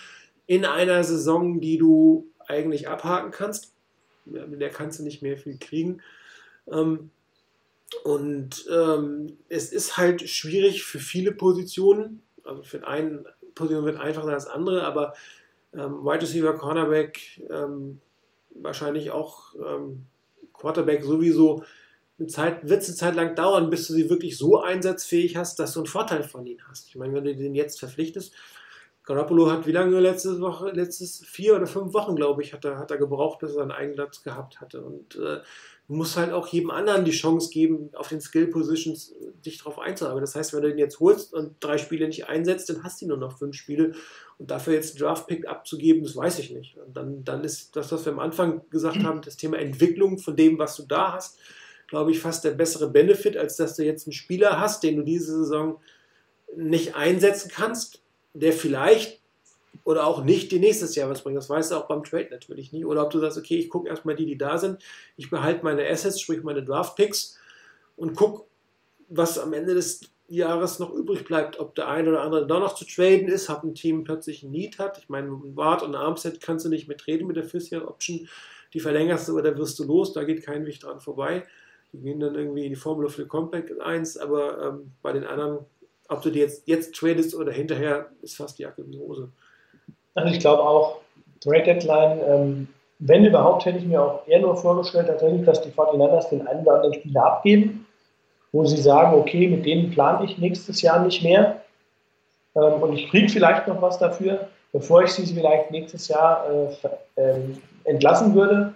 [0.46, 3.74] In einer Saison, die du eigentlich abhaken kannst,
[4.24, 6.02] mit der kannst du nicht mehr viel kriegen.
[6.70, 7.10] Ähm,
[8.04, 12.22] und ähm, es ist halt schwierig für viele Positionen.
[12.44, 13.24] Also für eine
[13.54, 15.14] Position wird einfacher als andere, aber
[15.74, 17.42] ähm, Wide Receiver, Cornerback,
[18.54, 19.54] wahrscheinlich auch
[20.52, 21.64] Quarterback sowieso
[22.28, 25.72] Zeit, wird es eine Zeit lang dauern, bis du sie wirklich so einsatzfähig hast, dass
[25.72, 26.88] du einen Vorteil von ihnen hast.
[26.88, 28.34] Ich meine, wenn du den jetzt verpflichtest,
[29.04, 32.78] Garoppolo hat wie lange letzte Woche, letztes vier oder fünf Wochen, glaube ich, hat er,
[32.78, 34.80] hat er gebraucht, bis er seinen Einsatz gehabt hatte.
[34.80, 35.40] Und äh,
[35.88, 39.58] du musst halt auch jedem anderen die Chance geben, auf den Skill Positions äh, dich
[39.58, 40.20] drauf einzuarbeiten.
[40.20, 43.08] Das heißt, wenn du den jetzt holst und drei Spiele nicht einsetzt, dann hast du
[43.08, 43.92] nur noch fünf Spiele.
[44.38, 46.76] Und dafür jetzt einen Draft-Pick abzugeben, das weiß ich nicht.
[46.78, 50.36] Und dann, dann ist das, was wir am Anfang gesagt haben, das Thema Entwicklung von
[50.36, 51.40] dem, was du da hast,
[51.88, 55.02] glaube ich, fast der bessere Benefit, als dass du jetzt einen Spieler hast, den du
[55.02, 55.80] diese Saison
[56.56, 58.01] nicht einsetzen kannst
[58.34, 59.20] der vielleicht
[59.84, 61.36] oder auch nicht die nächstes Jahr was bringt.
[61.36, 62.84] Das weißt du auch beim Trade natürlich nicht.
[62.84, 64.82] Oder ob du sagst, okay, ich gucke erstmal die, die da sind,
[65.16, 67.38] ich behalte meine Assets, sprich meine Draft-Picks
[67.96, 68.46] und gucke,
[69.08, 72.74] was am Ende des Jahres noch übrig bleibt, ob der eine oder andere da noch
[72.74, 74.98] zu traden ist, ob ein Team plötzlich ein Need hat.
[74.98, 78.28] Ich meine, ein Wart und ein Armset kannst du nicht mitreden mit der Fifth-Year-Option.
[78.72, 81.44] Die verlängerst du, aber da wirst du los, da geht kein Weg dran vorbei.
[81.92, 85.66] Die gehen dann irgendwie in die Formula für Compact 1, aber ähm, bei den anderen
[86.08, 89.30] ob du dir jetzt, jetzt tradest oder hinterher, ist fast die Jacke wie Hose.
[90.14, 91.00] Also ich glaube auch,
[91.40, 92.68] Trade Deadline, ähm,
[92.98, 96.62] wenn überhaupt, hätte ich mir auch eher nur vorgestellt, tatsächlich, dass die 49ers den einen
[96.62, 97.86] oder anderen Spieler abgeben,
[98.52, 101.62] wo sie sagen, okay, mit denen plane ich nächstes Jahr nicht mehr.
[102.54, 106.46] Ähm, und ich kriege vielleicht noch was dafür, bevor ich sie vielleicht nächstes Jahr
[107.16, 107.40] äh, äh,
[107.84, 108.74] entlassen würde.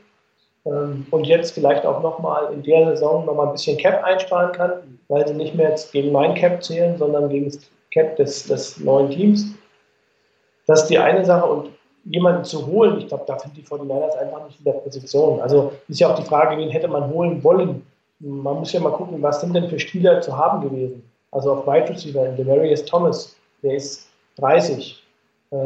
[0.64, 4.95] Ähm, und jetzt vielleicht auch nochmal in der Saison nochmal ein bisschen Cap einsparen kann,
[5.08, 7.60] weil sie nicht mehr jetzt gegen mein Cap zählen, sondern gegen das
[7.92, 9.46] Cap des, des neuen Teams.
[10.66, 11.70] Das ist die eine Sache und
[12.04, 15.40] jemanden zu holen, ich glaube, da sind die 49ers einfach nicht in der Position.
[15.40, 17.86] Also ist ja auch die Frage, wen hätte man holen wollen.
[18.20, 21.02] Man muss ja mal gucken, was sind denn für Spieler zu haben gewesen.
[21.32, 25.02] Also auf Wide Receiver, Demarius Thomas, der ist 30.
[25.50, 25.56] Äh,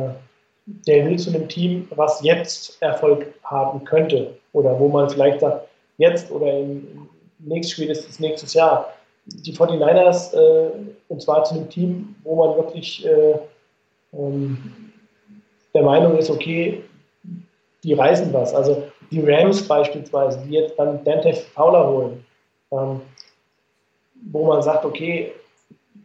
[0.87, 4.35] der will zu einem Team, was jetzt Erfolg haben könnte.
[4.53, 5.69] Oder wo man vielleicht sagt,
[5.99, 7.09] jetzt oder im
[7.39, 8.93] nächsten Spiel ist es nächstes Jahr.
[9.33, 10.71] Die 49ers, äh,
[11.09, 13.39] und zwar zu einem Team, wo man wirklich äh,
[14.13, 14.93] ähm,
[15.75, 16.83] der Meinung ist, okay,
[17.85, 18.55] die reißen was.
[18.55, 22.25] Also die Rams beispielsweise, die jetzt dann Dante Fowler holen,
[22.73, 23.01] ähm,
[24.31, 25.33] wo man sagt, okay,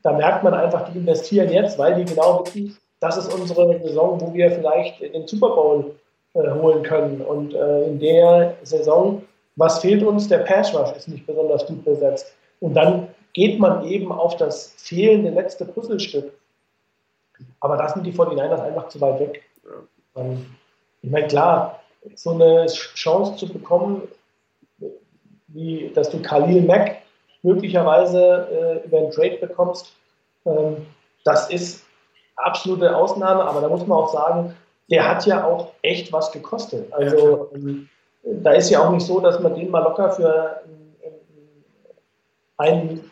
[0.04, 4.20] da merkt man einfach, die investieren jetzt, weil die genau wissen, das ist unsere Saison,
[4.22, 5.96] wo wir vielleicht den Super Bowl
[6.34, 7.22] äh, holen können.
[7.22, 9.22] Und äh, in der Saison,
[9.58, 10.28] was fehlt uns?
[10.28, 12.34] Der Pass Rush ist nicht besonders gut besetzt.
[12.66, 16.34] Und dann geht man eben auf das fehlende letzte Puzzlestück.
[17.60, 19.44] Aber da sind die 49ers einfach zu weit weg.
[20.16, 20.48] Ähm,
[21.04, 21.80] ich meine, klar,
[22.16, 24.02] so eine Chance zu bekommen,
[25.50, 27.04] wie dass du Khalil Mack
[27.44, 29.94] möglicherweise äh, über einen Trade bekommst,
[30.48, 30.88] ähm,
[31.24, 31.86] das ist
[32.38, 34.56] absolute Ausnahme, aber da muss man auch sagen,
[34.90, 36.92] der hat ja auch echt was gekostet.
[36.92, 37.90] Also ähm,
[38.24, 40.64] da ist ja auch nicht so, dass man den mal locker für
[42.58, 43.12] einen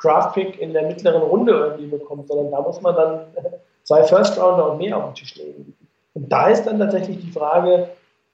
[0.00, 3.26] Draft-Pick in der mittleren Runde irgendwie bekommt, sondern da muss man dann
[3.84, 5.76] zwei First-Rounder und mehr auf den Tisch legen.
[6.14, 7.88] Und da ist dann tatsächlich die Frage,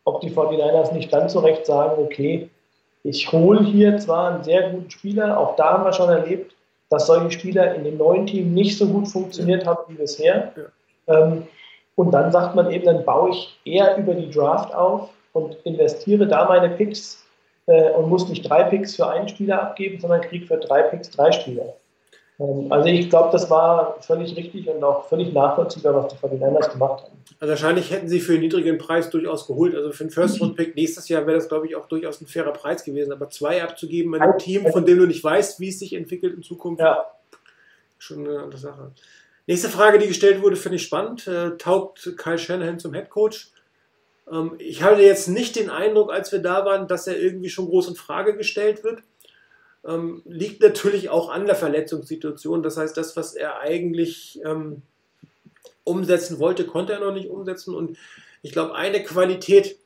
[0.05, 2.51] ob die 49ers nicht dann zu Recht sagen, okay,
[3.05, 6.55] ich hole hier zwar einen sehr guten Spieler, auch da haben wir schon erlebt,
[6.91, 10.53] dass solche Spieler in dem neuen Team nicht so gut funktioniert haben wie bisher.
[10.57, 11.15] Ja.
[11.15, 11.47] Ähm,
[11.95, 16.27] und dann sagt man eben, dann baue ich eher über die Draft auf und investiere
[16.27, 17.25] da meine Picks
[17.69, 21.11] äh, und muss nicht drei Picks für einen Spieler abgeben, sondern kriege für drei Picks
[21.11, 21.75] drei Spieler.
[22.41, 26.73] Ähm, also ich glaube, das war völlig richtig und auch völlig nachvollziehbar, was die 49ers
[26.73, 27.19] gemacht haben.
[27.41, 29.75] Also wahrscheinlich hätten sie für einen niedrigen Preis durchaus geholt.
[29.75, 32.85] Also für einen First-Round-Pick nächstes Jahr wäre das, glaube ich, auch durchaus ein fairer Preis
[32.85, 33.13] gewesen.
[33.13, 36.35] Aber zwei abzugeben bei einem Team, von dem du nicht weißt, wie es sich entwickelt
[36.35, 37.05] in Zukunft, ja.
[37.99, 38.93] schon eine andere Sache.
[39.47, 41.27] Nächste Frage, die gestellt wurde, finde ich spannend.
[41.27, 43.53] Äh, taugt Kyle Shanahan zum Headcoach?
[43.57, 43.58] Ähm,
[44.59, 47.89] ich hatte jetzt nicht den Eindruck, als wir da waren, dass er irgendwie schon groß
[47.89, 49.03] in Frage gestellt wird.
[49.87, 52.63] Ähm, liegt natürlich auch an der Verletzungssituation.
[52.63, 54.83] Das heißt, das, was er eigentlich ähm,
[55.85, 57.75] umsetzen wollte, konnte er noch nicht umsetzen.
[57.75, 57.97] Und
[58.43, 59.79] ich glaube, eine Qualität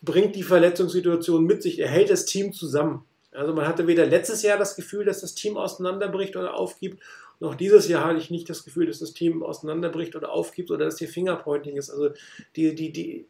[0.00, 1.78] bringt die Verletzungssituation mit sich.
[1.78, 3.04] Er hält das Team zusammen.
[3.30, 7.02] Also man hatte weder letztes Jahr das Gefühl, dass das Team auseinanderbricht oder aufgibt,
[7.42, 10.84] noch dieses Jahr hatte ich nicht das Gefühl, dass das Team auseinanderbricht oder aufgibt oder
[10.84, 11.90] dass hier Fingerpointing ist.
[11.90, 12.10] Also
[12.54, 13.26] die, die, die,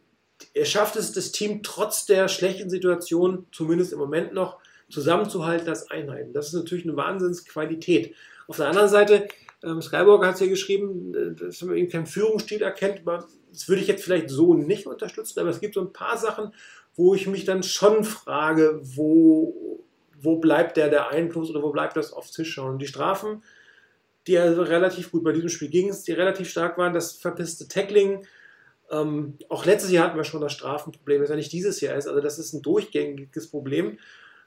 [0.53, 4.59] er schafft es, das Team trotz der schlechten Situation, zumindest im Moment noch,
[4.89, 6.33] zusammenzuhalten als Einheiten.
[6.33, 8.13] Das ist natürlich eine Wahnsinnsqualität.
[8.47, 9.27] Auf der anderen Seite,
[9.63, 13.01] ähm, Skywalker hat es ja geschrieben, äh, dass man eben keinen Führungsstil erkennt.
[13.05, 16.53] Das würde ich jetzt vielleicht so nicht unterstützen, aber es gibt so ein paar Sachen,
[16.95, 19.83] wo ich mich dann schon frage, wo,
[20.21, 22.77] wo bleibt der, der Einfluss oder wo bleibt das aufs Tisch schauen.
[22.77, 23.43] Die Strafen,
[24.27, 28.25] die also relativ gut bei diesem Spiel ging, die relativ stark waren, das verpisste Tackling,
[28.93, 32.07] Ähm, auch letztes Jahr hatten wir schon das Strafenproblem, das ja nicht dieses Jahr ist.
[32.07, 33.97] Also das ist ein durchgängiges Problem.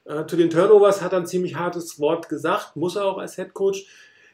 [0.05, 3.35] Äh, zu den Turnovers hat er ein ziemlich hartes Wort gesagt, muss er auch als
[3.35, 3.87] Head Coach.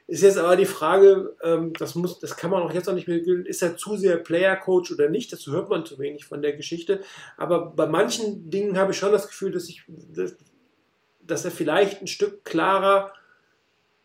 [0.06, 3.08] Ist jetzt aber die Frage, ähm, das, muss, das kann man auch jetzt noch nicht
[3.08, 5.32] mehr ist er zu sehr Player-Coach oder nicht?
[5.32, 7.00] Dazu hört man zu wenig von der Geschichte.
[7.38, 10.36] Aber bei manchen Dingen habe ich schon das Gefühl, dass, ich, dass,
[11.22, 13.14] dass er vielleicht ein Stück klarer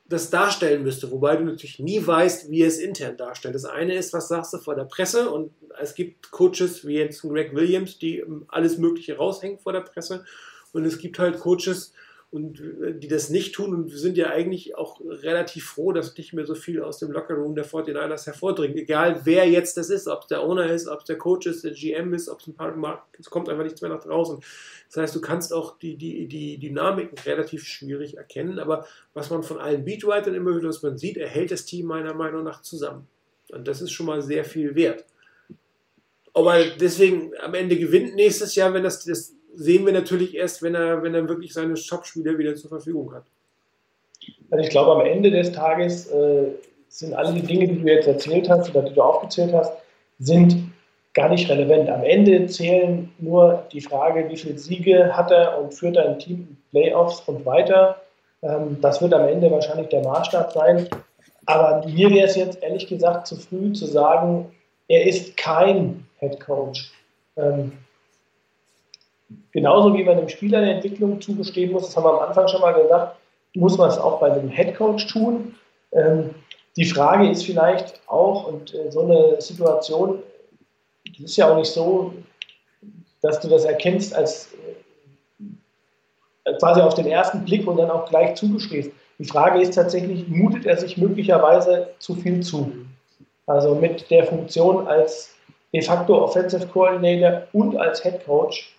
[0.09, 3.55] das darstellen müsste, wobei du natürlich nie weißt, wie er es intern darstellt.
[3.55, 7.21] Das eine ist, was sagst du vor der Presse und es gibt Coaches wie jetzt
[7.21, 10.23] Greg Williams, die alles Mögliche raushängen vor der Presse
[10.71, 11.93] und es gibt halt Coaches,
[12.29, 13.73] und äh, die das nicht tun.
[13.73, 17.11] Und wir sind ja eigentlich auch relativ froh, dass nicht mehr so viel aus dem
[17.11, 18.75] Lockerroom der 49ers hervordringt.
[18.75, 21.63] Egal wer jetzt das ist, ob es der Owner ist, ob es der Coach ist,
[21.63, 24.39] der GM ist, ob es ein paar Mark, es kommt einfach nichts mehr nach draußen.
[24.87, 28.59] Das heißt, du kannst auch die, die, die Dynamiken relativ schwierig erkennen.
[28.59, 32.13] Aber was man von allen Beatwritern immer wieder, was man sieht, erhält das Team meiner
[32.13, 33.07] Meinung nach zusammen.
[33.51, 35.05] Und das ist schon mal sehr viel wert.
[36.33, 40.75] Aber deswegen am Ende gewinnt nächstes Jahr, wenn das, das sehen wir natürlich erst, wenn
[40.75, 43.23] er, wenn er wirklich seine Top-Spieler wieder zur Verfügung hat.
[44.51, 46.47] Also ich glaube, am Ende des Tages äh,
[46.89, 49.73] sind alle die Dinge, die du jetzt erzählt hast oder die du aufgezählt hast,
[50.19, 50.71] sind
[51.13, 51.89] gar nicht relevant.
[51.89, 56.19] Am Ende zählen nur die Frage, wie viele Siege hat er und führt er ein
[56.19, 58.01] Team in Playoffs und weiter.
[58.43, 60.87] Ähm, das wird am Ende wahrscheinlich der Maßstab sein.
[61.47, 64.51] Aber mir wäre es jetzt ehrlich gesagt zu früh zu sagen,
[64.87, 66.91] er ist kein Head Coach.
[67.35, 67.71] Ähm,
[69.51, 72.61] Genauso wie man dem Spieler eine Entwicklung zugestehen muss, das haben wir am Anfang schon
[72.61, 73.17] mal gesagt,
[73.55, 75.55] muss man es auch bei einem Headcoach tun.
[75.91, 76.29] Ähm,
[76.75, 80.19] die Frage ist vielleicht auch, und äh, so eine Situation,
[81.05, 82.13] das ist ja auch nicht so,
[83.21, 84.49] dass du das erkennst als
[86.45, 88.91] äh, quasi auf den ersten Blick und dann auch gleich zugestehst.
[89.19, 92.71] Die Frage ist tatsächlich, mutet er sich möglicherweise zu viel zu?
[93.47, 95.33] Also mit der Funktion als
[95.73, 98.76] de facto Offensive Coordinator und als Head Coach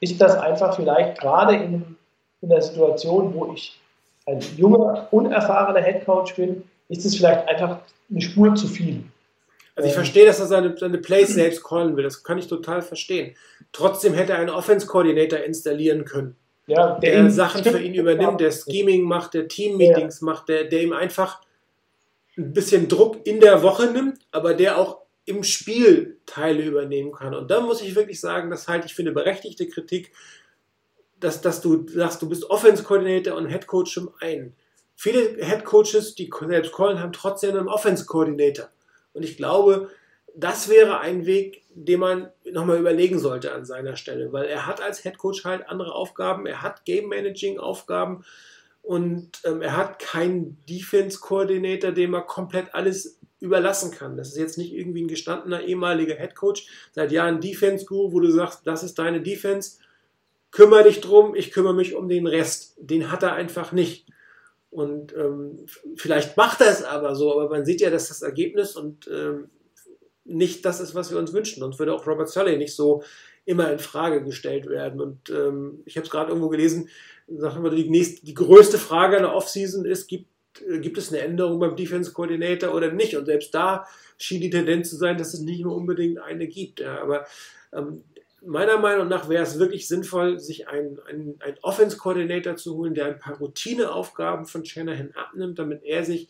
[0.00, 1.96] ist das einfach vielleicht gerade in,
[2.40, 3.78] in der Situation, wo ich
[4.26, 9.04] ein junger, unerfahrener Headcoach bin, ist es vielleicht einfach eine Spur zu viel.
[9.76, 12.82] Also ich verstehe, dass er seine, seine Plays selbst callen will, das kann ich total
[12.82, 13.36] verstehen.
[13.72, 16.34] Trotzdem hätte er einen Offense-Coordinator installieren können.
[16.66, 20.24] Ja, der, der Sachen für ihn übernimmt, der Scheming macht, der Team-Meetings ja.
[20.24, 21.40] macht, der, der ihm einfach
[22.36, 24.98] ein bisschen Druck in der Woche nimmt, aber der auch
[25.28, 27.34] im Spiel Teile übernehmen kann.
[27.34, 30.12] Und da muss ich wirklich sagen, das halte ich für eine berechtigte Kritik,
[31.20, 34.54] dass, dass du sagst, du bist Offense-Coordinator und Head-Coach im einen.
[34.94, 38.68] Viele Head-Coaches, die selbst callen, haben trotzdem einen Offense-Coordinator.
[39.12, 39.90] Und ich glaube,
[40.34, 44.80] das wäre ein Weg, den man nochmal überlegen sollte an seiner Stelle, weil er hat
[44.80, 48.24] als Head Coach halt andere Aufgaben, er hat Game Managing Aufgaben
[48.82, 54.16] und ähm, er hat keinen Defense Coordinator, dem er komplett alles überlassen kann.
[54.16, 58.30] Das ist jetzt nicht irgendwie ein gestandener ehemaliger Headcoach, seit Jahren Defense Guru, wo du
[58.30, 59.78] sagst, das ist deine Defense,
[60.50, 62.74] kümmere dich drum, ich kümmere mich um den Rest.
[62.78, 64.06] Den hat er einfach nicht.
[64.70, 65.66] Und ähm,
[65.96, 69.48] vielleicht macht er es aber so, aber man sieht ja, dass das Ergebnis und ähm,
[70.24, 71.60] nicht das ist, was wir uns wünschen.
[71.60, 73.02] Sonst würde auch Robert Sully nicht so
[73.46, 75.00] immer in Frage gestellt werden.
[75.00, 76.90] Und ähm, ich habe es gerade irgendwo gelesen,
[77.28, 80.26] sagen wir, die, nächste, die größte Frage in der Offseason ist, gibt
[80.80, 83.16] gibt es eine Änderung beim Defense Coordinator oder nicht?
[83.16, 83.86] Und selbst da
[84.18, 86.80] schien die Tendenz zu sein, dass es nicht mehr unbedingt eine gibt.
[86.80, 87.26] Ja, aber
[87.72, 88.04] ähm,
[88.42, 92.94] meiner Meinung nach wäre es wirklich sinnvoll, sich einen, einen, einen Offense Coordinator zu holen,
[92.94, 96.28] der ein paar Routineaufgaben von Shanahan abnimmt, damit er sich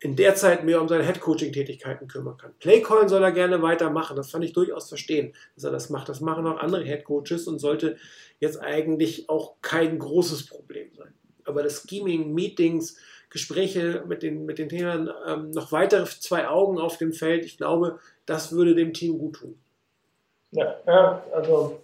[0.00, 2.52] in der Zeit mehr um seine Head-Coaching-Tätigkeiten kümmern kann.
[2.60, 6.10] Playcallen soll er gerne weitermachen, das fand ich durchaus verstehen, dass er das macht.
[6.10, 7.96] Das machen auch andere Head-Coaches und sollte
[8.38, 11.14] jetzt eigentlich auch kein großes Problem sein.
[11.44, 12.98] Aber das Scheming, Meetings,
[13.34, 17.44] Gespräche mit den, mit den Trainern, ähm, noch weitere zwei Augen auf dem Feld.
[17.44, 19.58] Ich glaube, das würde dem Team gut tun.
[20.52, 21.80] Ja, ja also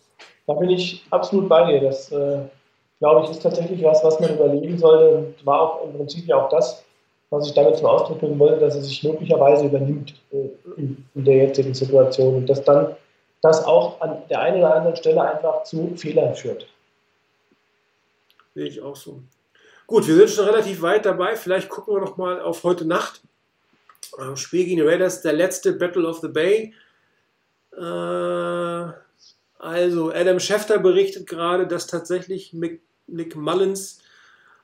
[0.47, 1.81] da bin ich absolut bei dir.
[1.81, 2.39] Das, äh,
[3.01, 5.35] glaube ich, ist tatsächlich was, was man überlegen sollte.
[5.43, 6.85] War auch im Prinzip ja auch das,
[7.31, 11.25] was ich damit zum Ausdruck bringen wollte, dass er sich möglicherweise übernimmt äh, in, in
[11.25, 12.37] der jetzigen Situation.
[12.37, 12.95] Und dass dann
[13.43, 16.69] das auch an der einen oder anderen Stelle einfach zu Fehlern führt.
[18.55, 19.19] Sehe ich auch so.
[19.91, 21.35] Gut, wir sind schon relativ weit dabei.
[21.35, 23.23] Vielleicht gucken wir noch mal auf heute Nacht.
[24.21, 26.73] Ähm, Spiel gegen die Raiders, der letzte Battle of the Bay.
[27.77, 28.93] Äh,
[29.59, 34.01] also, Adam Schefter berichtet gerade, dass tatsächlich Nick Mullins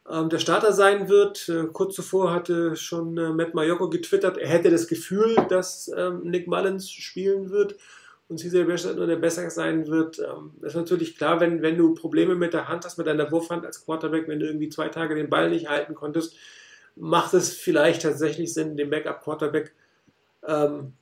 [0.09, 1.49] ähm, der Starter sein wird.
[1.49, 6.21] Äh, kurz zuvor hatte schon äh, Matt Mayoko getwittert, er hätte das Gefühl, dass ähm,
[6.23, 7.75] Nick Mullins spielen wird
[8.29, 10.19] und CJ Beathard nur der besser sein wird.
[10.19, 13.65] Ähm, ist natürlich klar, wenn, wenn du Probleme mit der Hand hast, mit deiner Wurfhand
[13.65, 16.37] als Quarterback, wenn du irgendwie zwei Tage den Ball nicht halten konntest,
[16.97, 19.73] macht es vielleicht tatsächlich Sinn, den Backup-Quarterback
[20.47, 20.95] ähm,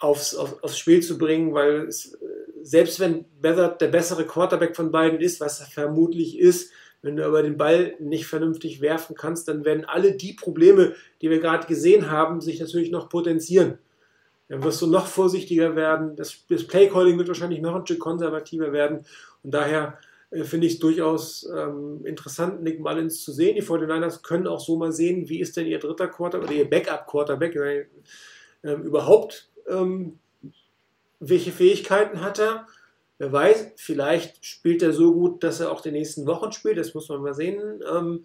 [0.00, 2.18] aufs, auf, aufs Spiel zu bringen, weil es,
[2.62, 7.24] selbst wenn Beathard der bessere Quarterback von beiden ist, was er vermutlich ist, wenn du
[7.24, 11.66] aber den Ball nicht vernünftig werfen kannst, dann werden alle die Probleme, die wir gerade
[11.66, 13.78] gesehen haben, sich natürlich noch potenzieren.
[14.48, 16.16] Dann wirst du noch vorsichtiger werden.
[16.16, 19.04] Das, das Playcalling wird wahrscheinlich noch ein Stück konservativer werden.
[19.42, 19.98] Und daher
[20.30, 23.56] äh, finde ich es durchaus ähm, interessant, Nick Mullins zu sehen.
[23.56, 26.68] Die 49ers können auch so mal sehen, wie ist denn ihr dritter Quarterback oder ihr
[26.68, 30.18] Backup-Quarterback äh, überhaupt, ähm,
[31.20, 32.66] welche Fähigkeiten hat er.
[33.18, 36.78] Wer weiß, vielleicht spielt er so gut, dass er auch die nächsten Wochen spielt.
[36.78, 37.82] Das muss man mal sehen.
[37.92, 38.24] Ähm,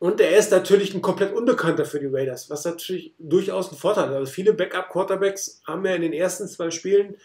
[0.00, 4.08] und er ist natürlich ein komplett Unbekannter für die Raiders, was natürlich durchaus ein Vorteil
[4.08, 4.14] ist.
[4.16, 7.16] Also viele Backup-Quarterbacks haben ja in den ersten zwei Spielen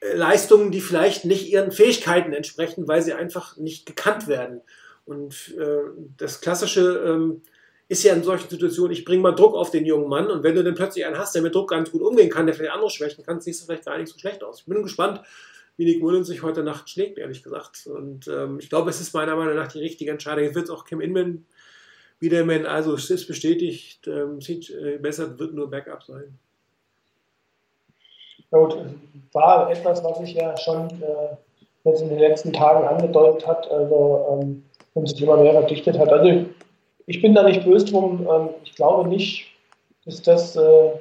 [0.00, 4.60] äh, Leistungen, die vielleicht nicht ihren Fähigkeiten entsprechen, weil sie einfach nicht gekannt werden.
[5.06, 5.78] Und äh,
[6.18, 7.40] das klassische ähm,
[7.88, 10.54] ist ja in solchen Situationen, ich bringe mal Druck auf den jungen Mann und wenn
[10.54, 12.90] du dann plötzlich einen hast, der mit Druck ganz gut umgehen kann, der vielleicht andere
[12.90, 14.60] schwächen kann, siehst du vielleicht gar nicht so schlecht aus.
[14.60, 15.22] Ich bin gespannt,
[15.78, 17.86] wie Nick Mullins sich heute Nacht schlägt, ehrlich gesagt.
[17.86, 20.44] Und ähm, ich glaube, es ist meiner Meinung nach die richtige Entscheidung.
[20.44, 21.46] Jetzt wird es auch Kim Inman
[22.24, 26.38] Biederman, also es ist bestätigt, ähm, äh, besser wird nur Backup sein.
[28.50, 28.78] Gut,
[29.32, 31.36] war etwas, was sich ja schon äh,
[31.84, 34.64] jetzt in den letzten Tagen angedeutet hat, also ähm,
[34.94, 36.08] und sich immer mehr verdichtet hat.
[36.08, 36.46] Also
[37.04, 38.26] ich bin da nicht böse drum.
[38.26, 39.44] Ähm, ich glaube nicht,
[40.06, 40.92] dass das, äh,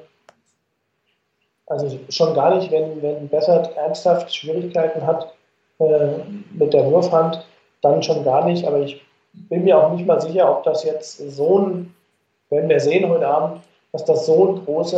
[1.67, 5.33] also schon gar nicht, wenn, wenn Bessert ernsthaft Schwierigkeiten hat
[5.79, 6.17] äh,
[6.51, 7.45] mit der Wurfhand,
[7.81, 8.65] dann schon gar nicht.
[8.67, 9.01] Aber ich
[9.33, 11.95] bin mir auch nicht mal sicher, ob das jetzt so ein,
[12.49, 13.61] wenn wir sehen heute Abend,
[13.91, 14.97] dass das so eine große,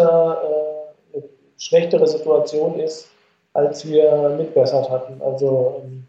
[1.13, 1.21] äh,
[1.57, 3.09] schlechtere Situation ist,
[3.53, 5.21] als wir mitbessert hatten.
[5.21, 6.05] Also ähm,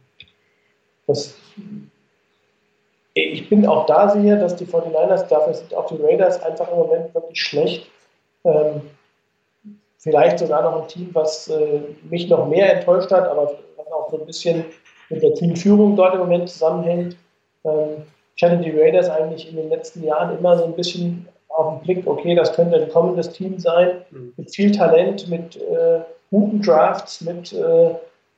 [1.07, 1.35] das,
[3.15, 6.79] ich bin auch da sicher, dass die 49ers, dafür sind auch die Raiders einfach im
[6.79, 7.87] Moment wirklich schlecht.
[8.45, 8.83] Ähm,
[9.99, 11.81] vielleicht sogar noch ein Team, was äh,
[12.11, 14.65] mich noch mehr enttäuscht hat, aber was auch so ein bisschen
[15.09, 17.17] mit der Teamführung dort im Moment zusammenhängt.
[17.65, 18.03] Ähm,
[18.37, 21.85] ich hatte die Raiders eigentlich in den letzten Jahren immer so ein bisschen auf den
[21.85, 24.35] Blick, okay, das könnte ein kommendes Team sein, mhm.
[24.37, 26.01] mit viel Talent, mit äh,
[26.31, 27.95] guten Drafts, mit äh,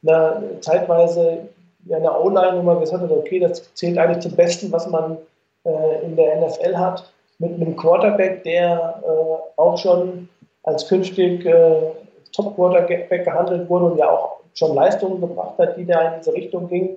[0.06, 1.48] einer zeitweise
[1.86, 5.18] ja, einer O-Line, wo man gesagt hat, okay, das zählt eigentlich zum Besten, was man
[5.64, 10.28] äh, in der NFL hat, mit einem Quarterback, der äh, auch schon
[10.62, 11.80] als künftig äh,
[12.32, 16.68] Top-Quarterback gehandelt wurde und ja auch schon Leistungen gebracht hat, die da in diese Richtung
[16.68, 16.96] gingen.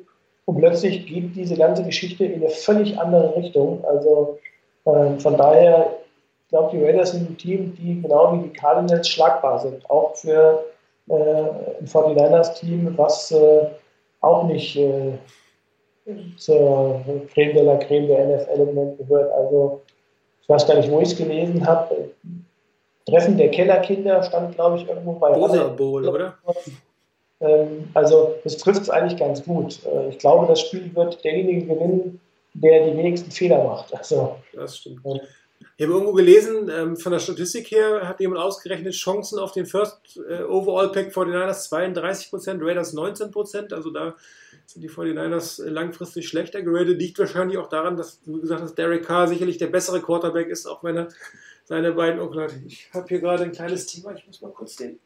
[0.51, 3.85] Und plötzlich geht diese ganze Geschichte in eine völlig andere Richtung.
[3.85, 4.37] Also
[4.83, 5.95] äh, von daher,
[6.43, 9.89] ich glaube, die Raiders sind ein Team, die genau wie die Cardinals schlagbar sind.
[9.89, 10.65] Auch für
[11.07, 13.67] äh, ein 49ers-Team, was äh,
[14.19, 15.13] auch nicht äh,
[16.35, 16.99] zur
[17.33, 19.31] Creme de la Creme der NFL im Moment gehört.
[19.31, 19.81] Also
[20.41, 22.09] ich weiß gar nicht, wo ich es gelesen habe.
[23.07, 26.35] Treffen der Kellerkinder stand, glaube ich, irgendwo bei Bosa Bowl, oder?
[27.41, 29.79] Ähm, also das trifft es eigentlich ganz gut.
[29.85, 32.19] Äh, ich glaube, das Spiel wird derjenige gewinnen,
[32.53, 33.93] der die wenigsten Fehler macht.
[33.97, 35.01] Also, das stimmt.
[35.03, 35.19] Ja.
[35.77, 39.65] Ich habe irgendwo gelesen, ähm, von der Statistik her hat jemand ausgerechnet, Chancen auf den
[39.65, 43.73] First äh, Overall Pack 49ers 32%, Raiders 19%.
[43.73, 44.15] Also da
[44.65, 46.99] sind die 49ers langfristig schlechter geratet.
[46.99, 50.67] Liegt wahrscheinlich auch daran, dass du gesagt hast, Derek Carr sicherlich der bessere Quarterback ist,
[50.67, 51.07] auch wenn er
[51.63, 52.19] seine beiden.
[52.19, 54.99] Oh Gott, ich habe hier gerade ein kleines Thema, ich muss mal kurz den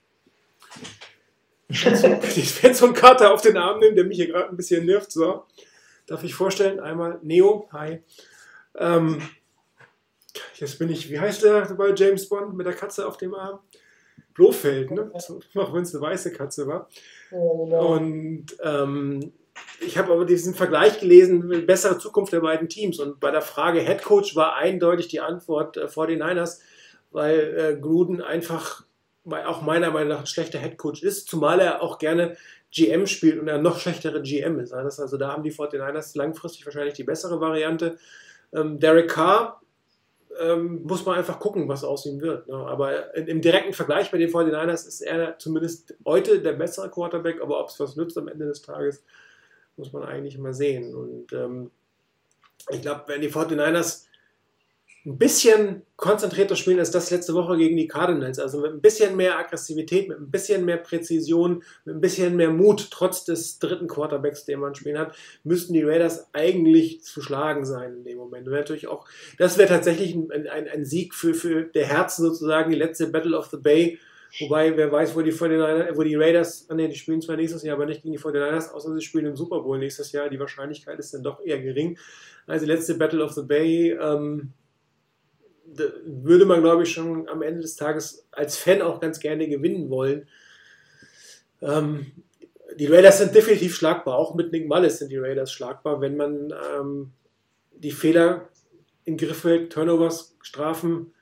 [1.69, 4.85] ich werde so einen Kater auf den Arm nehmen, der mich hier gerade ein bisschen
[4.85, 5.11] nervt.
[5.11, 5.45] So,
[6.05, 6.79] darf ich vorstellen?
[6.79, 8.01] Einmal Neo, hi.
[8.75, 9.21] Ähm,
[10.55, 13.59] jetzt bin ich, wie heißt der bei James Bond mit der Katze auf dem Arm?
[14.33, 15.11] Blofeld, ne?
[15.55, 16.89] Auch wenn es eine weiße Katze war.
[17.31, 17.95] Genau.
[17.95, 19.31] Und ähm,
[19.79, 22.99] ich habe aber diesen Vergleich gelesen, bessere Zukunft der beiden Teams.
[22.99, 26.59] Und bei der Frage Head Coach war eindeutig die Antwort äh, 49ers,
[27.11, 28.84] weil äh, Gruden einfach
[29.25, 32.37] auch meiner Meinung nach ein schlechter Headcoach ist, zumal er auch gerne
[32.71, 34.73] GM spielt und er noch schlechtere GM ist.
[34.73, 37.97] Also da haben die 49ers langfristig wahrscheinlich die bessere Variante.
[38.53, 39.61] Ähm, Derek Carr
[40.39, 42.47] ähm, muss man einfach gucken, was aus ihm wird.
[42.47, 42.55] Ne?
[42.55, 47.59] Aber im direkten Vergleich bei den 49ers ist er zumindest heute der bessere Quarterback, aber
[47.59, 49.03] ob es was nützt am Ende des Tages,
[49.77, 50.93] muss man eigentlich mal sehen.
[50.95, 51.71] Und ähm,
[52.69, 54.05] ich glaube, wenn die 49ers
[55.05, 58.39] ein bisschen konzentrierter spielen als das letzte Woche gegen die Cardinals.
[58.39, 62.49] Also mit ein bisschen mehr Aggressivität, mit ein bisschen mehr Präzision, mit ein bisschen mehr
[62.49, 67.65] Mut, trotz des dritten Quarterbacks, den man spielen hat, müssten die Raiders eigentlich zu schlagen
[67.65, 68.47] sein in dem Moment.
[68.47, 69.07] Wäre natürlich auch,
[69.37, 73.37] das wäre tatsächlich ein, ein, ein, Sieg für, für der Herzen sozusagen, die letzte Battle
[73.37, 73.99] of the Bay.
[74.39, 77.75] Wobei, wer weiß, wo die, wo die Raiders, ah nee, die spielen zwar nächstes Jahr,
[77.75, 80.29] aber nicht gegen die 49ers, außer sie spielen im Super Bowl nächstes Jahr.
[80.29, 81.97] Die Wahrscheinlichkeit ist dann doch eher gering.
[82.47, 84.51] Also letzte Battle of the Bay, ähm,
[86.05, 89.89] würde man, glaube ich, schon am Ende des Tages als Fan auch ganz gerne gewinnen
[89.89, 90.27] wollen.
[91.61, 92.11] Ähm,
[92.77, 96.53] die Raiders sind definitiv schlagbar, auch mit Nick Mullis sind die Raiders schlagbar, wenn man
[96.77, 97.11] ähm,
[97.77, 98.49] die Fehler
[99.05, 101.13] in Griff hält, Turnovers, Strafen,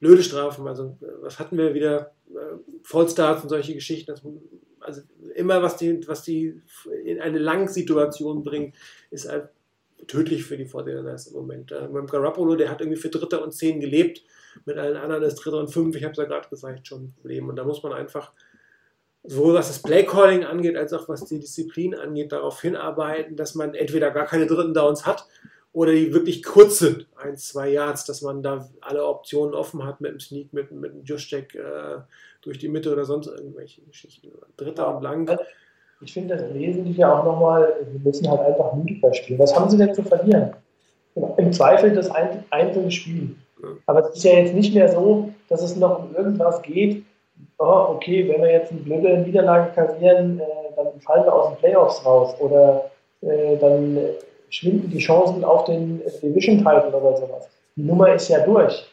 [0.00, 4.22] blöde Strafen, also was hatten wir wieder, äh, Fallstarts und solche Geschichten, das,
[4.80, 5.02] also
[5.34, 6.60] immer was die, was die
[7.04, 8.74] in eine Langsituation bringt,
[9.10, 9.48] ist halt
[10.06, 11.72] tödlich für die Fortinanders im Moment.
[11.72, 14.22] Äh, beim Garoppolo, der hat irgendwie für Dritter und Zehn gelebt,
[14.64, 17.14] mit allen anderen ist Dritter und Fünf, ich habe es ja gerade gesagt, schon ein
[17.20, 17.48] Problem.
[17.48, 18.32] Und da muss man einfach,
[19.24, 23.74] sowohl was das Playcalling angeht, als auch was die Disziplin angeht, darauf hinarbeiten, dass man
[23.74, 25.26] entweder gar keine dritten Downs hat
[25.72, 30.00] oder die wirklich kurz sind, ein, zwei Yards, dass man da alle Optionen offen hat
[30.00, 32.00] mit dem Sneak, mit, mit dem Juszczyk äh,
[32.42, 34.32] durch die Mitte oder sonst irgendwelche Geschichten.
[34.56, 35.26] Dritter und lang
[36.04, 39.38] ich finde das Wesentliche auch nochmal, wir müssen halt einfach mutiger spielen.
[39.38, 40.54] Was haben sie denn zu verlieren?
[41.36, 42.10] Im Zweifel das
[42.50, 43.36] einzelne Spiel.
[43.86, 47.04] Aber es ist ja jetzt nicht mehr so, dass es noch um irgendwas geht.
[47.58, 50.44] Oh, okay, wenn wir jetzt eine blöde Niederlage kassieren, äh,
[50.76, 53.98] dann fallen wir aus den Playoffs raus oder äh, dann
[54.50, 57.48] schwinden die Chancen auf den Division-Title oder sowas.
[57.76, 58.84] Die Nummer ist ja durch.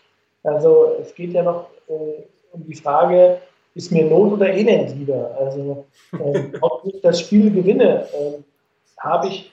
[0.44, 3.38] Also es geht ja noch äh, um die Frage,
[3.80, 5.32] ist mir Not oder Elend lieber.
[5.40, 8.44] Also, ähm, ob ich das Spiel gewinne, ähm,
[8.98, 9.52] habe ich,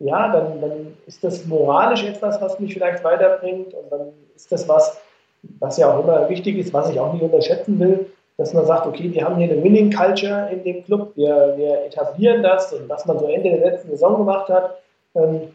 [0.00, 3.72] ja, dann, dann ist das moralisch etwas, was mich vielleicht weiterbringt.
[3.72, 5.00] Und dann ist das was,
[5.60, 8.06] was ja auch immer wichtig ist, was ich auch nicht unterschätzen will,
[8.36, 11.84] dass man sagt, okay, wir haben hier eine Winning Culture in dem Club, wir, wir
[11.84, 14.78] etablieren das und was man so Ende der letzten Saison gemacht hat
[15.14, 15.52] ähm,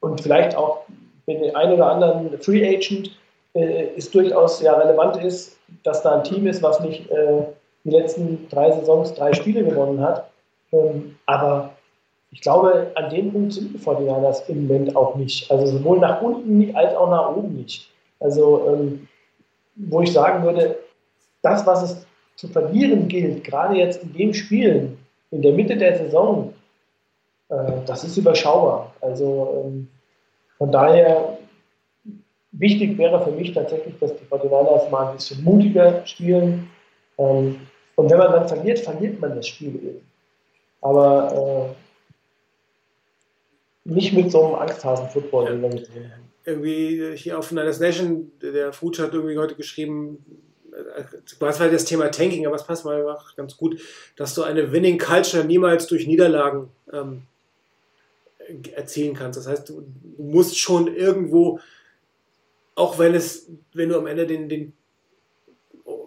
[0.00, 0.86] und vielleicht auch
[1.26, 3.10] dem einen oder anderen Free Agent
[3.54, 7.44] äh, ist durchaus ja relevant ist, dass da ein Team ist, was nicht äh,
[7.84, 10.30] die letzten drei Saisons drei Spiele gewonnen hat.
[10.72, 11.70] Ähm, aber
[12.30, 15.50] ich glaube, an dem Punkt sind die 49ers im Moment auch nicht.
[15.50, 17.90] Also sowohl nach unten als auch nach oben nicht.
[18.20, 19.08] Also, ähm,
[19.76, 20.76] wo ich sagen würde,
[21.42, 22.06] das, was es
[22.36, 24.98] zu verlieren gilt, gerade jetzt in dem Spielen,
[25.30, 26.52] in der Mitte der Saison,
[27.48, 27.54] äh,
[27.86, 28.94] das ist überschaubar.
[29.00, 29.88] Also ähm,
[30.58, 31.38] von daher
[32.52, 36.68] Wichtig wäre für mich tatsächlich, dass die 49ers mal ein bisschen mutiger spielen.
[37.18, 37.60] Ähm,
[37.94, 40.10] und wenn man dann verliert, verliert man das Spiel eben.
[40.80, 41.74] Aber
[43.86, 46.30] äh, nicht mit so einem Angsthasen-Football, den gesehen haben.
[46.44, 50.24] Irgendwie hier auf Niners Nation, der Fuchs hat irgendwie heute geschrieben,
[51.38, 53.80] was war das Thema Tanking, aber es passt mal ganz gut,
[54.16, 57.22] dass du eine Winning Culture niemals durch Niederlagen ähm,
[58.74, 59.38] erzielen kannst.
[59.38, 59.84] Das heißt, du
[60.18, 61.60] musst schon irgendwo
[62.74, 64.72] auch wenn es, wenn du am Ende den, den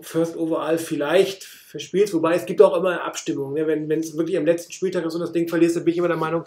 [0.02, 3.54] First Overall vielleicht verspielst, wobei es gibt auch immer Abstimmungen.
[3.54, 3.68] Ne?
[3.68, 6.18] Wenn es wirklich am letzten Spieltag so das Ding verlierst, dann bin ich immer der
[6.18, 6.46] Meinung,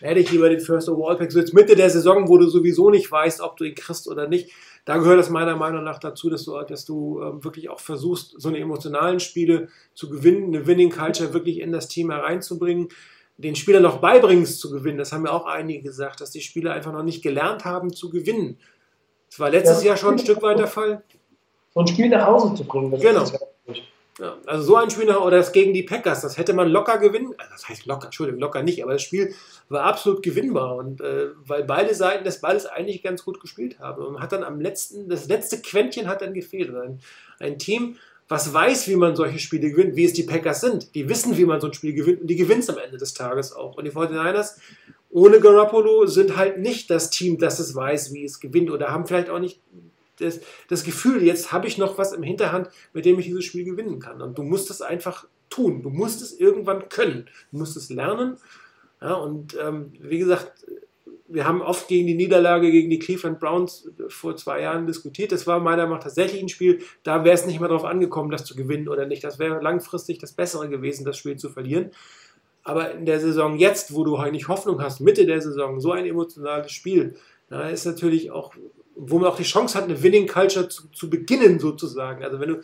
[0.00, 1.32] hätte ich lieber den First Overall Pack.
[1.32, 4.28] So jetzt Mitte der Saison, wo du sowieso nicht weißt, ob du ihn kriegst oder
[4.28, 4.50] nicht,
[4.84, 8.34] da gehört es meiner Meinung nach dazu, dass du, dass du ähm, wirklich auch versuchst,
[8.38, 12.88] so eine emotionalen Spiele zu gewinnen, eine Winning Culture wirklich in das Team hereinzubringen
[13.38, 14.98] den Spielern noch beibringst zu gewinnen.
[14.98, 18.08] Das haben ja auch einige gesagt, dass die Spieler einfach noch nicht gelernt haben zu
[18.08, 18.58] gewinnen.
[19.36, 21.02] Das war letztes ja, Jahr schon ein Stück weit der Fall.
[21.74, 22.90] So ein Spiel nach Hause zu bringen.
[22.98, 23.22] genau.
[24.18, 26.96] Ja, also so ein Spiel nach, oder das gegen die Packers, das hätte man locker
[26.96, 27.34] gewinnen.
[27.36, 29.34] Also das heißt locker, Entschuldigung, locker nicht, aber das Spiel
[29.68, 34.02] war absolut gewinnbar und äh, weil beide Seiten des Balles eigentlich ganz gut gespielt haben.
[34.02, 36.74] Und man hat dann am letzten, das letzte Quäntchen hat dann gefehlt.
[36.74, 37.00] Ein,
[37.40, 37.98] ein Team,
[38.28, 40.94] was weiß, wie man solche Spiele gewinnt, wie es die Packers sind.
[40.94, 43.14] Die wissen, wie man so ein Spiel gewinnt und die gewinnt es am Ende des
[43.14, 43.76] Tages auch.
[43.76, 44.56] Und die 49ers
[45.10, 49.06] ohne Garoppolo sind halt nicht das Team, das es weiß, wie es gewinnt oder haben
[49.06, 49.60] vielleicht auch nicht
[50.18, 53.64] das, das Gefühl, jetzt habe ich noch was im Hinterhand, mit dem ich dieses Spiel
[53.64, 54.22] gewinnen kann.
[54.22, 55.82] Und du musst es einfach tun.
[55.82, 57.28] Du musst es irgendwann können.
[57.50, 58.36] Du musst es lernen.
[59.00, 60.66] Ja, und ähm, wie gesagt,
[61.28, 65.32] wir haben oft gegen die Niederlage gegen die Cleveland Browns vor zwei Jahren diskutiert.
[65.32, 68.30] Das war meiner Meinung nach tatsächlich ein Spiel, da wäre es nicht mehr darauf angekommen,
[68.30, 69.24] das zu gewinnen oder nicht.
[69.24, 71.90] Das wäre langfristig das Bessere gewesen, das Spiel zu verlieren.
[72.62, 76.06] Aber in der Saison jetzt, wo du eigentlich Hoffnung hast, Mitte der Saison, so ein
[76.06, 77.14] emotionales Spiel,
[77.48, 78.54] da ist natürlich auch,
[78.96, 82.24] wo man auch die Chance hat, eine Winning Culture zu, zu beginnen, sozusagen.
[82.24, 82.60] Also wenn du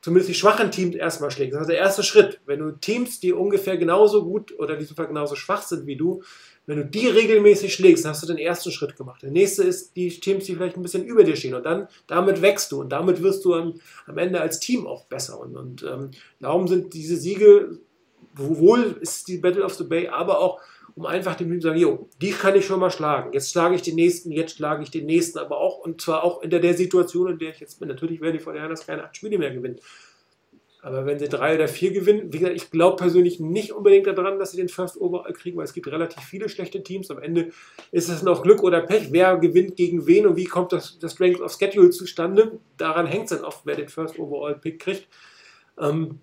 [0.00, 2.40] zumindest die schwachen Teams erstmal schlägst, das ist der erste Schritt.
[2.46, 6.22] Wenn du Teams, die ungefähr genauso gut oder die sogar genauso schwach sind wie du,
[6.68, 9.22] wenn du die regelmäßig schlägst, hast du den ersten Schritt gemacht.
[9.22, 11.54] Der nächste ist die Teams, die vielleicht ein bisschen über dir stehen.
[11.54, 15.06] Und dann damit wächst du und damit wirst du am, am Ende als Team auch
[15.06, 15.40] besser.
[15.40, 17.78] Und, und ähm, darum sind diese Siege
[18.34, 20.60] wohl ist die Battle of the Bay, aber auch
[20.94, 23.32] um einfach dem Team zu sagen, jo, die kann ich schon mal schlagen.
[23.32, 26.42] Jetzt schlage ich den nächsten, jetzt schlage ich den nächsten, aber auch, und zwar auch
[26.42, 27.88] in der, der Situation, in der ich jetzt bin.
[27.88, 29.78] Natürlich werden die Vorderhanders keine acht Spiele mehr gewinnen.
[30.80, 34.38] Aber wenn sie drei oder vier gewinnen, wie gesagt, ich glaube persönlich nicht unbedingt daran,
[34.38, 37.10] dass sie den First Overall kriegen, weil es gibt relativ viele schlechte Teams.
[37.10, 37.50] Am Ende
[37.90, 41.12] ist es noch Glück oder Pech, wer gewinnt gegen wen und wie kommt das, das
[41.12, 42.60] Strength of Schedule zustande.
[42.76, 45.08] Daran hängt es dann oft, wer den First Overall Pick kriegt.
[45.80, 46.20] Ähm,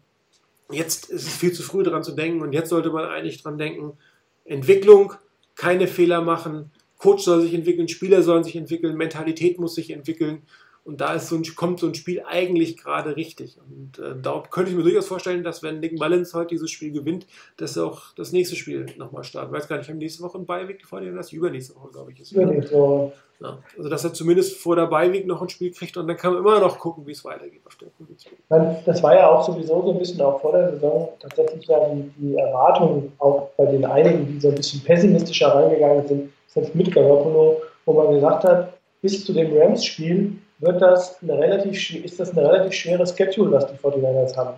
[0.72, 3.58] jetzt ist es viel zu früh daran zu denken und jetzt sollte man eigentlich dran
[3.58, 3.98] denken,
[4.46, 5.14] Entwicklung,
[5.56, 10.44] keine Fehler machen, Coach soll sich entwickeln, Spieler sollen sich entwickeln, Mentalität muss sich entwickeln
[10.86, 13.58] und da so ein, kommt so ein Spiel eigentlich gerade richtig.
[13.58, 16.92] Und äh, da könnte ich mir durchaus vorstellen, dass wenn Nick Mullins heute dieses Spiel
[16.92, 17.26] gewinnt,
[17.58, 19.52] dass er auch das nächste Spiel nochmal startet.
[19.52, 21.12] Ich weiß gar nicht, haben nächste Woche ein Beiweg vor dir?
[21.12, 22.20] Das übernächste Woche, glaube ich.
[22.20, 23.12] Ist übernächste.
[23.42, 26.34] Ja, also dass er zumindest vor der Beiweg noch ein Spiel kriegt und dann kann
[26.34, 27.90] man immer noch gucken, wie es weitergeht auf der.
[28.86, 32.14] Das war ja auch sowieso so ein bisschen auch vor der Saison tatsächlich ja die,
[32.18, 36.94] die Erwartung auch bei den einigen, die so ein bisschen pessimistischer reingegangen sind, selbst mit
[36.94, 42.32] Garoppolo, wo man gesagt hat, bis zu dem Rams-Spiel wird das eine relativ, ist das
[42.32, 44.56] eine relativ schwere Schedule, was die 49ers haben.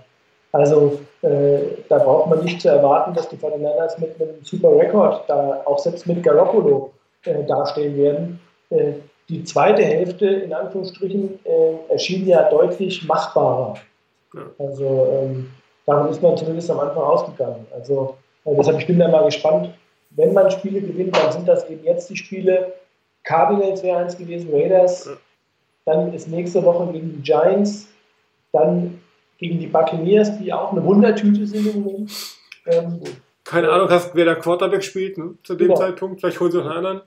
[0.52, 1.60] Also äh,
[1.90, 5.80] da braucht man nicht zu erwarten, dass die 49ers mit einem super Rekord, da auch
[5.80, 6.92] selbst mit Garoppolo
[7.26, 8.40] äh, dastehen werden.
[8.70, 8.94] Äh,
[9.30, 13.76] die zweite Hälfte, in Anführungsstrichen, äh, erschien ja deutlich machbarer.
[14.58, 15.52] Also ähm,
[15.86, 17.68] davon ist man zumindest am Anfang ausgegangen.
[17.74, 18.16] Also
[18.46, 19.74] äh, deshalb ich bin da mal gespannt.
[20.12, 22.74] Wenn man Spiele gewinnt, dann sind das eben jetzt die Spiele.
[23.24, 25.10] Cardinals wäre eins gewesen, Raiders,
[25.88, 27.88] dann ist nächste Woche gegen die Giants.
[28.52, 29.02] Dann
[29.38, 32.12] gegen die Buccaneers, die auch eine Wundertüte sind im Moment.
[32.66, 33.00] Ähm,
[33.46, 35.36] Keine Ahnung, hast, wer der Quarterback spielt ne?
[35.44, 35.80] zu dem genau.
[35.80, 36.20] Zeitpunkt.
[36.20, 37.02] Vielleicht holen sie noch einen anderen.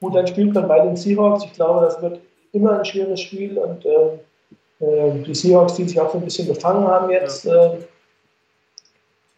[0.00, 1.44] Gut, dann spielt man bei den Seahawks.
[1.44, 2.18] Ich glaube, das wird
[2.50, 3.56] immer ein schweres Spiel.
[3.56, 7.74] Und äh, äh, die Seahawks, die sich auch so ein bisschen gefangen haben jetzt, ja.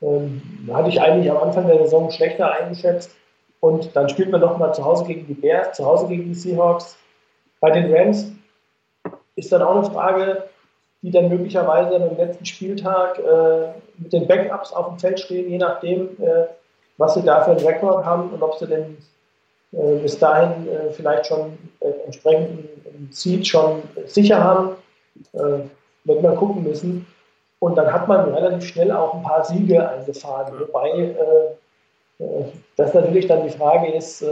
[0.01, 0.29] äh,
[0.73, 3.11] hatte ich eigentlich am Anfang der Saison schlechter eingeschätzt.
[3.61, 6.97] Und dann spielt man nochmal zu Hause gegen die Bears, zu Hause gegen die Seahawks.
[7.61, 8.34] Bei den Rams
[9.37, 10.45] ist dann auch eine Frage,
[11.03, 15.59] die dann möglicherweise am letzten Spieltag äh, mit den Backups auf dem Feld stehen, je
[15.59, 16.47] nachdem, äh,
[16.97, 18.97] was sie da für einen Rekord haben und ob sie denn
[19.73, 24.77] äh, bis dahin äh, vielleicht schon äh, entsprechend einen Seed schon sicher haben,
[25.35, 25.69] äh,
[26.05, 27.07] wird man gucken müssen.
[27.59, 30.53] Und dann hat man relativ schnell auch ein paar Siege eingefahren.
[30.59, 31.15] Wobei
[32.77, 34.25] das natürlich dann die Frage ist,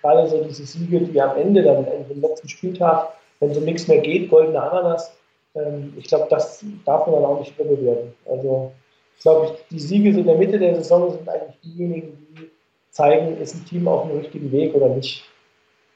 [0.00, 4.00] gerade so diese Siege, die am Ende dann im letzten Spieltag wenn so nichts mehr
[4.00, 5.16] geht, goldene Ananas,
[5.54, 8.14] ähm, ich glaube, das darf man dann auch nicht überbewerten.
[8.26, 8.72] Also,
[9.16, 12.50] ich glaube, die Siege in der Mitte der Saison sind eigentlich diejenigen, die
[12.90, 15.24] zeigen, ist ein Team auf dem richtigen Weg oder nicht.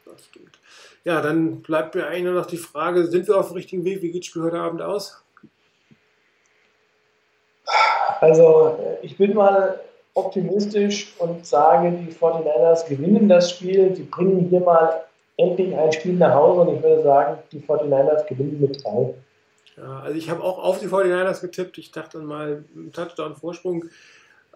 [0.04, 0.58] Das stimmt.
[1.04, 4.02] Ja, dann bleibt mir eigentlich nur noch die Frage, sind wir auf dem richtigen Weg?
[4.02, 5.22] Wie geht das Spiel heute Abend aus?
[8.20, 9.80] Also, äh, ich bin mal
[10.14, 13.94] optimistisch und sage, die 49ers gewinnen das Spiel.
[13.96, 15.04] Sie bringen hier mal
[15.42, 19.14] endlich ein Spiel nach Hause und ich würde sagen, die 49ers gewinnen mit drei.
[19.76, 21.78] Ja, also ich habe auch auf die 49ers getippt.
[21.78, 23.86] Ich dachte dann mal, Touchdown-Vorsprung.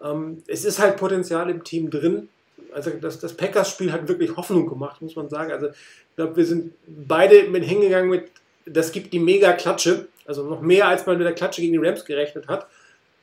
[0.03, 2.29] Ähm, es ist halt Potenzial im Team drin.
[2.73, 5.51] Also das, das Packers-Spiel hat wirklich Hoffnung gemacht, muss man sagen.
[5.51, 8.29] Also ich glaube, wir sind beide mit hingegangen mit,
[8.65, 10.07] das gibt die Mega-Klatsche.
[10.25, 12.67] Also noch mehr, als man mit der Klatsche gegen die Rams gerechnet hat.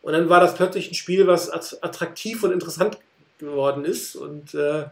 [0.02, 2.98] Und dann war das plötzlich ein Spiel, was attraktiv und interessant
[3.38, 4.16] geworden ist.
[4.16, 4.84] Und äh,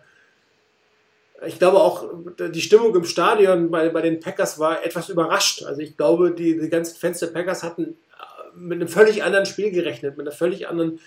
[1.47, 2.09] ich glaube auch,
[2.39, 5.63] die Stimmung im Stadion bei, bei den Packers war etwas überrascht.
[5.63, 9.47] Also ich glaube, die, die ganzen Fans der Packers hatten äh, mit einem völlig anderen
[9.47, 11.01] Spiel gerechnet, mit einer völlig anderen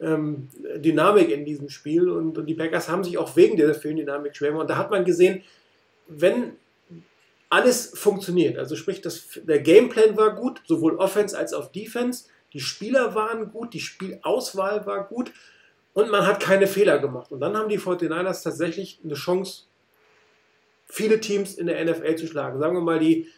[0.00, 2.08] ähm, Dynamik in diesem Spiel.
[2.08, 4.90] Und, und, die Packers haben sich auch wegen dieser vielen Dynamik schwer Und da hat
[4.90, 5.42] man gesehen,
[6.08, 6.52] wenn
[7.48, 12.60] alles funktioniert, also sprich, das, der Gameplan war gut, sowohl Offense als auch Defense, die
[12.60, 15.32] Spieler waren gut, die Spielauswahl war gut
[15.92, 17.32] und man hat keine Fehler gemacht.
[17.32, 19.64] Und dann haben die 49ers tatsächlich eine Chance
[20.90, 22.58] viele Teams in der NFL zu schlagen.
[22.58, 23.28] Sagen wir mal, die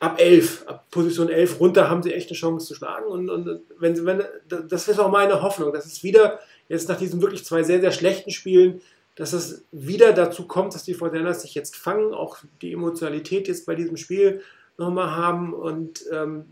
[0.00, 3.06] ab 11, ab Position 11 runter haben sie echt eine Chance zu schlagen.
[3.06, 7.22] Und, und wenn wenn, das ist auch meine Hoffnung, dass es wieder, jetzt nach diesen
[7.22, 8.80] wirklich zwei sehr, sehr schlechten Spielen,
[9.14, 13.66] dass es wieder dazu kommt, dass die Fortinanders sich jetzt fangen, auch die Emotionalität jetzt
[13.66, 14.42] bei diesem Spiel
[14.78, 16.46] nochmal haben und ähm,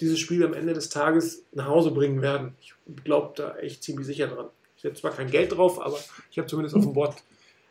[0.00, 2.54] dieses Spiel am Ende des Tages nach Hause bringen werden.
[2.60, 2.74] Ich
[3.04, 4.46] glaube da echt ziemlich sicher dran.
[4.76, 5.98] Ich habe zwar kein Geld drauf, aber
[6.30, 7.14] ich habe zumindest auf dem Board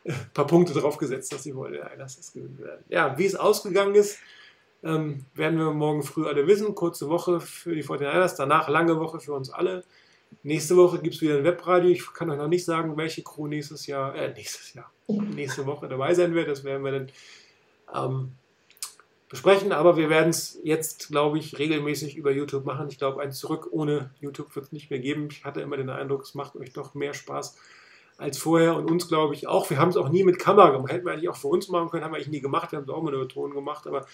[0.04, 2.84] ein paar Punkte drauf gesetzt, dass die heute das gewinnen werden.
[2.88, 4.18] Ja, wie es ausgegangen ist,
[4.82, 6.74] ähm, werden wir morgen früh alle wissen.
[6.74, 9.84] Kurze Woche für die 49ers, danach lange Woche für uns alle.
[10.42, 11.90] Nächste Woche gibt es wieder ein Webradio.
[11.90, 15.88] Ich kann euch noch nicht sagen, welche Crew nächstes Jahr, äh, nächstes Jahr, nächste Woche
[15.88, 16.48] dabei sein wird.
[16.48, 17.08] Das werden wir dann
[17.94, 18.32] ähm,
[19.30, 19.72] besprechen.
[19.72, 22.88] Aber wir werden es jetzt, glaube ich, regelmäßig über YouTube machen.
[22.88, 25.28] Ich glaube, ein Zurück ohne YouTube wird es nicht mehr geben.
[25.30, 27.56] Ich hatte immer den Eindruck, es macht euch doch mehr Spaß
[28.18, 29.68] als vorher und uns, glaube ich, auch.
[29.70, 30.92] Wir haben es auch nie mit Kamera gemacht.
[30.92, 32.72] Hätten wir eigentlich auch für uns machen können, haben wir eigentlich nie gemacht.
[32.72, 34.06] Wir haben es auch mit Ton gemacht, aber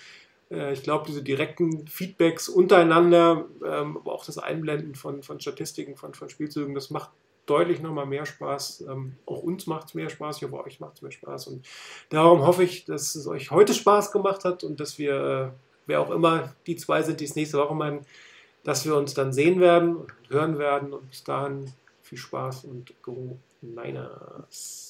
[0.50, 5.96] Äh, ich glaube, diese direkten Feedbacks untereinander, ähm, aber auch das Einblenden von, von Statistiken,
[5.96, 7.10] von, von Spielzügen, das macht
[7.46, 8.84] deutlich nochmal mehr Spaß.
[8.88, 11.48] Ähm, auch uns macht es mehr Spaß, ich hoffe, euch macht es mehr Spaß.
[11.48, 11.66] Und
[12.10, 15.50] darum hoffe ich, dass es euch heute Spaß gemacht hat und dass wir, äh,
[15.86, 18.04] wer auch immer die zwei sind, die es nächste Woche meinen,
[18.64, 20.92] dass wir uns dann sehen werden und hören werden.
[20.92, 21.72] Und bis dahin
[22.02, 24.89] viel Spaß und Go Niners.